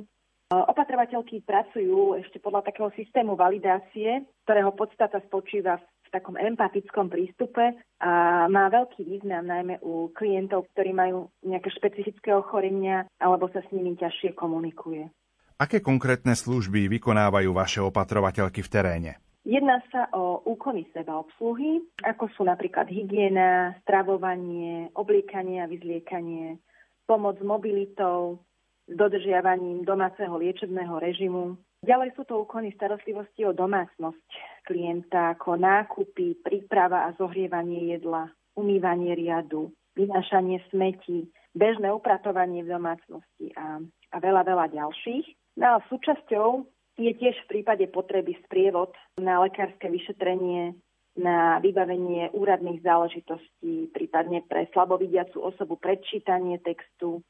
Opatrovateľky 0.48 1.44
pracujú 1.44 2.16
ešte 2.16 2.40
podľa 2.40 2.72
takého 2.72 2.88
systému 2.96 3.36
validácie, 3.36 4.24
ktorého 4.48 4.72
podstata 4.72 5.20
spočíva 5.28 5.76
v 5.76 6.08
takom 6.08 6.40
empatickom 6.40 7.12
prístupe 7.12 7.76
a 8.00 8.48
má 8.48 8.72
veľký 8.72 9.04
význam 9.04 9.44
najmä 9.44 9.84
u 9.84 10.08
klientov, 10.16 10.72
ktorí 10.72 10.96
majú 10.96 11.28
nejaké 11.44 11.68
špecifické 11.68 12.32
ochorenia 12.32 13.04
alebo 13.20 13.52
sa 13.52 13.60
s 13.60 13.68
nimi 13.76 13.92
ťažšie 14.00 14.32
komunikuje. 14.32 15.12
Aké 15.60 15.84
konkrétne 15.84 16.32
služby 16.32 16.88
vykonávajú 16.96 17.50
vaše 17.52 17.84
opatrovateľky 17.84 18.64
v 18.64 18.72
teréne? 18.72 19.12
Jedná 19.44 19.84
sa 19.92 20.08
o 20.16 20.40
úkony 20.48 20.88
sebaobsluhy, 20.96 21.84
ako 22.08 22.24
sú 22.32 22.48
napríklad 22.48 22.88
hygiena, 22.88 23.76
stravovanie, 23.84 24.88
obliekanie 24.96 25.60
a 25.60 25.68
vyzliekanie, 25.68 26.56
pomoc 27.04 27.36
s 27.36 27.44
mobilitou, 27.44 28.40
dodržiavaním 28.88 29.84
domáceho 29.84 30.32
liečebného 30.40 30.96
režimu. 30.98 31.56
Ďalej 31.84 32.16
sú 32.18 32.26
to 32.26 32.42
úkony 32.42 32.74
starostlivosti 32.74 33.46
o 33.46 33.54
domácnosť 33.54 34.28
klienta, 34.66 35.38
ako 35.38 35.54
nákupy, 35.60 36.42
príprava 36.42 37.06
a 37.06 37.14
zohrievanie 37.14 37.94
jedla, 37.94 38.32
umývanie 38.58 39.14
riadu, 39.14 39.70
vynášanie 39.94 40.58
smetí, 40.72 41.30
bežné 41.54 41.92
upratovanie 41.94 42.66
v 42.66 42.72
domácnosti 42.74 43.54
a, 43.54 43.78
a 43.84 44.16
veľa, 44.18 44.42
veľa 44.42 44.66
ďalších. 44.74 45.56
No 45.62 45.78
a 45.78 45.84
súčasťou 45.86 46.66
je 46.98 47.12
tiež 47.14 47.34
v 47.46 47.50
prípade 47.50 47.86
potreby 47.94 48.34
sprievod 48.46 48.90
na 49.22 49.38
lekárske 49.38 49.86
vyšetrenie, 49.86 50.74
na 51.18 51.58
vybavenie 51.62 52.30
úradných 52.34 52.82
záležitostí, 52.82 53.90
prípadne 53.90 54.42
pre 54.46 54.70
slabovidiacu 54.70 55.42
osobu 55.42 55.78
predčítanie 55.78 56.58
textu 56.62 57.22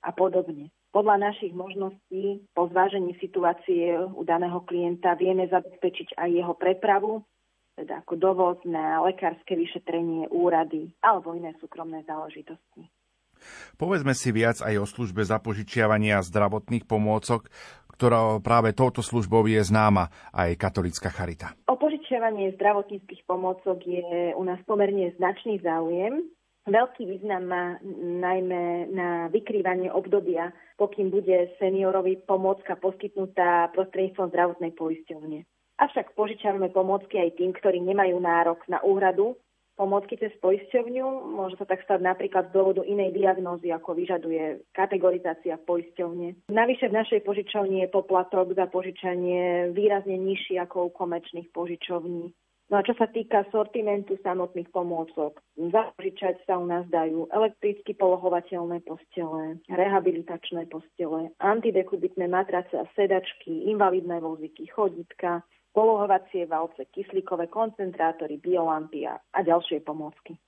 a 0.00 0.12
podobne. 0.12 0.72
Podľa 0.94 1.26
našich 1.26 1.50
možností 1.50 2.46
po 2.54 2.70
zvážení 2.70 3.18
situácie 3.18 3.98
u 3.98 4.22
daného 4.22 4.62
klienta 4.62 5.18
vieme 5.18 5.50
zabezpečiť 5.50 6.14
aj 6.14 6.30
jeho 6.30 6.54
prepravu, 6.54 7.18
teda 7.74 8.06
ako 8.06 8.14
dovoz 8.14 8.62
na 8.62 9.02
lekárske 9.02 9.58
vyšetrenie, 9.58 10.30
úrady 10.30 10.94
alebo 11.02 11.34
iné 11.34 11.50
súkromné 11.58 12.06
záležitosti. 12.06 12.86
Povedzme 13.74 14.14
si 14.14 14.30
viac 14.30 14.62
aj 14.62 14.74
o 14.78 14.86
službe 14.86 15.26
zapožičiavania 15.26 16.22
zdravotných 16.22 16.86
pomôcok, 16.86 17.50
ktorá 17.98 18.38
práve 18.38 18.70
touto 18.70 19.02
službou 19.02 19.50
je 19.50 19.66
známa 19.66 20.14
aj 20.30 20.54
katolická 20.54 21.10
charita. 21.10 21.58
O 21.66 21.74
požičiavanie 21.74 22.54
zdravotníckých 22.54 23.26
pomôcok 23.26 23.82
je 23.82 24.30
u 24.30 24.42
nás 24.46 24.62
pomerne 24.62 25.10
značný 25.18 25.58
záujem. 25.58 26.22
Veľký 26.70 27.02
význam 27.04 27.50
má 27.50 27.64
najmä 28.22 28.88
na 28.94 29.28
vykrývanie 29.28 29.90
obdobia, 29.90 30.54
pokým 30.76 31.10
bude 31.10 31.54
seniorovi 31.58 32.22
pomôcka 32.26 32.74
poskytnutá 32.78 33.70
prostredníctvom 33.74 34.30
zdravotnej 34.30 34.72
poisťovne. 34.74 35.46
Avšak 35.74 36.14
požičiavame 36.14 36.70
pomôcky 36.70 37.18
aj 37.18 37.34
tým, 37.34 37.50
ktorí 37.50 37.82
nemajú 37.82 38.16
nárok 38.22 38.62
na 38.70 38.78
úhradu 38.86 39.34
pomocky 39.74 40.14
cez 40.14 40.30
poisťovňu. 40.38 41.34
Môže 41.34 41.58
sa 41.58 41.66
tak 41.66 41.82
stať 41.82 41.98
napríklad 41.98 42.50
z 42.50 42.54
dôvodu 42.54 42.82
inej 42.86 43.10
diagnózy, 43.10 43.74
ako 43.74 43.98
vyžaduje 43.98 44.62
kategorizácia 44.70 45.58
poisťovne. 45.58 46.46
Navyše 46.46 46.90
v 46.90 46.96
našej 46.96 47.20
požičovni 47.26 47.82
je 47.82 47.88
poplatok 47.90 48.54
za 48.54 48.70
požičanie 48.70 49.74
výrazne 49.74 50.14
nižší 50.14 50.62
ako 50.62 50.88
u 50.88 50.90
komerčných 50.94 51.50
požičovní. 51.50 52.30
No 52.72 52.80
a 52.80 52.86
čo 52.86 52.96
sa 52.96 53.04
týka 53.04 53.44
sortimentu 53.52 54.16
samotných 54.24 54.72
pomôcok, 54.72 55.36
zapožičať 55.60 56.48
sa 56.48 56.56
u 56.56 56.64
nás 56.64 56.88
dajú 56.88 57.28
elektricky 57.28 57.92
polohovateľné 57.92 58.80
postele, 58.88 59.60
rehabilitačné 59.68 60.72
postele, 60.72 61.28
antidekubitné 61.44 62.24
matrace 62.24 62.72
a 62.72 62.88
sedačky, 62.96 63.68
invalidné 63.68 64.16
vozíky, 64.24 64.64
chodítka, 64.72 65.44
polohovacie 65.76 66.48
valce, 66.48 66.88
kyslíkové 66.88 67.52
koncentrátory, 67.52 68.40
biolampy 68.40 69.12
a, 69.12 69.20
ďalšie 69.44 69.84
pomôcky. 69.84 70.40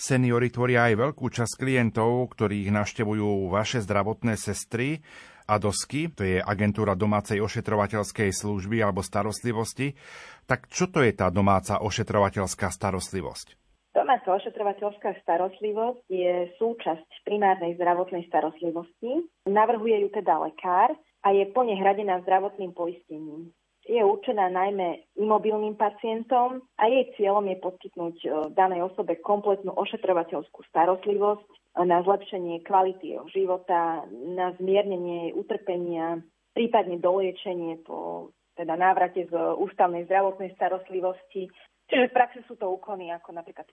Seniory 0.00 0.48
tvoria 0.48 0.88
aj 0.88 0.96
veľkú 0.96 1.28
časť 1.28 1.60
klientov, 1.60 2.32
ktorých 2.32 2.72
naštevujú 2.72 3.52
vaše 3.52 3.84
zdravotné 3.84 4.40
sestry 4.40 5.04
a 5.50 5.58
dosky, 5.58 6.06
to 6.14 6.22
je 6.22 6.38
agentúra 6.38 6.94
domácej 6.94 7.42
ošetrovateľskej 7.42 8.30
služby 8.30 8.78
alebo 8.78 9.02
starostlivosti. 9.02 9.98
Tak 10.46 10.70
čo 10.70 10.86
to 10.86 11.02
je 11.02 11.10
tá 11.10 11.26
domáca 11.34 11.82
ošetrovateľská 11.82 12.70
starostlivosť? 12.70 13.58
Domáca 13.90 14.30
ošetrovateľská 14.38 15.18
starostlivosť 15.26 16.06
je 16.06 16.54
súčasť 16.62 17.26
primárnej 17.26 17.74
zdravotnej 17.74 18.30
starostlivosti. 18.30 19.26
Navrhuje 19.50 20.06
ju 20.06 20.08
teda 20.14 20.38
lekár 20.46 20.94
a 21.26 21.34
je 21.34 21.50
plne 21.50 21.74
hradená 21.74 22.22
zdravotným 22.22 22.70
poistením 22.70 23.50
je 23.90 24.02
určená 24.04 24.46
najmä 24.54 25.02
imobilným 25.18 25.74
pacientom 25.74 26.62
a 26.78 26.86
jej 26.86 27.10
cieľom 27.18 27.42
je 27.50 27.56
poskytnúť 27.58 28.16
e, 28.22 28.28
danej 28.54 28.92
osobe 28.92 29.18
kompletnú 29.18 29.74
ošetrovateľskú 29.74 30.62
starostlivosť 30.70 31.50
na 31.78 32.02
zlepšenie 32.02 32.66
kvality 32.66 33.14
jeho 33.14 33.26
života, 33.30 34.02
na 34.10 34.54
zmiernenie 34.58 35.30
utrpenia, 35.34 36.18
prípadne 36.50 36.98
doliečenie 36.98 37.78
po 37.86 38.30
teda 38.58 38.76
návrate 38.76 39.24
z 39.30 39.34
ústavnej 39.56 40.04
zdravotnej 40.10 40.52
starostlivosti. 40.58 41.48
Čiže 41.90 42.10
v 42.10 42.16
praxi 42.16 42.40
sú 42.46 42.54
to 42.54 42.70
úkony 42.70 43.10
ako 43.10 43.34
napríklad 43.34 43.66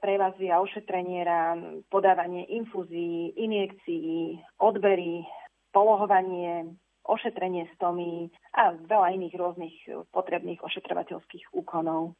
prevazy 0.00 0.52
a 0.52 0.60
ošetrenie 0.60 1.24
rán, 1.24 1.86
podávanie 1.88 2.44
infúzií, 2.50 3.32
injekcií, 3.38 4.42
odbery, 4.60 5.24
polohovanie, 5.72 6.74
ošetrenie 7.06 7.70
stomy 7.78 8.28
a 8.52 8.76
veľa 8.76 9.16
iných 9.16 9.34
rôznych 9.38 9.76
potrebných 10.12 10.60
ošetrovateľských 10.60 11.54
úkonov. 11.56 12.12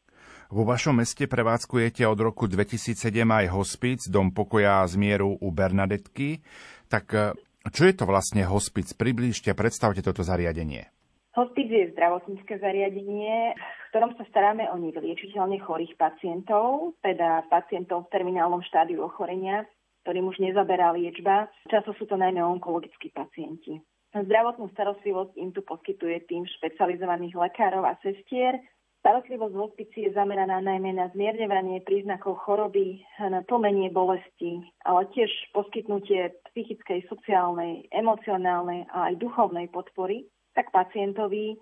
Vo 0.52 0.68
vašom 0.68 1.00
meste 1.00 1.24
prevádzkujete 1.24 2.04
od 2.04 2.20
roku 2.20 2.44
2007 2.44 3.08
aj 3.24 3.46
hospic, 3.56 4.04
dom 4.12 4.36
pokoja 4.36 4.84
a 4.84 4.90
zmieru 4.90 5.40
u 5.40 5.48
Bernadetky. 5.48 6.44
Tak 6.92 7.04
eh, 7.16 7.32
čo 7.72 7.88
je 7.88 7.96
to 7.96 8.04
vlastne 8.04 8.44
hospic? 8.44 8.92
Priblížte, 8.92 9.56
predstavte 9.56 10.04
toto 10.04 10.20
zariadenie. 10.20 10.92
Hospic 11.40 11.72
je 11.72 11.96
zdravotnícke 11.96 12.60
zariadenie, 12.60 13.56
v 13.56 13.88
ktorom 13.96 14.12
sa 14.20 14.28
staráme 14.28 14.68
o 14.68 14.76
nevyliečiteľne 14.76 15.56
chorých 15.64 15.96
pacientov, 15.96 17.00
teda 17.00 17.48
pacientov 17.48 18.04
v 18.04 18.20
terminálnom 18.20 18.60
štádiu 18.68 19.00
ochorenia, 19.08 19.64
ktorým 20.04 20.28
už 20.28 20.36
nezaberá 20.36 20.92
liečba. 20.92 21.48
Často 21.72 21.96
sú 21.96 22.04
to 22.04 22.20
najmä 22.20 22.44
onkologickí 22.44 23.08
pacienti. 23.08 23.80
Zdravotnú 24.12 24.68
starostlivosť 24.76 25.32
im 25.40 25.56
tu 25.56 25.64
poskytuje 25.64 26.28
tým 26.28 26.44
špecializovaných 26.44 27.32
lekárov 27.32 27.88
a 27.88 27.96
sestier. 28.04 28.60
Starostlivosť 29.02 29.50
v 29.50 29.62
hospici 29.66 29.98
je 30.06 30.14
zameraná 30.14 30.62
najmä 30.62 30.94
na 30.94 31.10
zmierňovanie 31.10 31.82
príznakov 31.82 32.38
choroby, 32.46 33.02
na 33.18 33.42
tlmenie 33.50 33.90
bolesti, 33.90 34.62
ale 34.86 35.10
tiež 35.10 35.26
poskytnutie 35.50 36.30
psychickej, 36.46 37.10
sociálnej, 37.10 37.90
emocionálnej 37.90 38.86
a 38.94 39.10
aj 39.10 39.18
duchovnej 39.18 39.66
podpory 39.74 40.30
tak 40.54 40.70
pacientovi, 40.70 41.58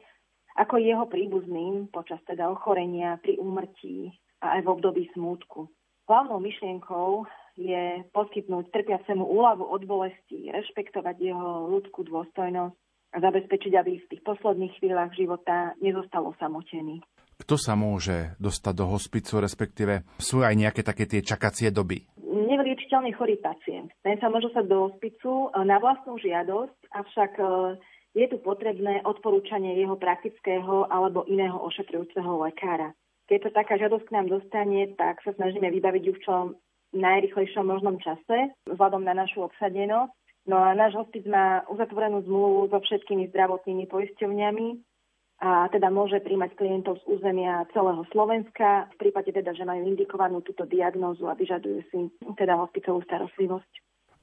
ako 0.61 0.84
jeho 0.84 1.09
príbuzným 1.09 1.88
počas 1.88 2.20
teda 2.28 2.45
ochorenia, 2.45 3.16
pri 3.24 3.41
úmrtí 3.41 4.12
a 4.45 4.61
aj 4.61 4.68
v 4.68 4.72
období 4.76 5.09
smútku. 5.16 5.64
Hlavnou 6.12 6.45
myšlienkou 6.45 7.24
je 7.57 8.05
poskytnúť 8.12 8.68
trpiacemu 8.68 9.24
úľavu 9.24 9.64
od 9.64 9.88
bolesti, 9.88 10.53
rešpektovať 10.53 11.16
jeho 11.16 11.72
ľudskú 11.72 12.05
dôstojnosť 12.05 12.76
a 13.11 13.16
zabezpečiť, 13.16 13.72
aby 13.80 13.97
v 13.97 14.09
tých 14.12 14.22
posledných 14.28 14.76
chvíľach 14.76 15.16
života 15.16 15.72
nezostal 15.80 16.28
osamotený. 16.28 17.01
Kto 17.41 17.57
sa 17.57 17.72
môže 17.72 18.36
dostať 18.36 18.74
do 18.76 18.86
hospicu, 18.93 19.41
respektíve 19.41 20.05
sú 20.20 20.45
aj 20.45 20.55
nejaké 20.55 20.84
také 20.84 21.09
tie 21.09 21.24
čakacie 21.24 21.72
doby? 21.72 22.05
Nevyliečiteľný 22.20 23.16
chorý 23.16 23.41
pacient. 23.41 23.88
Ten 24.05 24.20
sa 24.20 24.28
môže 24.28 24.53
dostať 24.53 24.66
do 24.68 24.93
hospicu 24.93 25.49
na 25.64 25.80
vlastnú 25.80 26.20
žiadosť, 26.20 26.93
avšak 26.93 27.32
je 28.14 28.26
tu 28.28 28.36
potrebné 28.43 29.01
odporúčanie 29.07 29.78
jeho 29.78 29.97
praktického 29.97 30.86
alebo 30.93 31.24
iného 31.30 31.57
ošetrujúceho 31.59 32.43
lekára. 32.45 32.93
Keď 33.30 33.38
sa 33.47 33.62
taká 33.62 33.78
žiadosť 33.78 34.05
k 34.11 34.14
nám 34.14 34.26
dostane, 34.26 34.91
tak 34.99 35.22
sa 35.22 35.30
snažíme 35.38 35.70
vybaviť 35.70 36.03
ju 36.03 36.12
v 36.18 36.22
čo 36.26 36.34
najrychlejšom 36.91 37.70
možnom 37.70 38.03
čase, 38.03 38.51
vzhľadom 38.66 39.07
na 39.07 39.14
našu 39.14 39.47
obsadenosť. 39.47 40.11
No 40.51 40.59
a 40.59 40.74
náš 40.74 40.99
hospic 40.99 41.22
má 41.30 41.62
uzatvorenú 41.70 42.26
zmluvu 42.26 42.74
so 42.74 42.82
všetkými 42.82 43.30
zdravotnými 43.30 43.86
poisťovňami 43.86 44.66
a 45.41 45.72
teda 45.72 45.88
môže 45.88 46.20
príjmať 46.20 46.53
klientov 46.53 47.01
z 47.01 47.16
územia 47.16 47.64
celého 47.72 48.05
Slovenska, 48.12 48.93
v 48.93 48.97
prípade 49.09 49.32
teda, 49.32 49.57
že 49.57 49.64
majú 49.64 49.88
indikovanú 49.88 50.45
túto 50.45 50.68
diagnózu 50.68 51.32
a 51.32 51.34
vyžadujú 51.34 51.80
si 51.88 51.99
teda 52.36 52.61
hospicovú 52.61 53.01
starostlivosť. 53.09 53.72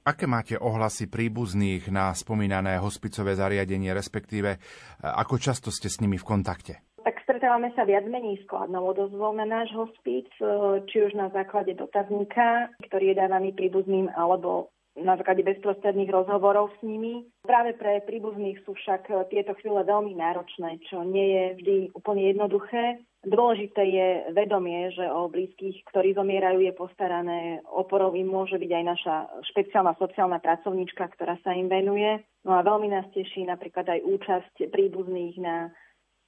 Aké 0.07 0.23
máte 0.23 0.55
ohlasy 0.55 1.11
príbuzných 1.11 1.91
na 1.91 2.15
spomínané 2.15 2.79
hospicové 2.79 3.35
zariadenie, 3.35 3.91
respektíve 3.91 4.55
e, 4.55 4.59
ako 5.03 5.35
často 5.35 5.67
ste 5.67 5.91
s 5.91 5.99
nimi 5.99 6.15
v 6.15 6.23
kontakte? 6.23 6.79
Tak 7.03 7.27
stretávame 7.27 7.75
sa 7.75 7.83
viac 7.83 8.07
menej 8.07 8.39
skladnou 8.47 8.87
odozvou 8.87 9.35
na 9.35 9.43
náš 9.43 9.73
hospic, 9.75 10.31
e, 10.39 10.79
či 10.87 11.01
už 11.01 11.17
na 11.17 11.27
základe 11.35 11.75
dotazníka, 11.75 12.71
ktorý 12.87 13.11
je 13.11 13.19
dávaný 13.19 13.51
príbuzným, 13.51 14.07
alebo 14.15 14.71
na 15.01 15.13
základe 15.17 15.45
bezprostredných 15.45 16.09
rozhovorov 16.09 16.73
s 16.77 16.79
nimi. 16.81 17.25
Práve 17.45 17.77
pre 17.77 18.01
príbuzných 18.03 18.61
sú 18.65 18.73
však 18.73 19.29
tieto 19.29 19.53
chvíle 19.61 19.81
veľmi 19.85 20.17
náročné, 20.17 20.81
čo 20.89 21.05
nie 21.05 21.27
je 21.31 21.43
vždy 21.61 21.75
úplne 21.93 22.27
jednoduché. 22.33 23.01
Dôležité 23.27 23.83
je 23.83 24.07
vedomie, 24.31 24.93
že 24.95 25.03
o 25.09 25.27
blízkych, 25.27 25.83
ktorí 25.91 26.15
zomierajú, 26.15 26.63
je 26.63 26.73
postarané. 26.73 27.59
Oporou 27.67 28.15
im 28.15 28.29
môže 28.29 28.55
byť 28.55 28.71
aj 28.71 28.83
naša 28.85 29.15
špeciálna 29.51 29.93
sociálna 29.99 30.39
pracovníčka, 30.39 31.11
ktorá 31.17 31.35
sa 31.43 31.51
im 31.51 31.67
venuje. 31.67 32.23
No 32.47 32.55
a 32.55 32.63
veľmi 32.63 32.87
nás 32.87 33.09
teší 33.11 33.43
napríklad 33.49 33.89
aj 33.89 34.05
účasť 34.05 34.71
príbuzných 34.71 35.35
na 35.43 35.73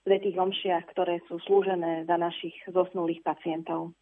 svetých 0.04 0.42
omšiach, 0.42 0.90
ktoré 0.92 1.22
sú 1.30 1.40
slúžené 1.46 2.04
za 2.10 2.18
našich 2.18 2.56
zosnulých 2.68 3.22
pacientov. 3.24 3.94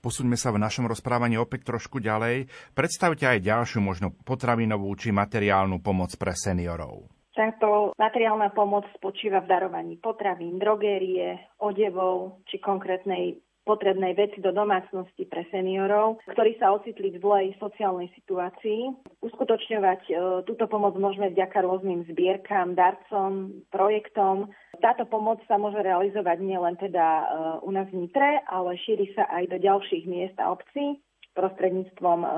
Posuňme 0.00 0.36
sa 0.36 0.48
v 0.48 0.64
našom 0.64 0.88
rozprávaní 0.88 1.36
opäť 1.36 1.68
trošku 1.68 2.00
ďalej. 2.00 2.48
Predstavte 2.72 3.28
aj 3.28 3.44
ďalšiu 3.44 3.84
možno 3.84 4.16
potravinovú 4.24 4.88
či 4.96 5.12
materiálnu 5.12 5.84
pomoc 5.84 6.16
pre 6.16 6.32
seniorov. 6.32 7.04
Táto 7.36 7.96
materiálna 7.96 8.52
pomoc 8.52 8.84
spočíva 8.96 9.40
v 9.40 9.48
darovaní 9.48 9.94
potravín, 9.96 10.60
drogérie, 10.60 11.56
odevov 11.60 12.44
či 12.48 12.60
konkrétnej 12.60 13.40
potrebnej 13.64 14.16
veci 14.16 14.40
do 14.40 14.50
domácnosti 14.50 15.28
pre 15.28 15.44
seniorov, 15.52 16.24
ktorí 16.26 16.56
sa 16.56 16.72
ocitli 16.72 17.12
v 17.14 17.20
zlej 17.20 17.46
sociálnej 17.60 18.08
situácii. 18.16 18.92
Uskutočňovať 19.20 20.02
e, 20.08 20.12
túto 20.48 20.64
pomoc 20.66 20.96
môžeme 20.96 21.30
vďaka 21.30 21.60
rôznym 21.60 22.08
zbierkam, 22.08 22.72
darcom, 22.72 23.62
projektom. 23.68 24.50
Táto 24.80 25.04
pomoc 25.04 25.44
sa 25.44 25.60
môže 25.60 25.78
realizovať 25.78 26.40
nielen 26.40 26.80
teda 26.80 27.04
e, 27.04 27.24
u 27.62 27.70
nás 27.70 27.86
v 27.92 28.08
Nitre, 28.08 28.40
ale 28.48 28.80
šíri 28.80 29.12
sa 29.12 29.28
aj 29.28 29.52
do 29.52 29.58
ďalších 29.60 30.04
miest 30.08 30.36
a 30.40 30.50
obcí 30.50 30.98
prostredníctvom 31.36 32.18
e, 32.24 32.28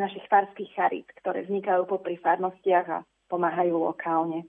našich 0.00 0.24
farských 0.26 0.72
charít, 0.74 1.08
ktoré 1.20 1.44
vznikajú 1.46 1.84
popri 1.86 2.16
farnostiach 2.18 2.86
a 2.88 2.98
pomáhajú 3.28 3.76
lokálne. 3.76 4.48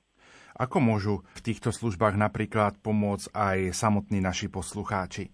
Ako 0.54 0.78
môžu 0.78 1.26
v 1.34 1.42
týchto 1.42 1.74
službách 1.74 2.14
napríklad 2.14 2.78
pomôcť 2.86 3.34
aj 3.34 3.58
samotní 3.74 4.22
naši 4.22 4.54
poslucháči? 4.54 5.34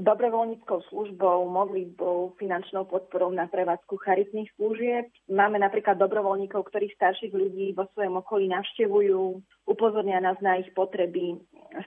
Dobrovoľníckou 0.00 0.88
službou, 0.88 1.44
modlitbou, 1.52 2.32
finančnou 2.40 2.88
podporou 2.88 3.28
na 3.28 3.44
prevádzku 3.44 4.00
charitných 4.00 4.48
služieb. 4.56 5.12
Máme 5.28 5.60
napríklad 5.60 6.00
dobrovoľníkov, 6.00 6.72
ktorí 6.72 6.88
starších 6.96 7.32
ľudí 7.32 7.76
vo 7.76 7.84
svojom 7.92 8.24
okolí 8.24 8.48
navštevujú, 8.48 9.42
upozornia 9.68 10.20
nás 10.24 10.40
na 10.40 10.64
ich 10.64 10.72
potreby. 10.72 11.36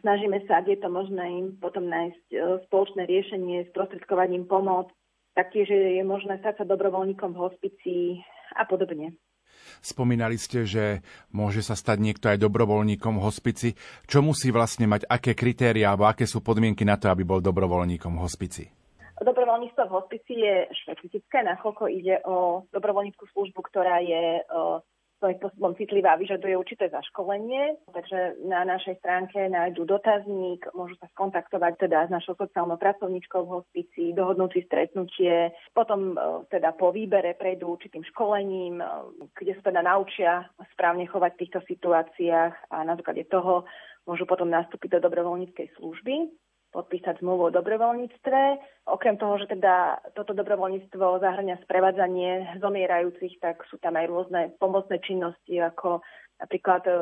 Snažíme 0.05 0.45
sa, 0.45 0.61
ak 0.61 0.69
je 0.69 0.77
to 0.77 0.89
možné, 0.89 1.23
im 1.25 1.47
potom 1.57 1.89
nájsť 1.89 2.25
e, 2.29 2.37
spoločné 2.69 3.09
riešenie, 3.09 3.69
sprostredkovať 3.73 4.29
im 4.37 4.45
pomoc. 4.45 4.93
Taktiež 5.33 5.67
je 5.67 6.03
možné 6.05 6.39
stať 6.39 6.61
sa 6.61 6.65
dobrovoľníkom 6.69 7.33
v 7.33 7.41
hospici 7.41 7.95
a 8.53 8.63
podobne. 8.69 9.17
Spomínali 9.83 10.35
ste, 10.39 10.67
že 10.67 11.03
môže 11.31 11.63
sa 11.65 11.73
stať 11.73 11.97
niekto 12.03 12.29
aj 12.31 12.39
dobrovoľníkom 12.39 13.19
v 13.19 13.25
hospici. 13.25 13.69
Čo 14.05 14.21
musí 14.21 14.51
vlastne 14.51 14.85
mať, 14.85 15.07
aké 15.07 15.33
kritéria 15.33 15.91
alebo 15.91 16.07
aké 16.07 16.27
sú 16.27 16.43
podmienky 16.43 16.83
na 16.83 16.99
to, 16.99 17.11
aby 17.11 17.23
bol 17.23 17.39
dobrovoľníkom 17.39 18.15
v 18.15 18.23
hospici? 18.23 18.63
Dobrovoľníctvo 19.15 19.83
v 19.87 19.95
hospici 19.95 20.33
je 20.43 20.67
špecifické, 20.83 21.39
nakoľko 21.47 21.87
ide 21.87 22.19
o 22.27 22.67
dobrovoľníckú 22.75 23.23
službu, 23.31 23.59
ktorá 23.71 24.03
je 24.03 24.43
svojím 25.25 25.41
spôsobom 25.41 25.73
citlivá 25.73 26.13
a 26.13 26.21
vyžaduje 26.21 26.53
určité 26.53 26.85
zaškolenie. 26.93 27.81
Takže 27.89 28.45
na 28.45 28.61
našej 28.61 29.01
stránke 29.01 29.49
nájdu 29.49 29.89
dotazník, 29.89 30.69
môžu 30.77 30.93
sa 31.01 31.09
skontaktovať 31.17 31.81
teda 31.81 32.05
s 32.05 32.13
našou 32.13 32.37
sociálnou 32.37 32.77
pracovníčkou 32.77 33.41
v 33.41 33.53
hospici, 33.57 34.13
dohodnúť 34.13 34.53
si 34.53 34.61
stretnutie, 34.69 35.49
potom 35.73 36.13
e, 36.13 36.45
teda 36.53 36.77
po 36.77 36.93
výbere 36.93 37.33
prejdú 37.33 37.73
určitým 37.73 38.05
školením, 38.13 38.77
e, 38.77 38.85
kde 39.33 39.57
sa 39.57 39.73
teda 39.73 39.81
naučia 39.81 40.45
správne 40.77 41.09
chovať 41.09 41.31
v 41.33 41.41
týchto 41.41 41.59
situáciách 41.65 42.69
a 42.69 42.77
na 42.85 42.93
základe 42.93 43.25
toho 43.25 43.65
môžu 44.05 44.29
potom 44.29 44.53
nastúpiť 44.53 45.01
do 45.01 45.09
dobrovoľníckej 45.09 45.73
služby 45.81 46.29
podpísať 46.75 47.23
zmluvu 47.23 47.47
o 47.47 47.55
dobrovoľníctve. 47.55 48.39
Okrem 48.91 49.15
toho, 49.15 49.39
že 49.39 49.55
teda 49.55 50.03
toto 50.11 50.35
dobrovoľníctvo 50.35 51.23
zahrňa 51.23 51.63
sprevádzanie 51.63 52.59
zomierajúcich, 52.59 53.39
tak 53.39 53.63
sú 53.71 53.79
tam 53.79 53.95
aj 53.95 54.05
rôzne 54.11 54.41
pomocné 54.59 54.99
činnosti, 54.99 55.55
ako 55.55 56.03
napríklad 56.43 56.83
e, 56.83 56.93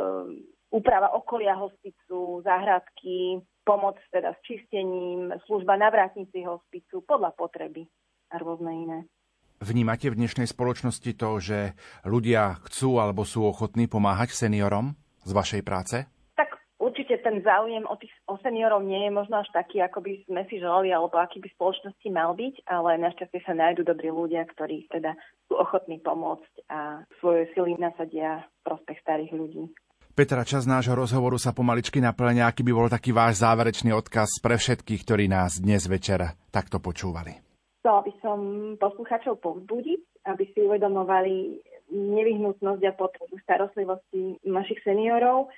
úprava 0.70 1.18
okolia 1.18 1.58
hospicu, 1.58 2.46
záhradky, 2.46 3.42
pomoc 3.66 3.98
teda 4.14 4.38
s 4.38 4.40
čistením, 4.46 5.34
služba 5.50 5.74
na 5.74 5.90
vrátnici 5.90 6.46
hospicu 6.46 7.02
podľa 7.02 7.34
potreby 7.34 7.90
a 8.30 8.38
rôzne 8.38 8.72
iné. 8.72 9.00
Vnímate 9.64 10.12
v 10.12 10.20
dnešnej 10.20 10.52
spoločnosti 10.52 11.12
to, 11.16 11.30
že 11.40 11.60
ľudia 12.04 12.60
chcú 12.68 13.00
alebo 13.00 13.24
sú 13.24 13.48
ochotní 13.48 13.88
pomáhať 13.88 14.36
seniorom 14.36 15.00
z 15.24 15.32
vašej 15.32 15.62
práce? 15.64 16.04
Ten 17.24 17.40
záujem 17.40 17.88
o, 17.88 17.96
tých, 17.96 18.12
o 18.28 18.36
seniorov 18.44 18.84
nie 18.84 19.08
je 19.08 19.12
možno 19.16 19.40
až 19.40 19.50
taký, 19.56 19.80
ako 19.80 20.04
by 20.04 20.28
sme 20.28 20.44
si 20.52 20.60
želali, 20.60 20.92
alebo 20.92 21.16
aký 21.18 21.40
by 21.40 21.50
spoločnosti 21.56 22.08
mal 22.12 22.36
byť, 22.36 22.68
ale 22.68 23.00
našťastie 23.00 23.40
sa 23.48 23.56
nájdú 23.56 23.88
dobrí 23.88 24.12
ľudia, 24.12 24.44
ktorí 24.52 24.92
teda 24.92 25.16
sú 25.48 25.56
ochotní 25.56 26.04
pomôcť 26.04 26.54
a 26.68 27.08
svoje 27.24 27.48
sily 27.56 27.80
nasadia 27.80 28.44
v 28.44 28.60
prospech 28.68 29.00
starých 29.02 29.32
ľudí. 29.32 29.64
Petra, 30.14 30.46
čas 30.46 30.70
nášho 30.70 30.94
rozhovoru 30.94 31.42
sa 31.42 31.58
pomaličky 31.58 31.98
naplňa. 31.98 32.46
Aký 32.46 32.62
by 32.62 32.70
bol 32.70 32.86
taký 32.86 33.10
váš 33.10 33.42
záverečný 33.42 33.98
odkaz 33.98 34.38
pre 34.46 34.62
všetkých, 34.62 35.02
ktorí 35.02 35.26
nás 35.26 35.58
dnes 35.58 35.90
večer 35.90 36.38
takto 36.54 36.78
počúvali? 36.78 37.42
Chcela 37.82 38.06
by 38.06 38.14
som 38.22 38.40
poslucháčov 38.78 39.42
povzbudiť, 39.42 40.30
aby 40.30 40.44
si 40.54 40.60
uvedomovali 40.62 41.66
nevyhnutnosť 41.92 42.82
a 42.86 42.94
potrebu 42.94 43.36
starostlivosti 43.42 44.38
našich 44.46 44.86
seniorov, 44.86 45.50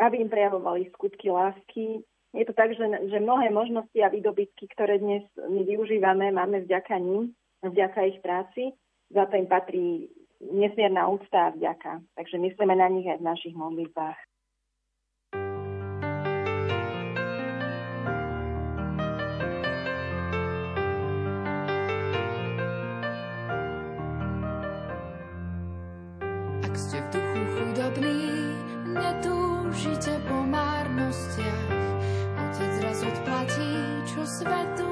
aby 0.00 0.24
im 0.24 0.32
prejavovali 0.32 0.88
skutky 0.96 1.30
lásky. 1.30 2.00
Je 2.32 2.44
to 2.46 2.54
tak, 2.54 2.72
že, 2.72 2.86
že 3.10 3.18
mnohé 3.20 3.50
možnosti 3.50 3.98
a 4.00 4.08
výdobytky, 4.08 4.70
ktoré 4.72 4.98
dnes 5.02 5.26
my 5.36 5.66
využívame, 5.66 6.30
máme 6.30 6.62
vďaka 6.64 6.96
ním, 6.98 7.34
vďaka 7.60 8.00
ich 8.06 8.18
práci. 8.22 8.72
Za 9.10 9.26
to 9.26 9.36
im 9.36 9.50
patrí 9.50 10.08
nesmierna 10.40 11.10
úcta 11.10 11.50
a 11.50 11.54
vďaka. 11.54 12.00
Takže 12.16 12.38
myslíme 12.38 12.74
na 12.78 12.88
nich 12.88 13.06
aj 13.10 13.18
v 13.18 13.28
našich 13.28 13.54
modlitbách. 13.58 14.29
Svetu 34.40 34.89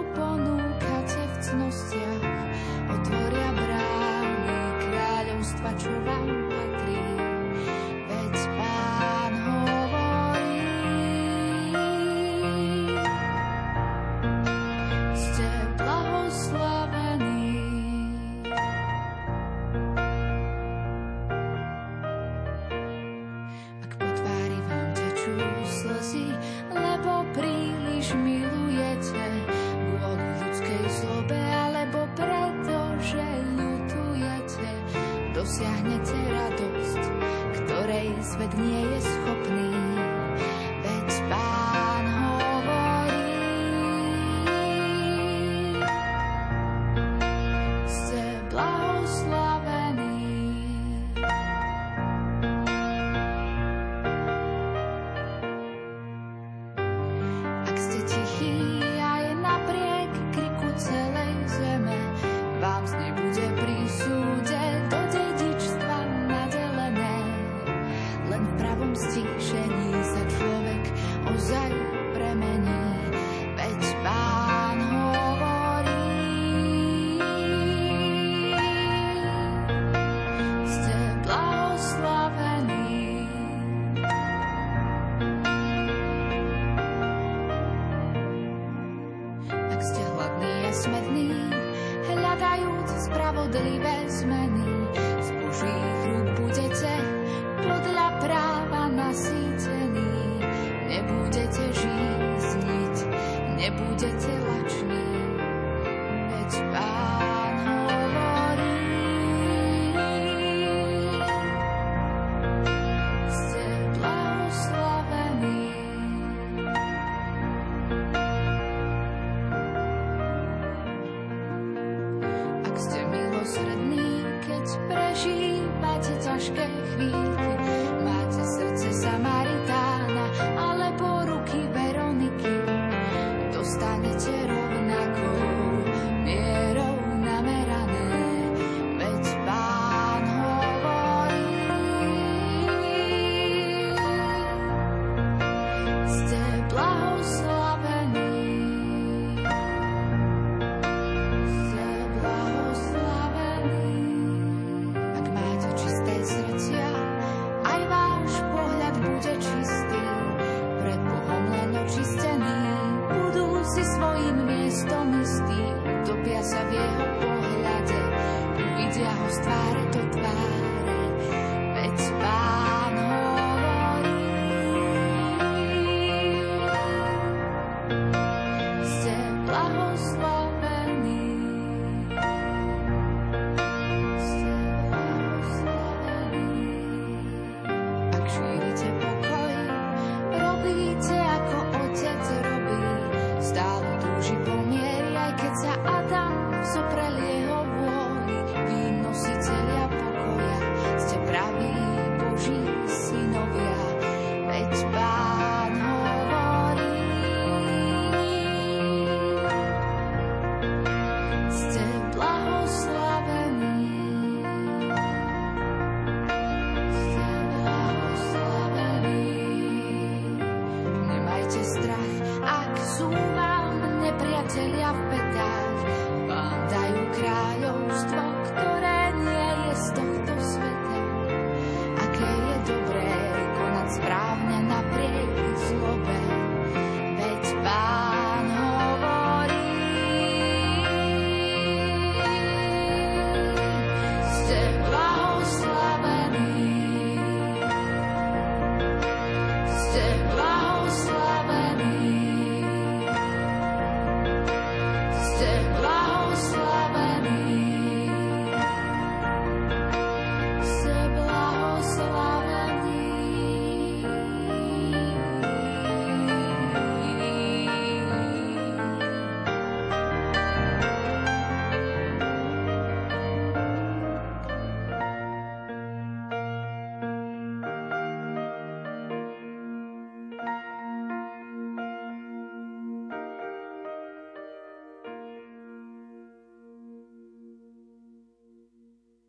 dostanete 133.78 134.46
rovnakou 134.46 135.47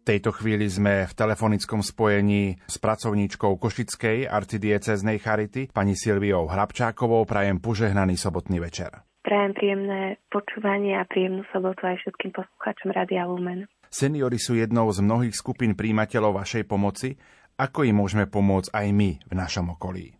tejto 0.09 0.33
chvíli 0.33 0.65
sme 0.65 1.05
v 1.05 1.13
telefonickom 1.13 1.85
spojení 1.85 2.57
s 2.65 2.81
pracovníčkou 2.81 3.61
Košickej 3.61 4.25
arcidieceznej 4.25 5.21
Charity, 5.21 5.69
pani 5.69 5.93
Silviou 5.93 6.49
Hrabčákovou. 6.49 7.29
Prajem 7.29 7.61
požehnaný 7.61 8.17
sobotný 8.17 8.57
večer. 8.57 9.05
Prajem 9.21 9.53
príjemné 9.53 10.17
počúvanie 10.33 10.97
a 10.97 11.05
príjemnú 11.05 11.45
sobotu 11.53 11.85
aj 11.85 12.01
všetkým 12.01 12.33
poslucháčom 12.33 12.89
Radia 12.89 13.29
Lumen. 13.29 13.69
Seniory 13.93 14.41
sú 14.41 14.57
jednou 14.57 14.89
z 14.89 15.05
mnohých 15.05 15.37
skupín 15.37 15.77
príjimateľov 15.77 16.41
vašej 16.41 16.65
pomoci. 16.65 17.13
Ako 17.61 17.85
im 17.85 18.01
môžeme 18.01 18.25
pomôcť 18.25 18.73
aj 18.73 18.87
my 18.89 19.09
v 19.29 19.33
našom 19.37 19.77
okolí? 19.77 20.17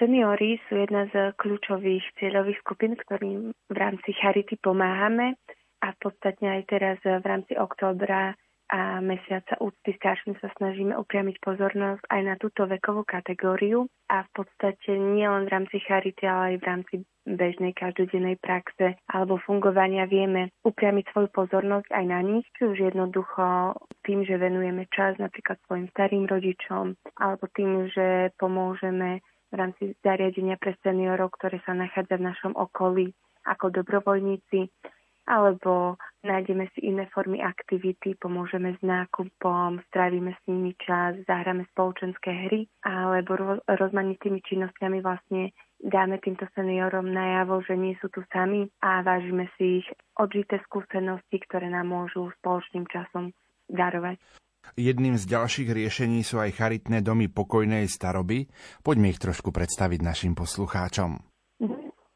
Seniory 0.00 0.56
sú 0.64 0.80
jedna 0.80 1.12
z 1.12 1.36
kľúčových 1.36 2.08
cieľových 2.16 2.56
skupín, 2.64 2.96
ktorým 2.96 3.52
v 3.52 3.76
rámci 3.76 4.16
Charity 4.16 4.56
pomáhame 4.64 5.36
a 5.84 5.92
v 5.92 5.98
podstate 6.00 6.40
aj 6.40 6.60
teraz 6.72 6.96
v 7.04 7.20
rámci 7.20 7.52
októbra 7.52 8.32
a 8.66 8.98
mesiaca 8.98 9.54
úcty 9.62 9.94
starším 9.94 10.34
sa 10.42 10.50
snažíme 10.58 10.98
upriamiť 10.98 11.38
pozornosť 11.38 12.02
aj 12.10 12.20
na 12.26 12.34
túto 12.34 12.66
vekovú 12.66 13.06
kategóriu 13.06 13.86
a 14.10 14.26
v 14.26 14.30
podstate 14.42 14.90
nie 14.98 15.26
len 15.26 15.46
v 15.46 15.52
rámci 15.54 15.78
charity, 15.86 16.26
ale 16.26 16.42
aj 16.54 16.56
v 16.58 16.66
rámci 16.66 16.94
bežnej 17.26 17.74
každodennej 17.74 18.38
praxe 18.38 18.98
alebo 19.10 19.38
fungovania 19.42 20.06
vieme 20.06 20.54
upriamiť 20.62 21.04
svoju 21.10 21.28
pozornosť 21.34 21.90
aj 21.90 22.04
na 22.06 22.20
nich, 22.22 22.46
či 22.54 22.70
už 22.70 22.78
jednoducho 22.90 23.74
tým, 24.06 24.22
že 24.22 24.38
venujeme 24.38 24.86
čas 24.94 25.18
napríklad 25.18 25.58
svojim 25.66 25.90
starým 25.90 26.26
rodičom 26.30 26.94
alebo 27.18 27.50
tým, 27.54 27.90
že 27.90 28.30
pomôžeme 28.38 29.22
v 29.50 29.54
rámci 29.54 29.94
zariadenia 30.02 30.58
pre 30.58 30.74
seniorov, 30.82 31.34
ktoré 31.38 31.62
sa 31.62 31.74
nachádza 31.74 32.18
v 32.18 32.26
našom 32.30 32.52
okolí 32.54 33.14
ako 33.46 33.70
dobrovoľníci 33.70 34.66
alebo 35.26 35.98
nájdeme 36.22 36.70
si 36.74 36.86
iné 36.86 37.10
formy 37.10 37.42
aktivity, 37.42 38.14
pomôžeme 38.14 38.78
s 38.78 38.80
nákupom, 38.82 39.82
strávime 39.90 40.38
s 40.38 40.42
nimi 40.46 40.72
čas, 40.78 41.18
zahráme 41.26 41.66
spoločenské 41.74 42.30
hry, 42.48 42.70
alebo 42.86 43.60
rozmanitými 43.66 44.40
činnosťami 44.46 45.02
vlastne 45.02 45.50
dáme 45.82 46.22
týmto 46.22 46.46
seniorom 46.54 47.10
najavo, 47.10 47.60
že 47.66 47.74
nie 47.74 47.98
sú 47.98 48.08
tu 48.08 48.22
sami 48.32 48.70
a 48.80 49.02
vážime 49.02 49.50
si 49.58 49.82
ich 49.84 49.88
odžité 50.16 50.62
skúsenosti, 50.64 51.42
ktoré 51.42 51.68
nám 51.68 51.90
môžu 51.90 52.30
spoločným 52.40 52.86
časom 52.88 53.34
darovať. 53.68 54.22
Jedným 54.74 55.14
z 55.14 55.30
ďalších 55.30 55.70
riešení 55.70 56.26
sú 56.26 56.42
aj 56.42 56.58
charitné 56.58 56.98
domy 56.98 57.30
pokojnej 57.30 57.86
staroby. 57.86 58.50
Poďme 58.82 59.14
ich 59.14 59.22
trošku 59.22 59.54
predstaviť 59.54 60.00
našim 60.02 60.32
poslucháčom. 60.34 61.22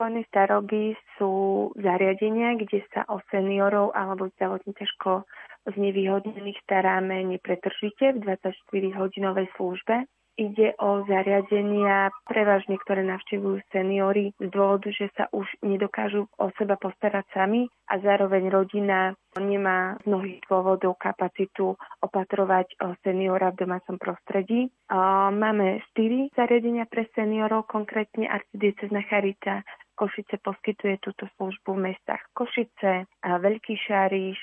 Pokojné 0.01 0.25
staroby 0.33 0.97
sú 1.21 1.69
zariadenia, 1.77 2.57
kde 2.57 2.81
sa 2.89 3.05
o 3.13 3.21
seniorov 3.29 3.93
alebo 3.93 4.33
zdravotne 4.33 4.73
ťažko 4.73 5.29
znevýhodnených 5.77 6.57
staráme 6.65 7.21
nepretržite 7.29 8.17
v 8.17 8.25
24-hodinovej 8.25 9.53
službe. 9.61 10.09
Ide 10.41 10.73
o 10.81 11.05
zariadenia 11.05 12.09
prevažne, 12.25 12.81
ktoré 12.81 13.05
navštevujú 13.05 13.61
seniory 13.69 14.33
z 14.41 14.49
dôvodu, 14.49 14.89
že 14.89 15.13
sa 15.13 15.29
už 15.37 15.45
nedokážu 15.61 16.25
o 16.41 16.49
seba 16.57 16.81
postarať 16.81 17.29
sami 17.37 17.69
a 17.93 18.01
zároveň 18.01 18.49
rodina 18.49 19.13
nemá 19.37 20.01
z 20.01 20.09
mnohých 20.09 20.41
dôvodov 20.49 20.97
kapacitu 20.97 21.77
opatrovať 22.01 22.73
seniora 23.05 23.53
v 23.53 23.69
domácom 23.69 24.01
prostredí. 24.01 24.73
Máme 25.29 25.85
štyri 25.93 26.33
zariadenia 26.33 26.89
pre 26.89 27.05
seniorov, 27.13 27.69
konkrétne 27.69 28.25
arcidiecezna 28.25 29.05
Charita 29.13 29.61
Košice 30.01 30.41
poskytuje 30.41 30.97
túto 31.05 31.29
službu 31.37 31.77
v 31.77 31.93
mestách 31.93 32.25
Košice, 32.33 33.05
Veľký 33.21 33.77
Šáriš, 33.77 34.41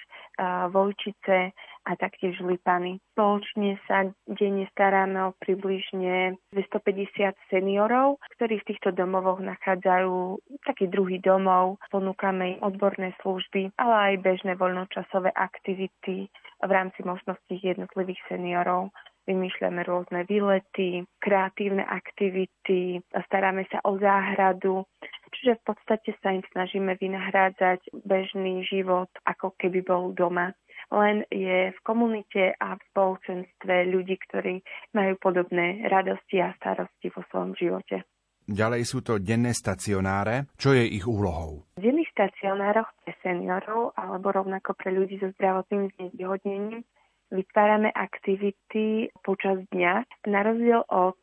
Vojčice 0.69 1.49
a 1.89 1.91
taktiež 1.97 2.37
Lipany. 2.45 3.01
Spoločne 3.17 3.81
sa 3.89 4.05
denne 4.29 4.69
staráme 4.69 5.17
o 5.25 5.35
približne 5.41 6.37
250 6.53 7.33
seniorov, 7.49 8.21
ktorí 8.37 8.61
v 8.61 8.67
týchto 8.69 8.93
domovoch 8.93 9.41
nachádzajú 9.41 10.37
taký 10.61 10.93
druhý 10.93 11.17
domov. 11.17 11.81
Ponúkame 11.89 12.53
im 12.53 12.59
odborné 12.61 13.17
služby, 13.25 13.73
ale 13.81 14.13
aj 14.13 14.21
bežné 14.21 14.53
voľnočasové 14.61 15.33
aktivity 15.33 16.29
v 16.61 16.69
rámci 16.69 17.01
možností 17.01 17.57
jednotlivých 17.57 18.21
seniorov 18.29 18.93
vymýšľame 19.27 19.83
rôzne 19.83 20.23
výlety, 20.23 21.03
kreatívne 21.19 21.83
aktivity, 21.83 23.03
staráme 23.27 23.67
sa 23.67 23.83
o 23.83 23.99
záhradu, 23.99 24.87
čiže 25.33 25.59
v 25.59 25.73
podstate 25.73 26.15
sa 26.23 26.31
im 26.31 26.43
snažíme 26.53 26.95
vynahrádzať 26.99 27.91
bežný 28.05 28.63
život, 28.67 29.09
ako 29.27 29.55
keby 29.59 29.83
bol 29.83 30.11
doma. 30.15 30.53
Len 30.87 31.27
je 31.27 31.75
v 31.75 31.79
komunite 31.83 32.55
a 32.55 32.79
v 32.79 32.81
spoločenstve 32.95 33.91
ľudí, 33.91 34.15
ktorí 34.29 34.63
majú 34.95 35.19
podobné 35.19 35.83
radosti 35.91 36.39
a 36.39 36.55
starosti 36.55 37.11
vo 37.11 37.27
svojom 37.27 37.59
živote. 37.59 38.07
Ďalej 38.47 38.87
sú 38.87 39.03
to 39.03 39.19
denné 39.19 39.51
stacionáre. 39.51 40.47
Čo 40.55 40.71
je 40.71 40.87
ich 40.87 41.03
úlohou? 41.03 41.67
V 41.75 41.83
denných 41.83 42.07
stacionároch 42.15 42.87
pre 43.03 43.11
seniorov 43.19 43.91
alebo 43.99 44.31
rovnako 44.31 44.71
pre 44.79 44.95
ľudí 44.95 45.19
so 45.19 45.27
zdravotným 45.35 45.91
znevýhodnením 45.99 46.87
vytvárame 47.27 47.91
aktivity 47.91 49.11
počas 49.19 49.59
dňa. 49.75 50.07
Na 50.31 50.47
rozdiel 50.47 50.79
od 50.87 51.19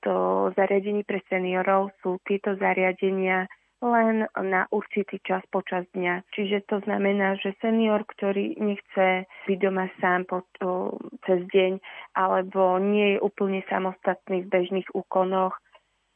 zariadení 0.52 1.08
pre 1.08 1.24
seniorov 1.32 1.96
sú 2.04 2.20
tieto 2.28 2.60
zariadenia 2.60 3.48
len 3.84 4.24
na 4.40 4.64
určitý 4.72 5.20
čas 5.20 5.44
počas 5.52 5.84
dňa. 5.92 6.24
Čiže 6.32 6.64
to 6.72 6.80
znamená, 6.88 7.36
že 7.36 7.52
senior, 7.60 8.08
ktorý 8.08 8.56
nechce 8.56 9.28
byť 9.44 9.58
doma 9.60 9.92
sám 10.00 10.24
po, 10.24 10.48
to, 10.56 10.96
cez 11.28 11.44
deň 11.52 11.76
alebo 12.16 12.80
nie 12.80 13.16
je 13.16 13.18
úplne 13.20 13.60
samostatný 13.68 14.48
v 14.48 14.50
bežných 14.50 14.88
úkonoch, 14.96 15.52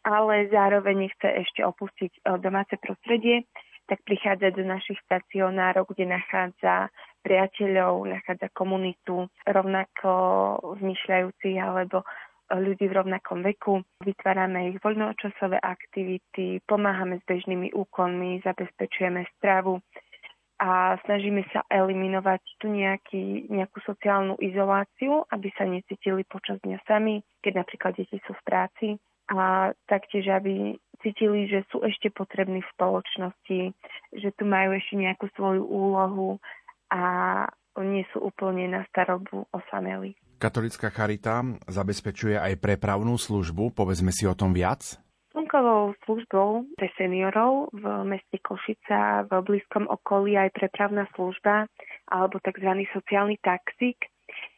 ale 0.08 0.48
zároveň 0.48 1.08
nechce 1.08 1.28
ešte 1.28 1.60
opustiť 1.60 2.24
domáce 2.40 2.80
prostredie, 2.80 3.44
tak 3.88 4.04
prichádza 4.04 4.52
do 4.52 4.64
našich 4.68 5.00
stacionárov, 5.08 5.88
kde 5.88 6.12
nachádza 6.12 6.92
priateľov, 7.24 8.04
nachádza 8.04 8.52
komunitu 8.52 9.28
rovnako 9.48 10.12
zmyšľajúcich 10.80 11.56
alebo 11.56 12.04
ľudí 12.53 12.88
v 12.88 12.96
rovnakom 12.96 13.44
veku. 13.44 13.84
Vytvárame 14.01 14.72
ich 14.72 14.78
voľnočasové 14.80 15.61
aktivity, 15.61 16.64
pomáhame 16.64 17.20
s 17.20 17.24
bežnými 17.28 17.76
úkonmi, 17.76 18.40
zabezpečujeme 18.44 19.28
stravu 19.36 19.80
a 20.59 20.99
snažíme 21.07 21.46
sa 21.55 21.62
eliminovať 21.70 22.42
tu 22.59 22.66
nejaký, 22.66 23.46
nejakú 23.46 23.78
sociálnu 23.86 24.34
izoláciu, 24.42 25.22
aby 25.30 25.49
sa 25.55 25.68
necítili 25.68 26.26
počas 26.26 26.59
dňa 26.66 26.82
sami, 26.82 27.22
keď 27.44 27.62
napríklad 27.62 27.94
deti 27.94 28.18
sú 28.26 28.34
v 28.34 28.46
práci 28.46 28.88
a 29.30 29.70
taktiež, 29.86 30.26
aby 30.32 30.74
cítili, 31.05 31.46
že 31.46 31.62
sú 31.70 31.84
ešte 31.86 32.11
potrební 32.11 32.64
v 32.64 32.72
spoločnosti, 32.74 33.61
že 34.18 34.28
tu 34.34 34.42
majú 34.49 34.74
ešte 34.74 34.99
nejakú 34.99 35.30
svoju 35.38 35.62
úlohu 35.62 36.42
a 36.90 37.03
nie 37.78 38.03
sú 38.11 38.18
úplne 38.18 38.66
na 38.66 38.82
starobu 38.90 39.46
osameli. 39.55 40.18
Katolická 40.39 40.95
charita 40.95 41.43
zabezpečuje 41.66 42.39
aj 42.39 42.62
prepravnú 42.62 43.18
službu, 43.18 43.74
povedzme 43.74 44.14
si 44.14 44.22
o 44.22 44.39
tom 44.39 44.55
viac? 44.55 44.95
Slnkovou 45.34 45.99
službou 46.07 46.78
pre 46.78 46.89
seniorov 46.95 47.74
v 47.74 47.84
meste 48.07 48.39
Košica 48.39 49.26
v 49.26 49.34
blízkom 49.43 49.91
okolí 49.91 50.39
aj 50.39 50.55
prepravná 50.55 51.11
služba 51.18 51.66
alebo 52.07 52.39
tzv. 52.39 52.70
sociálny 52.95 53.43
taxík, 53.43 53.99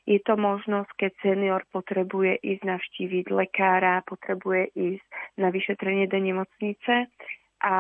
je 0.05 0.21
to 0.21 0.37
možnosť, 0.37 0.91
keď 1.01 1.13
senior 1.25 1.63
potrebuje 1.73 2.45
ísť 2.45 2.63
navštíviť 2.67 3.27
lekára, 3.33 4.05
potrebuje 4.05 4.77
ísť 4.77 5.07
na 5.41 5.49
vyšetrenie 5.49 6.11
do 6.13 6.21
nemocnice 6.21 7.09
a 7.61 7.77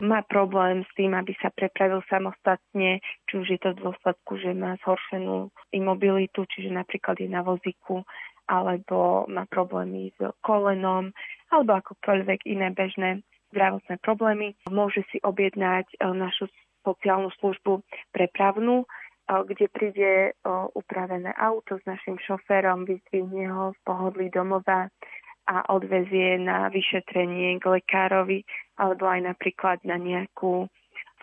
má 0.00 0.20
problém 0.30 0.86
s 0.86 0.90
tým, 0.94 1.14
aby 1.14 1.34
sa 1.42 1.50
prepravil 1.50 2.02
samostatne, 2.06 3.02
či 3.26 3.32
už 3.34 3.46
je 3.50 3.58
to 3.58 3.74
v 3.74 3.82
dôsledku, 3.90 4.38
že 4.38 4.54
má 4.54 4.78
zhoršenú 4.86 5.50
imobilitu, 5.74 6.46
čiže 6.46 6.70
napríklad 6.70 7.18
je 7.18 7.26
na 7.26 7.42
vozíku, 7.42 8.06
alebo 8.46 9.26
má 9.26 9.44
problémy 9.50 10.14
s 10.14 10.18
kolenom, 10.40 11.10
alebo 11.50 11.82
akokoľvek 11.82 12.46
iné 12.46 12.70
bežné 12.70 13.26
zdravotné 13.52 13.98
problémy. 14.00 14.54
Môže 14.70 15.02
si 15.10 15.18
objednať 15.20 15.86
e, 15.92 15.96
našu 16.14 16.46
sociálnu 16.86 17.34
službu 17.42 17.82
prepravnú, 18.14 18.86
kde 19.28 19.68
príde 19.68 20.32
upravené 20.72 21.36
auto 21.36 21.76
s 21.76 21.84
našim 21.84 22.16
šoférom, 22.16 22.88
vyzdvihne 22.88 23.52
ho 23.52 23.76
v 23.76 23.80
pohodlí 23.84 24.26
domova 24.32 24.88
a 25.48 25.64
odvezie 25.72 26.36
na 26.36 26.68
vyšetrenie 26.68 27.56
k 27.56 27.64
lekárovi 27.80 28.44
alebo 28.76 29.08
aj 29.08 29.32
napríklad 29.32 29.80
na 29.88 29.96
nejakú 29.96 30.68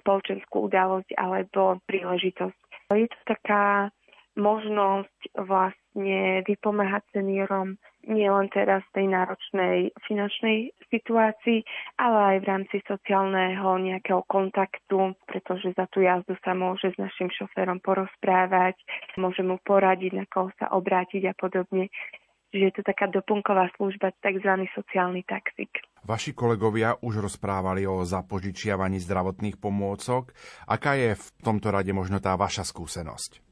spoločenskú 0.01 0.67
udalosť 0.67 1.13
alebo 1.15 1.80
príležitosť. 1.86 2.57
Je 2.93 3.07
to 3.09 3.19
taká 3.26 3.93
možnosť 4.36 5.19
vlastne 5.47 6.43
vypomáhať 6.43 7.07
seniorom 7.15 7.80
nielen 8.05 8.51
teraz 8.53 8.86
v 8.91 9.01
tej 9.01 9.05
náročnej 9.09 9.78
finančnej 10.05 10.69
situácii, 10.93 11.65
ale 11.97 12.17
aj 12.36 12.38
v 12.43 12.45
rámci 12.45 12.78
sociálneho 12.86 13.82
nejakého 13.82 14.21
kontaktu, 14.30 15.17
pretože 15.26 15.73
za 15.73 15.89
tú 15.89 16.05
jazdu 16.05 16.38
sa 16.45 16.53
môže 16.53 16.93
s 16.93 16.97
našim 17.01 17.34
šoférom 17.34 17.82
porozprávať, 17.82 18.78
môže 19.17 19.41
mu 19.41 19.57
poradiť, 19.65 20.11
na 20.13 20.26
koho 20.30 20.53
sa 20.61 20.69
obrátiť 20.69 21.26
a 21.26 21.34
podobne. 21.34 21.89
Čiže 22.56 22.72
je 22.72 22.76
to 22.80 22.88
taká 22.88 23.12
doplnková 23.12 23.68
služba, 23.76 24.16
tzv. 24.24 24.47
sociálny 24.72 25.28
taxík. 25.28 25.84
Vaši 26.08 26.32
kolegovia 26.32 26.95
už 27.03 27.28
rozprávali 27.28 27.84
o 27.84 28.08
zapožičiavaní 28.08 29.03
zdravotných 29.03 29.60
pomôcok. 29.60 30.32
Aká 30.64 30.95
je 30.95 31.20
v 31.20 31.26
tomto 31.43 31.68
rade 31.68 31.91
možno 31.91 32.24
tá 32.24 32.32
vaša 32.39 32.64
skúsenosť? 32.64 33.43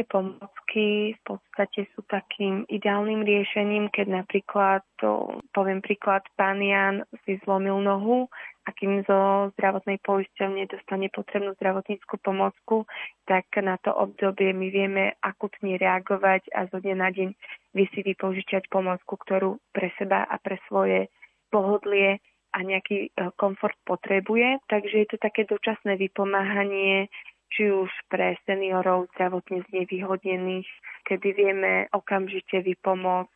Zdravotnícke 0.00 0.08
pomôcky 0.08 0.86
v 1.12 1.20
podstate 1.24 1.80
sú 1.92 2.00
takým 2.08 2.64
ideálnym 2.72 3.20
riešením, 3.20 3.92
keď 3.92 4.24
napríklad, 4.24 4.80
to, 4.96 5.40
poviem 5.52 5.84
príklad, 5.84 6.24
pán 6.36 6.60
Jan 6.64 7.04
si 7.24 7.36
zlomil 7.44 7.80
nohu 7.84 8.28
a 8.64 8.72
kým 8.72 9.04
zo 9.04 9.50
zdravotnej 9.56 10.00
poisťovne 10.00 10.68
dostane 10.68 11.12
potrebnú 11.12 11.52
zdravotníckú 11.60 12.16
pomôcku, 12.20 12.88
tak 13.28 13.44
na 13.60 13.76
to 13.80 13.92
obdobie 13.92 14.52
my 14.56 14.68
vieme 14.72 15.04
akutne 15.20 15.76
reagovať 15.76 16.48
a 16.56 16.68
zo 16.72 16.80
dňa 16.80 16.96
na 16.96 17.08
deň 17.12 17.28
vy 17.76 17.84
si 17.92 18.00
vypožičať 18.00 18.72
pomôcku, 18.72 19.20
ktorú 19.20 19.60
pre 19.76 19.92
seba 20.00 20.24
a 20.24 20.36
pre 20.40 20.56
svoje 20.68 21.12
pohodlie 21.52 22.24
a 22.50 22.58
nejaký 22.66 22.96
e, 23.06 23.30
komfort 23.38 23.78
potrebuje. 23.86 24.58
Takže 24.66 24.94
je 25.06 25.08
to 25.14 25.18
také 25.22 25.46
dočasné 25.46 25.94
vypomáhanie 25.94 27.06
či 27.50 27.70
už 27.70 27.90
pre 28.08 28.38
seniorov 28.46 29.10
zdravotne 29.14 29.66
znevýhodnených, 29.68 30.70
kedy 31.04 31.28
vieme 31.34 31.90
okamžite 31.90 32.62
vypomôcť 32.62 33.34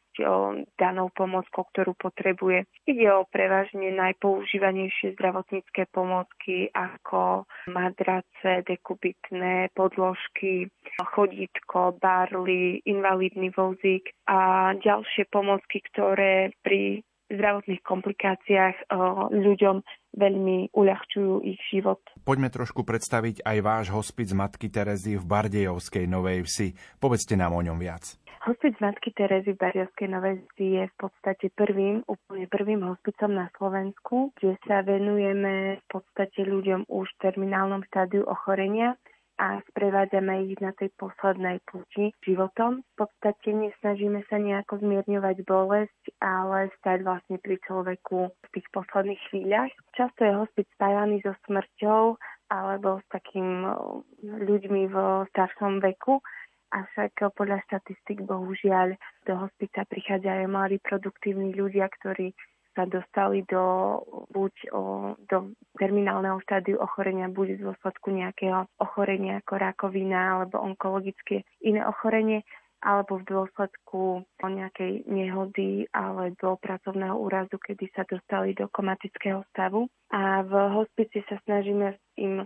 danou 0.78 1.10
pomockou, 1.10 1.66
ktorú 1.74 1.98
potrebuje. 1.98 2.70
Ide 2.86 3.10
o 3.10 3.26
prevažne 3.26 3.90
najpoužívanejšie 3.98 5.18
zdravotnícke 5.18 5.90
pomocky 5.90 6.70
ako 6.70 7.50
madrace, 7.66 8.62
dekubitné 8.62 9.74
podložky, 9.74 10.70
chodítko, 11.02 11.98
barly, 11.98 12.78
invalidný 12.86 13.50
vozík 13.58 14.14
a 14.30 14.70
ďalšie 14.78 15.26
pomocky, 15.34 15.82
ktoré 15.90 16.54
pri 16.62 17.02
zdravotných 17.34 17.82
komplikáciách 17.82 18.94
ľuďom 19.34 19.82
veľmi 20.14 20.72
uľahčujú 20.72 21.42
ich 21.44 21.60
život. 21.68 22.00
Poďme 22.22 22.48
trošku 22.48 22.86
predstaviť 22.86 23.42
aj 23.42 23.58
váš 23.60 23.86
hospic 23.90 24.30
Matky 24.32 24.70
Terezy 24.70 25.18
v 25.18 25.24
Bardejovskej 25.26 26.06
Novej 26.06 26.46
Vsi. 26.46 26.68
Povedzte 27.02 27.34
nám 27.34 27.52
o 27.52 27.60
ňom 27.60 27.76
viac. 27.76 28.16
Hospic 28.44 28.76
Matky 28.76 29.10
Terezy 29.16 29.56
v 29.56 29.60
Bardejovskej 29.60 30.08
Novej 30.12 30.44
Vsi 30.52 30.66
je 30.76 30.84
v 30.84 30.94
podstate 31.00 31.48
prvým, 31.56 32.04
úplne 32.04 32.44
prvým 32.44 32.84
hospicom 32.84 33.32
na 33.32 33.48
Slovensku, 33.56 34.36
kde 34.36 34.60
sa 34.68 34.84
venujeme 34.84 35.80
v 35.80 35.84
podstate 35.88 36.44
ľuďom 36.44 36.84
už 36.92 37.08
v 37.08 37.20
terminálnom 37.24 37.80
štádiu 37.88 38.28
ochorenia 38.28 39.00
a 39.38 39.58
sprevádzame 39.74 40.46
ich 40.46 40.58
na 40.62 40.70
tej 40.78 40.94
poslednej 40.94 41.58
púti 41.66 42.14
životom. 42.22 42.86
V 42.94 43.06
podstate 43.06 43.50
nesnažíme 43.50 44.22
sa 44.30 44.38
nejako 44.38 44.78
zmierňovať 44.78 45.36
bolesť, 45.42 46.02
ale 46.22 46.70
stať 46.78 47.02
vlastne 47.02 47.36
pri 47.42 47.58
človeku 47.66 48.30
v 48.30 48.48
tých 48.54 48.66
posledných 48.70 49.20
chvíľach. 49.30 49.72
Často 49.98 50.22
je 50.22 50.38
hospic 50.38 50.70
spájaný 50.78 51.18
so 51.26 51.34
smrťou 51.50 52.14
alebo 52.52 53.02
s 53.02 53.06
takým 53.10 53.66
ľuďmi 54.22 54.82
v 54.92 54.96
staršom 55.34 55.82
veku, 55.82 56.22
avšak 56.74 57.34
podľa 57.38 57.62
štatistik 57.70 58.26
bohužiaľ 58.26 58.98
do 59.26 59.34
hospica 59.38 59.86
prichádzajú 59.86 60.44
mladí 60.50 60.78
produktívni 60.82 61.54
ľudia, 61.54 61.86
ktorí 61.86 62.34
sa 62.74 62.84
dostali 62.90 63.46
do, 63.46 63.98
buď 64.34 64.54
o, 64.74 64.82
do 65.30 65.54
terminálneho 65.78 66.42
štádiu 66.42 66.82
ochorenia, 66.82 67.30
buď 67.30 67.58
v 67.58 67.62
dôsledku 67.70 68.10
nejakého 68.10 68.66
ochorenia 68.82 69.40
ako 69.40 69.54
rakovina 69.56 70.42
alebo 70.42 70.60
onkologické 70.60 71.46
iné 71.62 71.86
ochorenie, 71.86 72.42
alebo 72.84 73.16
v 73.16 73.24
dôsledku 73.24 74.28
nejakej 74.44 75.08
nehody 75.08 75.88
alebo 75.96 76.60
pracovného 76.60 77.16
úrazu, 77.16 77.56
kedy 77.56 77.88
sa 77.96 78.04
dostali 78.04 78.52
do 78.52 78.68
komatického 78.68 79.40
stavu. 79.56 79.88
A 80.12 80.44
v 80.44 80.52
hospici 80.76 81.24
sa 81.24 81.40
snažíme 81.48 81.96
im 82.20 82.44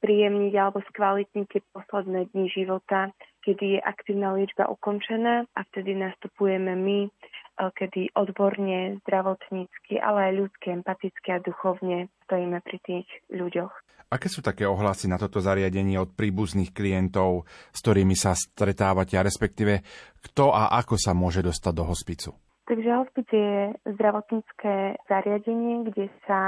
spríjemniť 0.00 0.52
alebo 0.56 0.80
skvalitniť 0.88 1.46
tie 1.48 1.62
posledné 1.72 2.32
dni 2.32 2.46
života, 2.52 3.12
kedy 3.44 3.78
je 3.78 3.80
aktívna 3.80 4.32
liečba 4.36 4.68
ukončená 4.68 5.48
a 5.48 5.60
vtedy 5.72 5.96
nastupujeme 5.96 6.76
my 6.76 7.08
kedy 7.58 8.14
odborne, 8.18 8.98
zdravotnícky, 9.06 10.02
ale 10.02 10.30
aj 10.30 10.32
ľudské, 10.34 10.66
empaticky 10.74 11.28
a 11.34 11.38
duchovne 11.42 12.10
stojíme 12.26 12.58
pri 12.62 12.78
tých 12.82 13.08
ľuďoch. 13.30 13.72
Aké 14.12 14.30
sú 14.30 14.44
také 14.44 14.62
ohlasy 14.68 15.10
na 15.10 15.18
toto 15.18 15.42
zariadenie 15.42 15.98
od 15.98 16.14
príbuzných 16.14 16.70
klientov, 16.70 17.50
s 17.74 17.78
ktorými 17.82 18.14
sa 18.14 18.36
stretávate, 18.38 19.18
a 19.18 19.26
respektíve 19.26 19.82
kto 20.22 20.54
a 20.54 20.70
ako 20.78 20.94
sa 20.94 21.16
môže 21.16 21.42
dostať 21.42 21.72
do 21.74 21.84
hospicu? 21.88 22.30
Takže 22.64 22.90
hospic 22.96 23.28
je 23.28 23.76
zdravotnícke 23.84 24.96
zariadenie, 25.04 25.84
kde 25.90 26.06
sa 26.24 26.40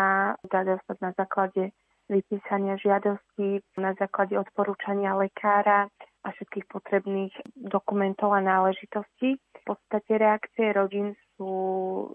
dá 0.48 0.64
dostať 0.64 0.96
na 1.04 1.10
základe 1.12 1.76
vypísania 2.08 2.78
žiadosti, 2.78 3.60
na 3.76 3.92
základe 3.98 4.38
odporúčania 4.38 5.18
lekára 5.18 5.90
a 6.26 6.34
všetkých 6.34 6.66
potrebných 6.66 7.32
dokumentov 7.54 8.34
a 8.34 8.42
náležitostí. 8.42 9.38
V 9.38 9.62
podstate 9.62 10.18
reakcie 10.18 10.74
rodín 10.74 11.14
sú 11.36 11.52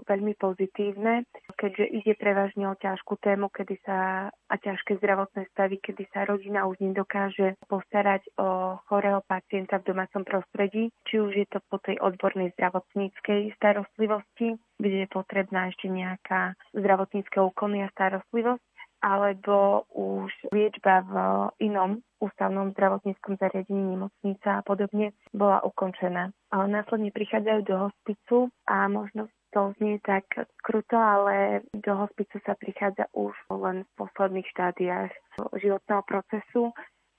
veľmi 0.09 0.33
pozitívne, 0.35 1.23
keďže 1.55 1.85
ide 1.93 2.13
prevažne 2.17 2.73
o 2.73 2.75
ťažkú 2.75 3.21
tému, 3.21 3.53
kedy 3.53 3.77
sa 3.85 4.29
a 4.33 4.55
ťažké 4.57 4.97
zdravotné 4.97 5.47
stavy, 5.53 5.77
kedy 5.77 6.09
sa 6.09 6.25
rodina 6.25 6.65
už 6.65 6.81
nedokáže 6.81 7.55
postarať 7.69 8.25
o 8.41 8.81
chorého 8.89 9.21
pacienta 9.23 9.77
v 9.79 9.93
domácom 9.93 10.25
prostredí, 10.25 10.89
či 11.05 11.21
už 11.21 11.31
je 11.37 11.47
to 11.47 11.61
po 11.69 11.77
tej 11.79 12.01
odbornej 12.01 12.51
zdravotníckej 12.57 13.53
starostlivosti, 13.55 14.57
kde 14.81 14.97
je 15.05 15.07
potrebná 15.07 15.69
ešte 15.69 15.87
nejaká 15.87 16.57
zdravotnícka 16.73 17.45
úkony 17.45 17.85
a 17.85 17.93
starostlivosť, 17.93 18.63
alebo 19.01 19.89
už 19.91 20.29
liečba 20.53 21.01
v 21.03 21.13
inom 21.65 22.05
ústavnom 22.21 22.69
zdravotníckom 22.77 23.41
zariadení 23.41 23.97
nemocnica 23.97 24.61
a 24.61 24.65
podobne 24.65 25.17
bola 25.33 25.65
ukončená. 25.65 26.29
Ale 26.53 26.65
následne 26.69 27.09
prichádzajú 27.09 27.59
do 27.65 27.75
hospicu 27.89 28.37
a 28.69 28.85
možno 28.85 29.27
to 29.51 29.73
znie 29.81 29.99
tak 29.99 30.23
kruto, 30.63 30.95
ale 30.95 31.65
do 31.75 31.97
hospicu 31.97 32.39
sa 32.47 32.55
prichádza 32.55 33.09
už 33.11 33.35
len 33.51 33.83
v 33.83 33.91
posledných 33.99 34.47
štádiách 34.47 35.11
životného 35.59 36.03
procesu 36.07 36.71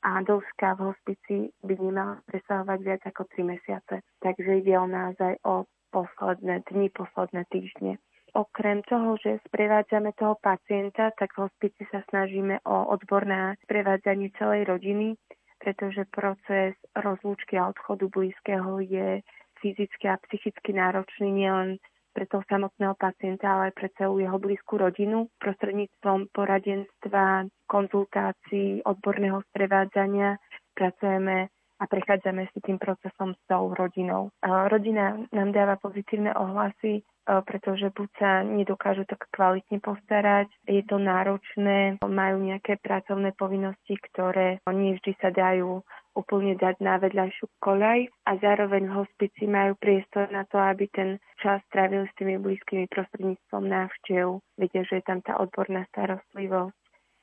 a 0.02 0.18
dĺžka 0.24 0.78
v 0.78 0.80
hospici 0.80 1.36
by 1.62 1.74
nemala 1.78 2.14
presahovať 2.26 2.78
viac 2.80 3.02
ako 3.04 3.22
3 3.36 3.52
mesiace. 3.52 3.94
Takže 4.24 4.50
ide 4.64 4.74
o 4.80 4.86
naozaj 4.88 5.38
o 5.44 5.68
posledné 5.92 6.64
dni, 6.72 6.88
posledné 6.90 7.44
týždne. 7.52 8.00
Okrem 8.32 8.80
toho, 8.88 9.20
že 9.20 9.44
sprevádzame 9.44 10.16
toho 10.16 10.40
pacienta, 10.40 11.12
tak 11.12 11.36
v 11.36 11.44
hospici 11.44 11.84
sa 11.92 12.00
snažíme 12.08 12.64
o 12.64 12.88
odborné 12.88 13.60
sprevádzanie 13.68 14.32
celej 14.40 14.64
rodiny, 14.72 15.20
pretože 15.60 16.08
proces 16.08 16.72
rozlúčky 16.96 17.60
a 17.60 17.68
odchodu 17.68 18.08
blízkeho 18.08 18.80
je 18.80 19.20
fyzicky 19.60 20.08
a 20.08 20.16
psychicky 20.24 20.72
náročný 20.72 21.28
nielen 21.28 21.76
pre 22.12 22.24
toho 22.24 22.44
samotného 22.48 22.96
pacienta, 22.96 23.52
ale 23.52 23.62
aj 23.68 23.74
pre 23.76 23.88
celú 24.00 24.20
jeho 24.20 24.36
blízku 24.40 24.80
rodinu. 24.80 25.28
Prostredníctvom 25.40 26.32
poradenstva, 26.32 27.48
konzultácií, 27.68 28.80
odborného 28.84 29.40
sprevádzania 29.52 30.40
pracujeme 30.72 31.48
a 31.52 31.84
prechádzame 31.84 32.48
si 32.52 32.58
tým 32.64 32.78
procesom 32.80 33.36
s 33.36 33.42
tou 33.48 33.72
rodinou. 33.76 34.32
Rodina 34.44 35.20
nám 35.32 35.50
dáva 35.52 35.76
pozitívne 35.76 36.30
ohlasy, 36.36 37.04
pretože 37.24 37.94
buď 37.94 38.08
sa 38.18 38.42
nedokážu 38.42 39.06
tak 39.06 39.30
kvalitne 39.30 39.78
postarať, 39.78 40.50
je 40.66 40.82
to 40.86 40.98
náročné, 40.98 42.02
majú 42.02 42.36
nejaké 42.42 42.78
pracovné 42.82 43.32
povinnosti, 43.38 43.94
ktoré 44.10 44.58
nie 44.70 44.98
vždy 44.98 45.12
sa 45.22 45.30
dajú 45.30 45.82
úplne 46.12 46.52
dať 46.60 46.76
na 46.84 47.00
vedľajšiu 47.00 47.48
koľaj 47.56 48.04
a 48.28 48.30
zároveň 48.36 48.84
hospici 48.92 49.48
majú 49.48 49.76
priestor 49.80 50.28
na 50.28 50.44
to, 50.44 50.60
aby 50.60 50.84
ten 50.92 51.16
čas 51.40 51.64
strávil 51.72 52.04
s 52.04 52.16
tými 52.20 52.36
blízkymi 52.36 52.84
prostredníctvom 52.92 53.64
návštev. 53.64 54.44
Viete, 54.60 54.84
že 54.84 55.00
je 55.00 55.04
tam 55.08 55.24
tá 55.24 55.40
odborná 55.40 55.88
starostlivosť, 55.88 56.76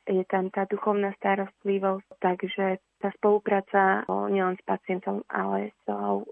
je 0.10 0.26
tam 0.26 0.50
tá 0.50 0.66
duchovná 0.66 1.14
starostlivosť, 1.22 2.10
takže 2.18 2.82
tá 3.00 3.16
spolupráca 3.16 4.04
nielen 4.28 4.60
s 4.60 4.64
pacientom, 4.68 5.24
ale 5.32 5.72
s 5.72 5.84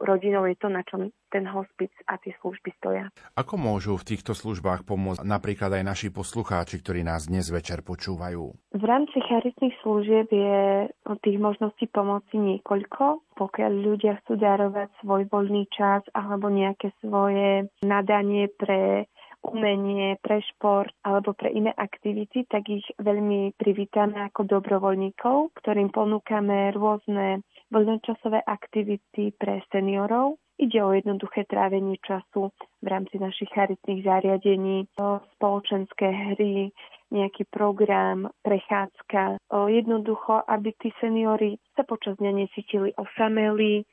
rodinou 0.04 0.44
je 0.52 0.58
to, 0.60 0.68
na 0.68 0.84
čom 0.84 1.14
ten 1.32 1.48
hospic 1.48 1.92
a 2.12 2.20
tie 2.20 2.36
služby 2.44 2.76
stoja. 2.76 3.08
Ako 3.40 3.56
môžu 3.56 3.96
v 3.96 4.04
týchto 4.04 4.36
službách 4.36 4.84
pomôcť 4.84 5.24
napríklad 5.24 5.72
aj 5.80 5.84
naši 5.88 6.08
poslucháči, 6.12 6.84
ktorí 6.84 7.08
nás 7.08 7.32
dnes 7.32 7.48
večer 7.48 7.88
počúvajú? 7.88 8.52
V 8.76 8.84
rámci 8.84 9.16
charitných 9.24 9.80
služieb 9.80 10.28
je 10.28 10.92
tých 11.24 11.38
možností 11.40 11.88
pomoci 11.88 12.36
niekoľko. 12.36 13.24
Pokiaľ 13.40 13.72
ľudia 13.72 14.20
chcú 14.24 14.36
darovať 14.36 14.92
svoj 15.00 15.24
voľný 15.32 15.72
čas 15.72 16.04
alebo 16.12 16.52
nejaké 16.52 16.92
svoje 17.00 17.72
nadanie 17.80 18.52
pre 18.60 19.08
umenie, 19.50 20.20
pre 20.20 20.44
šport 20.44 20.92
alebo 21.02 21.32
pre 21.32 21.50
iné 21.52 21.72
aktivity, 21.72 22.44
tak 22.48 22.68
ich 22.68 22.84
veľmi 23.00 23.56
privítame 23.56 24.20
ako 24.28 24.46
dobrovoľníkov, 24.48 25.56
ktorým 25.58 25.90
ponúkame 25.90 26.76
rôzne 26.76 27.42
voľnočasové 27.72 28.44
aktivity 28.44 29.32
pre 29.36 29.64
seniorov. 29.72 30.40
Ide 30.58 30.82
o 30.82 30.90
jednoduché 30.90 31.46
trávenie 31.46 32.02
času 32.02 32.50
v 32.82 32.88
rámci 32.90 33.22
našich 33.22 33.46
charitných 33.54 34.02
zariadení, 34.02 34.90
spoločenské 35.38 36.34
hry, 36.34 36.74
nejaký 37.14 37.46
program, 37.54 38.26
prechádzka. 38.42 39.38
Jednoducho, 39.54 40.42
aby 40.50 40.74
tí 40.82 40.90
seniori 40.98 41.62
sa 41.78 41.86
počas 41.86 42.18
dňa 42.18 42.32
necítili 42.42 42.90
osamelí, 42.98 43.86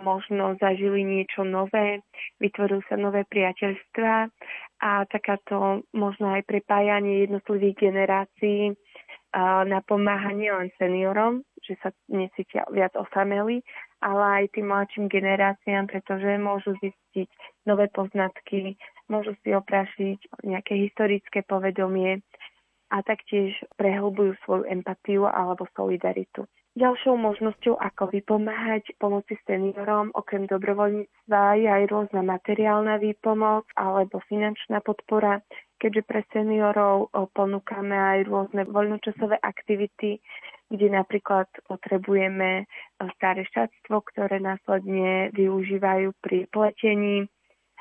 možno 0.00 0.56
zažili 0.56 1.04
niečo 1.04 1.44
nové, 1.44 2.00
vytvorili 2.40 2.80
sa 2.88 2.96
nové 2.96 3.28
priateľstva 3.28 4.32
a 4.80 4.90
takáto 5.12 5.84
možno 5.92 6.32
aj 6.32 6.48
prepájanie 6.48 7.28
jednotlivých 7.28 7.76
generácií 7.90 8.72
napomáha 9.68 10.34
nielen 10.34 10.74
seniorom, 10.74 11.46
že 11.62 11.78
sa 11.84 11.94
necítia 12.10 12.66
viac 12.72 12.96
osamelí, 12.98 13.62
ale 14.02 14.24
aj 14.42 14.44
tým 14.58 14.66
mladším 14.66 15.06
generáciám, 15.06 15.86
pretože 15.86 16.40
môžu 16.40 16.74
zistiť 16.82 17.28
nové 17.68 17.86
poznatky, 17.92 18.74
môžu 19.06 19.36
si 19.44 19.54
oprašiť 19.54 20.42
nejaké 20.42 20.74
historické 20.88 21.46
povedomie 21.46 22.24
a 22.90 22.96
taktiež 23.06 23.54
prehlbujú 23.78 24.34
svoju 24.42 24.66
empatiu 24.66 25.30
alebo 25.30 25.68
solidaritu. 25.78 26.48
Ďalšou 26.70 27.18
možnosťou, 27.18 27.74
ako 27.82 28.14
vypomáhať 28.14 28.94
pomoci 29.02 29.34
seniorom, 29.42 30.14
okrem 30.14 30.46
dobrovoľníctva, 30.46 31.58
je 31.58 31.66
aj 31.66 31.84
rôzna 31.90 32.22
materiálna 32.22 33.02
výpomoc 33.02 33.66
alebo 33.74 34.22
finančná 34.30 34.78
podpora, 34.78 35.42
keďže 35.82 36.02
pre 36.06 36.22
seniorov 36.30 37.10
ponúkame 37.34 37.98
aj 37.98 38.18
rôzne 38.22 38.62
voľnočasové 38.70 39.42
aktivity, 39.42 40.22
kde 40.70 40.86
napríklad 40.94 41.50
potrebujeme 41.66 42.70
staré 43.18 43.42
šatstvo, 43.50 44.06
ktoré 44.06 44.38
následne 44.38 45.34
využívajú 45.34 46.14
pri 46.22 46.46
pletení, 46.54 47.26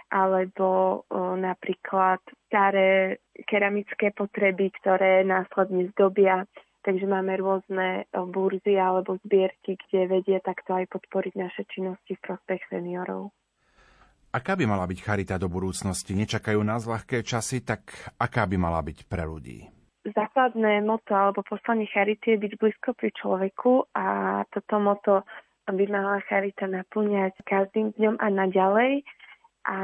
alebo 0.09 1.05
napríklad 1.37 2.25
staré 2.49 3.21
keramické 3.45 4.09
potreby, 4.17 4.73
ktoré 4.81 5.21
následne 5.21 5.93
zdobia 5.93 6.49
Takže 6.89 7.05
máme 7.05 7.37
rôzne 7.37 7.87
eh, 8.01 8.25
burzy 8.25 8.73
alebo 8.73 9.21
zbierky, 9.21 9.77
kde 9.77 10.09
vedie 10.09 10.41
takto 10.41 10.73
aj 10.73 10.89
podporiť 10.89 11.37
naše 11.37 11.69
činnosti 11.69 12.17
v 12.17 12.23
prospech 12.25 12.65
seniorov. 12.65 13.29
Aká 14.33 14.57
by 14.57 14.65
mala 14.65 14.89
byť 14.89 14.99
charita 15.05 15.37
do 15.37 15.53
budúcnosti? 15.53 16.17
Nečakajú 16.17 16.57
nás 16.65 16.89
ľahké 16.89 17.21
časy, 17.21 17.61
tak 17.61 17.93
aká 18.17 18.49
by 18.49 18.57
mala 18.57 18.81
byť 18.81 19.05
pre 19.05 19.21
ľudí? 19.21 19.69
Základné 20.01 20.81
moto 20.81 21.13
alebo 21.13 21.45
poslanie 21.45 21.85
charity 21.85 22.33
je 22.33 22.41
byť 22.41 22.53
blízko 22.57 22.89
pri 22.97 23.13
človeku 23.13 23.93
a 23.93 24.05
toto 24.49 24.81
moto 24.81 25.13
by 25.69 25.85
mala 25.93 26.25
charita 26.25 26.65
naplňať 26.65 27.37
každým 27.45 27.93
dňom 28.01 28.17
a 28.17 28.27
naďalej. 28.33 29.05
A 29.69 29.79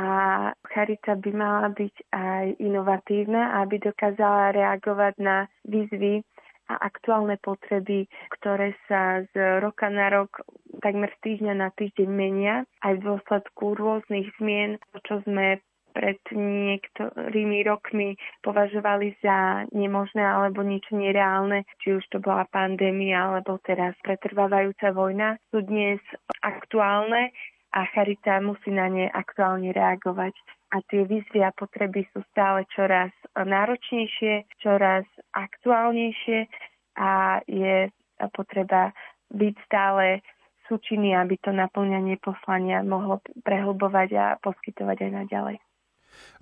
charita 0.73 1.13
by 1.13 1.31
mala 1.37 1.69
byť 1.69 1.95
aj 2.09 2.45
inovatívna, 2.57 3.61
aby 3.61 3.77
dokázala 3.77 4.57
reagovať 4.57 5.13
na 5.21 5.45
výzvy, 5.69 6.25
a 6.69 6.81
aktuálne 6.81 7.37
potreby, 7.41 8.09
ktoré 8.39 8.73
sa 8.89 9.21
z 9.33 9.61
roka 9.61 9.89
na 9.89 10.09
rok 10.09 10.41
takmer 10.81 11.13
z 11.17 11.19
týždňa 11.21 11.53
na 11.53 11.69
týždeň 11.73 12.09
menia 12.09 12.55
aj 12.81 12.99
v 12.99 13.05
dôsledku 13.05 13.77
rôznych 13.77 14.29
zmien, 14.41 14.81
čo 15.05 15.21
sme 15.25 15.61
pred 15.95 16.19
niektorými 16.35 17.63
rokmi 17.63 18.19
považovali 18.43 19.15
za 19.23 19.63
nemožné 19.71 20.19
alebo 20.19 20.59
niečo 20.59 20.99
nereálne, 20.99 21.63
či 21.79 21.95
už 21.95 22.03
to 22.11 22.19
bola 22.19 22.43
pandémia 22.51 23.31
alebo 23.31 23.63
teraz 23.63 23.95
pretrvávajúca 24.03 24.91
vojna, 24.91 25.39
sú 25.55 25.63
dnes 25.63 26.03
aktuálne 26.43 27.31
a 27.71 27.87
Charita 27.95 28.43
musí 28.43 28.75
na 28.75 28.91
ne 28.91 29.07
aktuálne 29.07 29.71
reagovať 29.71 30.35
a 30.75 30.83
tie 30.91 31.07
výzvy 31.07 31.39
a 31.39 31.55
potreby 31.55 32.03
sú 32.11 32.19
stále 32.35 32.67
čoraz 32.75 33.15
náročnejšie, 33.31 34.59
čoraz 34.59 35.07
aktuálnejšie 35.31 36.51
a 36.99 37.39
je 37.47 37.87
potreba 38.35 38.91
byť 39.31 39.55
stále 39.63 40.19
súčinný, 40.67 41.15
aby 41.15 41.39
to 41.39 41.55
naplňanie 41.55 42.19
poslania 42.19 42.83
mohlo 42.83 43.23
prehlbovať 43.47 44.09
a 44.19 44.25
poskytovať 44.43 44.97
aj 45.07 45.11
naďalej. 45.23 45.57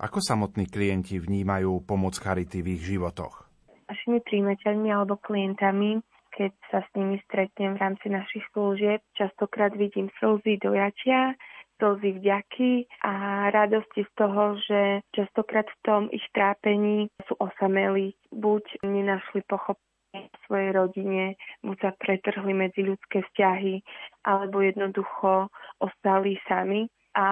Ako 0.02 0.18
samotní 0.18 0.66
klienti 0.70 1.18
vnímajú 1.18 1.82
pomoc 1.86 2.18
Charity 2.18 2.62
v 2.62 2.78
ich 2.78 2.82
životoch? 2.82 3.46
Našimi 3.90 4.22
príjimateľmi 4.22 4.88
alebo 4.90 5.18
klientami, 5.18 5.98
keď 6.34 6.52
sa 6.70 6.80
s 6.82 6.88
nimi 6.98 7.20
stretnem 7.26 7.78
v 7.78 7.82
rámci 7.82 8.06
našich 8.10 8.42
služieb, 8.54 9.02
častokrát 9.14 9.74
vidím 9.74 10.10
slzy 10.18 10.58
dojatia, 10.62 11.38
slzy 11.78 12.10
vďaky 12.18 12.86
a 13.04 13.12
radosti 13.50 14.04
z 14.04 14.12
toho, 14.14 14.56
že 14.62 14.80
častokrát 15.14 15.66
v 15.66 15.80
tom 15.82 16.02
ich 16.12 16.24
trápení 16.32 17.10
sú 17.26 17.34
osamelí, 17.38 18.14
buď 18.30 18.62
nenašli 18.86 19.42
pochopenie 19.46 20.30
v 20.30 20.36
svojej 20.46 20.70
rodine, 20.70 21.24
buď 21.66 21.76
sa 21.82 21.90
pretrhli 21.98 22.54
medzi 22.54 22.86
ľudské 22.86 23.26
vzťahy, 23.26 23.82
alebo 24.22 24.62
jednoducho 24.62 25.50
ostali 25.82 26.38
sami. 26.46 26.86
A 27.14 27.26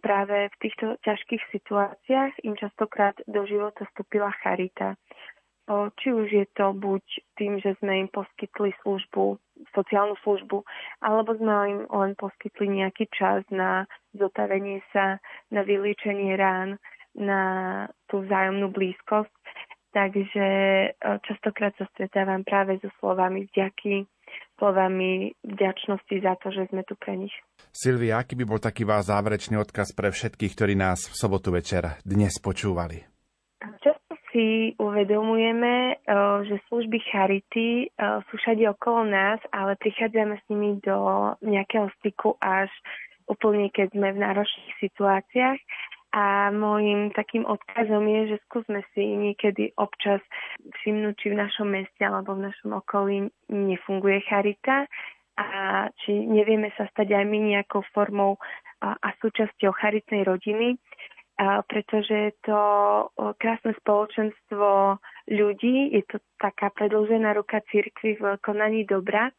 práve 0.00 0.48
v 0.48 0.56
týchto 0.62 0.96
ťažkých 1.04 1.42
situáciách 1.52 2.32
im 2.46 2.54
častokrát 2.56 3.18
do 3.26 3.44
života 3.44 3.84
vstúpila 3.92 4.30
charita. 4.40 4.94
Či 5.68 6.08
už 6.16 6.28
je 6.32 6.46
to 6.56 6.72
buď 6.72 7.04
tým, 7.36 7.60
že 7.60 7.76
sme 7.84 8.06
im 8.06 8.08
poskytli 8.08 8.72
službu, 8.80 9.36
sociálnu 9.76 10.16
službu, 10.24 10.64
alebo 11.04 11.36
sme 11.36 11.52
im 11.68 11.80
len 11.92 12.12
poskytli 12.16 12.72
nejaký 12.80 13.04
čas 13.12 13.44
na 13.52 13.84
zotavenie 14.16 14.80
sa, 14.96 15.20
na 15.52 15.60
vyliečenie 15.68 16.32
rán, 16.40 16.80
na 17.12 17.42
tú 18.08 18.24
vzájomnú 18.24 18.72
blízkosť. 18.72 19.32
Takže 19.88 20.46
e, 20.48 20.88
častokrát 21.24 21.72
sa 21.76 21.88
stretávam 21.96 22.44
práve 22.44 22.76
so 22.80 22.92
slovami 23.00 23.48
vďaky, 23.48 24.04
slovami 24.60 25.32
vďačnosti 25.44 26.16
za 26.20 26.36
to, 26.44 26.52
že 26.52 26.68
sme 26.68 26.84
tu 26.84 26.92
pre 26.96 27.16
nich. 27.16 27.32
Silvia, 27.72 28.20
aký 28.20 28.36
by 28.36 28.44
bol 28.44 28.60
taký 28.60 28.84
váš 28.84 29.08
záverečný 29.08 29.56
odkaz 29.56 29.96
pre 29.96 30.12
všetkých, 30.12 30.52
ktorí 30.52 30.74
nás 30.76 31.08
v 31.08 31.14
sobotu 31.16 31.52
večer 31.52 32.00
dnes 32.04 32.36
počúvali? 32.36 33.08
Si 34.38 34.78
uvedomujeme, 34.78 35.98
eh, 35.98 36.36
že 36.46 36.62
služby 36.70 37.02
charity 37.10 37.90
eh, 37.90 38.22
sú 38.30 38.34
všade 38.38 38.62
okolo 38.70 39.10
nás, 39.10 39.42
ale 39.50 39.74
prichádzame 39.82 40.38
s 40.38 40.44
nimi 40.46 40.78
do 40.78 41.34
nejakého 41.42 41.90
styku 41.98 42.38
až 42.38 42.70
úplne, 43.26 43.66
keď 43.74 43.90
sme 43.98 44.14
v 44.14 44.22
náročných 44.22 44.74
situáciách. 44.78 45.58
A 46.08 46.48
môjim 46.54 47.12
takým 47.12 47.44
odkazom 47.44 48.00
je, 48.08 48.32
že 48.32 48.36
skúsme 48.48 48.80
si 48.96 49.04
niekedy 49.04 49.76
občas 49.76 50.24
všimnúť, 50.80 51.14
či 51.20 51.26
v 51.34 51.40
našom 51.44 51.68
meste 51.68 52.00
alebo 52.00 52.32
v 52.32 52.48
našom 52.48 52.80
okolí 52.80 53.28
nefunguje 53.52 54.24
charita 54.24 54.88
a 55.36 55.46
či 56.00 56.16
nevieme 56.16 56.72
sa 56.80 56.88
stať 56.96 57.12
aj 57.12 57.24
my 57.28 57.38
nejakou 57.52 57.84
formou 57.92 58.40
a, 58.80 58.96
a 58.96 59.08
súčasťou 59.20 59.68
charitnej 59.76 60.24
rodiny 60.24 60.80
pretože 61.38 62.14
je 62.14 62.32
to 62.42 62.60
krásne 63.38 63.70
spoločenstvo 63.78 64.98
ľudí, 65.30 65.94
je 65.94 66.02
to 66.10 66.18
taká 66.42 66.74
predlžená 66.74 67.38
ruka 67.38 67.62
cirkvi 67.70 68.18
v 68.18 68.34
konaní 68.42 68.82
dobra 68.82 69.30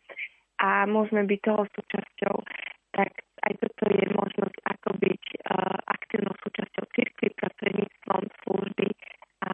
a 0.63 0.88
môžeme 0.88 1.27
byť 1.27 1.39
toho 1.43 1.67
súčasťou. 1.76 2.35
Tak 2.95 3.11
aj 3.19 3.53
toto 3.59 3.84
je 3.91 4.05
možnosť, 4.15 4.57
ako 4.63 4.89
byť 4.95 5.23
aktívnou 5.91 6.35
súčasťou 6.39 6.85
cirkvi 6.95 7.27
prostredníctvom 7.35 8.23
služby 8.47 8.88
a 9.43 9.51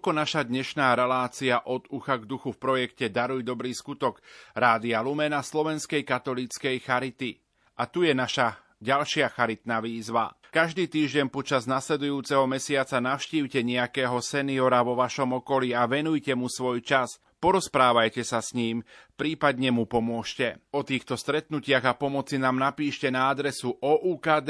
Toľko 0.00 0.16
naša 0.16 0.48
dnešná 0.48 0.96
relácia 0.96 1.60
od 1.68 1.84
ucha 1.92 2.16
k 2.16 2.24
duchu 2.24 2.56
v 2.56 2.60
projekte 2.72 3.12
Daruj 3.12 3.44
dobrý 3.44 3.76
skutok 3.76 4.24
Rádia 4.56 5.04
Lumena 5.04 5.44
Slovenskej 5.44 6.08
katolíckej 6.08 6.80
Charity. 6.80 7.36
A 7.76 7.84
tu 7.84 8.08
je 8.08 8.16
naša 8.16 8.56
ďalšia 8.80 9.28
charitná 9.28 9.76
výzva. 9.84 10.32
Každý 10.48 10.88
týždeň 10.88 11.28
počas 11.28 11.68
nasledujúceho 11.68 12.48
mesiaca 12.48 12.96
navštívte 12.96 13.60
nejakého 13.60 14.16
seniora 14.24 14.80
vo 14.80 14.96
vašom 14.96 15.44
okolí 15.44 15.76
a 15.76 15.84
venujte 15.84 16.32
mu 16.32 16.48
svoj 16.48 16.80
čas. 16.80 17.20
Porozprávajte 17.36 18.24
sa 18.24 18.40
s 18.40 18.56
ním, 18.56 18.80
prípadne 19.20 19.68
mu 19.68 19.84
pomôžte. 19.84 20.64
O 20.72 20.80
týchto 20.80 21.16
stretnutiach 21.16 21.84
a 21.84 21.92
pomoci 21.92 22.40
nám 22.40 22.56
napíšte 22.56 23.12
na 23.12 23.28
adresu 23.28 23.76
oukd.lumen.sk 23.80 24.48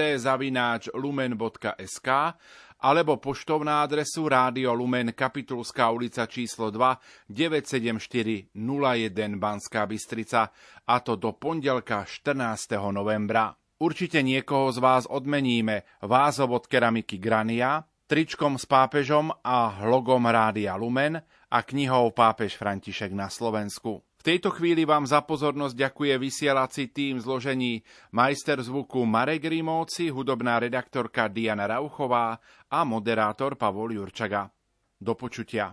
alebo 2.80 3.20
poštovná 3.20 3.84
adresu 3.84 4.28
Rádio 4.28 4.72
Lumen 4.72 5.12
Kapitulská 5.12 5.92
ulica 5.92 6.26
číslo 6.26 6.72
2 6.72 7.28
974 7.28 8.52
01 8.56 9.36
Banská 9.36 9.86
Bystrica 9.86 10.48
a 10.88 10.96
to 11.00 11.16
do 11.16 11.32
pondelka 11.32 12.04
14. 12.08 12.80
novembra. 12.90 13.54
Určite 13.80 14.20
niekoho 14.20 14.68
z 14.72 14.78
vás 14.80 15.04
odmeníme 15.08 15.88
vázov 16.04 16.52
od 16.52 16.64
keramiky 16.68 17.16
Grania, 17.16 17.80
tričkom 18.04 18.60
s 18.60 18.68
pápežom 18.68 19.32
a 19.40 19.80
logom 19.88 20.26
Rádia 20.28 20.76
Lumen 20.76 21.16
a 21.48 21.58
knihou 21.64 22.12
Pápež 22.12 22.60
František 22.60 23.16
na 23.16 23.32
Slovensku. 23.32 24.04
V 24.20 24.28
tejto 24.36 24.52
chvíli 24.52 24.84
vám 24.84 25.08
za 25.08 25.24
pozornosť 25.24 25.72
ďakuje 25.72 26.12
vysielací 26.20 26.92
tým 26.92 27.24
zložení 27.24 27.80
majster 28.12 28.60
zvuku 28.60 29.08
Marek 29.08 29.48
Rimóci, 29.48 30.12
hudobná 30.12 30.60
redaktorka 30.60 31.24
Diana 31.24 31.64
Rauchová 31.64 32.36
a 32.68 32.84
moderátor 32.84 33.56
Pavol 33.56 33.96
Jurčaga. 33.96 34.52
Do 35.00 35.16
počutia. 35.16 35.72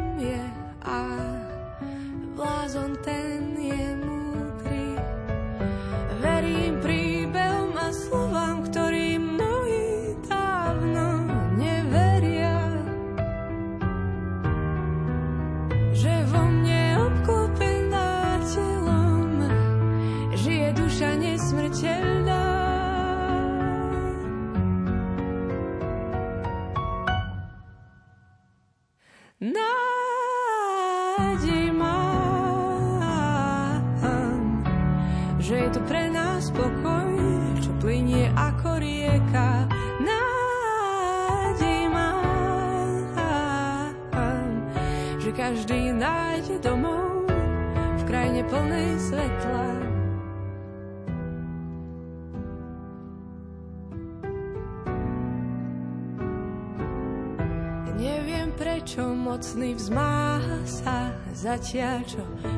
zatiaľ 61.71 62.03
čo 62.03 62.50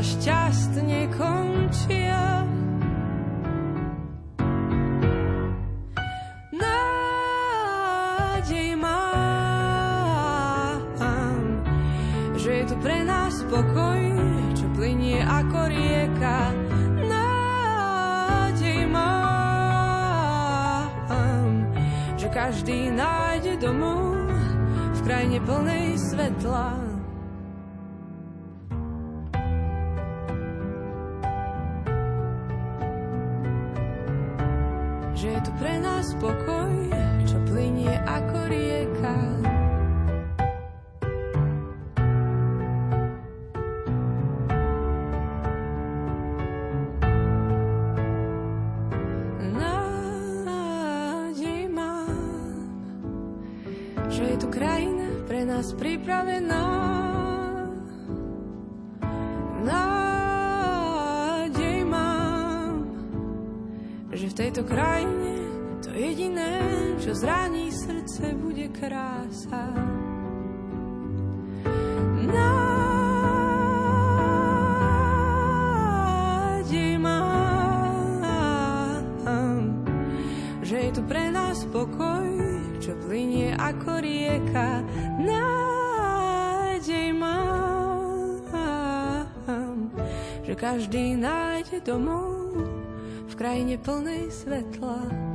šťastne 0.00 1.12
končia. 1.12 1.39
Pre 35.58 35.74
nás 35.82 36.14
pokoj, 36.20 36.70
čo 37.26 37.36
plinie 37.50 37.90
ako 38.06 38.38
rieka. 38.46 39.16
Že 54.10 54.22
je 54.26 54.36
tu 54.38 54.48
krajina 54.50 55.08
pre 55.26 55.42
nás 55.48 55.74
pripravená. 55.74 57.09
V 64.30 64.38
tejto 64.38 64.62
krajine 64.62 65.42
to 65.82 65.90
jediné, 65.90 66.62
čo 67.02 67.10
zraní 67.18 67.74
srdce, 67.74 68.30
bude 68.38 68.70
krása. 68.70 69.74
Nádej 72.30 72.70
mám, 77.02 78.22
že 80.62 80.76
je 80.78 80.90
tu 80.94 81.02
pre 81.10 81.34
nás 81.34 81.66
pokoj, 81.74 82.30
čo 82.78 82.94
plinie 83.10 83.58
ako 83.58 83.98
rieka. 83.98 84.86
Nádej 85.18 87.10
mám, 87.18 88.46
že 90.46 90.54
každý 90.54 91.18
nájde 91.18 91.82
domov 91.82 92.29
v 93.40 93.48
krajine 93.48 93.80
plnej 93.80 94.28
svetla. 94.28 95.29